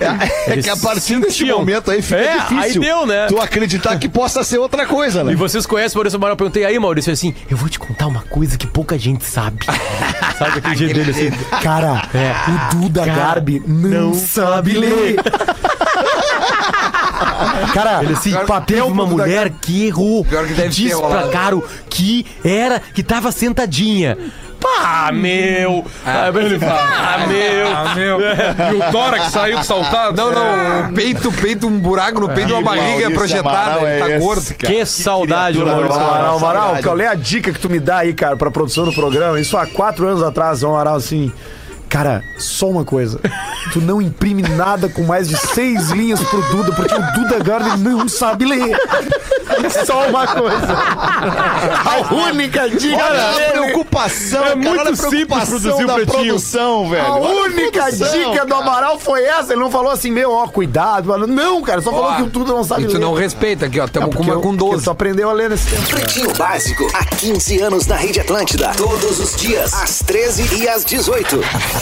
É 0.46 0.56
que 0.56 0.68
a 0.70 0.76
partir 0.76 1.18
desse 1.20 1.38
sentiam. 1.38 1.58
momento 1.58 1.90
aí 1.90 2.02
fica 2.02 2.20
É, 2.20 2.38
difícil. 2.38 2.60
aí 2.60 2.78
deu, 2.78 3.06
né? 3.06 3.26
Tu 3.26 3.40
acreditar 3.64 3.98
que 3.98 4.08
possa 4.08 4.44
ser 4.44 4.58
outra 4.58 4.86
coisa, 4.86 5.24
né? 5.24 5.32
E 5.32 5.34
vocês 5.34 5.66
conhecem 5.66 5.96
o 5.96 5.98
Maurício 5.98 6.16
Amaral? 6.16 6.34
Eu 6.34 6.36
perguntei 6.36 6.64
aí, 6.64 6.78
Maurício, 6.78 7.12
assim, 7.12 7.34
eu 7.50 7.56
vou 7.56 7.68
te 7.68 7.78
contar 7.78 8.06
uma 8.06 8.22
coisa 8.22 8.56
que 8.56 8.66
pouca 8.66 8.98
gente 8.98 9.24
sabe. 9.24 9.64
sabe 10.38 10.58
aquele 10.58 10.76
jeito 10.76 10.94
dele 10.94 11.10
assim? 11.10 11.30
Cara, 11.62 12.02
o 12.72 12.76
Duda 12.76 13.04
Garbi 13.04 13.62
não, 13.66 14.14
sabe 14.14 14.72
ler. 14.72 15.16
Cara, 17.72 18.02
Ele 18.02 18.12
assim, 18.12 18.32
papel 18.46 18.86
uma 18.86 19.06
mulher 19.06 19.50
que 19.50 19.86
errou. 19.86 20.24
Pior 20.24 20.46
que 20.46 20.54
deve 20.54 20.68
disse 20.68 21.00
pra. 21.00 21.28
Caro 21.28 21.64
que 21.88 22.26
era, 22.44 22.80
que 22.80 23.02
tava 23.02 23.32
sentadinha. 23.32 24.16
Pá, 24.64 25.12
meu! 25.12 25.84
Ah, 26.06 26.28
ele 26.34 26.58
fala, 26.58 26.80
ah, 26.80 27.26
meu! 27.26 27.68
Ah, 27.68 27.94
meu. 27.94 28.18
E 28.72 28.76
o 28.76 28.92
tórax 28.92 29.26
saiu 29.26 29.62
saltado. 29.62 30.16
Não, 30.16 30.32
não, 30.32 30.88
o 30.88 30.94
peito, 30.94 31.30
peito, 31.30 31.66
um 31.66 31.78
buraco 31.78 32.18
no 32.18 32.30
peito, 32.30 32.54
uma 32.54 32.62
barriga 32.62 33.10
projetada, 33.10 33.80
ele 33.82 34.12
tá 34.12 34.18
gordo. 34.18 34.54
Que 34.54 34.86
saudade, 34.86 35.58
Maurício 35.58 35.88
nova. 35.88 36.16
Amaral. 36.16 36.36
Amaral, 36.38 36.76
qual 36.82 36.98
é 36.98 37.08
a 37.08 37.14
dica 37.14 37.52
que 37.52 37.58
tu 37.58 37.68
me 37.68 37.78
dá 37.78 37.98
aí, 37.98 38.14
cara, 38.14 38.36
pra 38.36 38.50
produção 38.50 38.86
do 38.86 38.92
programa? 38.94 39.38
Isso 39.38 39.54
há 39.58 39.66
quatro 39.66 40.06
anos 40.08 40.22
atrás, 40.22 40.62
o 40.62 40.68
Amaral, 40.68 40.96
assim. 40.96 41.30
Cara, 41.94 42.24
só 42.36 42.68
uma 42.68 42.84
coisa. 42.84 43.20
Tu 43.72 43.80
não 43.80 44.02
imprime 44.02 44.42
nada 44.42 44.88
com 44.88 45.04
mais 45.04 45.28
de 45.28 45.36
seis 45.36 45.90
linhas 45.90 46.20
pro 46.24 46.42
Duda, 46.50 46.72
porque 46.72 46.92
o 46.92 47.12
Duda 47.12 47.38
Garbi 47.38 47.78
não 47.78 48.08
sabe 48.08 48.44
ler. 48.44 48.76
Só 49.86 50.08
uma 50.08 50.26
coisa. 50.26 50.74
A 50.74 52.12
única 52.12 52.68
dica 52.68 52.96
Olha 52.96 53.28
a 53.28 53.32
dele- 53.34 53.50
preocupação, 53.52 54.40
É 54.40 54.42
cara, 54.42 54.56
muito 54.56 54.80
olha 54.80 54.90
a 54.90 54.96
simples 54.96 55.48
produzir 55.48 55.68
o 55.84 55.94
Pretinho. 55.94 56.06
produção, 56.24 56.90
velho. 56.90 57.06
A 57.06 57.14
Olha 57.16 57.42
única 57.42 57.82
produção, 57.84 58.12
dica 58.32 58.44
do 58.44 58.48
cara. 58.54 58.62
Amaral 58.62 58.98
foi 58.98 59.22
essa. 59.24 59.52
Ele 59.52 59.60
não 59.62 59.70
falou 59.70 59.92
assim, 59.92 60.10
meu, 60.10 60.32
ó, 60.32 60.48
cuidado. 60.48 61.08
Mano. 61.10 61.28
Não, 61.28 61.62
cara, 61.62 61.80
só 61.80 61.92
falou 61.92 62.06
Ó, 62.10 62.16
que 62.16 62.22
o 62.22 62.26
Duda 62.26 62.52
não 62.52 62.64
sabe 62.64 62.82
E 62.82 62.86
ler. 62.86 62.92
tu 62.94 62.98
não 62.98 63.14
respeita 63.14 63.66
aqui, 63.66 63.78
ó. 63.78 63.86
Tamo 63.86 64.06
com 64.08 64.12
Porque 64.14 64.30
uma 64.30 64.36
eu- 64.38 64.40
com 64.42 64.56
porque 64.56 64.70
12. 64.72 64.84
Tu 64.84 64.90
aprendeu 64.90 65.30
a 65.30 65.32
ler 65.32 65.48
nesse 65.50 65.68
tempo. 65.70 65.86
Pretinho 65.90 66.34
Básico, 66.34 66.90
há 66.92 67.04
15 67.04 67.60
anos 67.60 67.86
na 67.86 67.94
Rede 67.96 68.18
Atlântida. 68.20 68.72
Todos 68.76 69.20
os 69.20 69.36
dias, 69.36 69.72
às 69.74 70.00
13 70.00 70.56
e 70.56 70.68
às 70.68 70.84
18. 70.84 71.40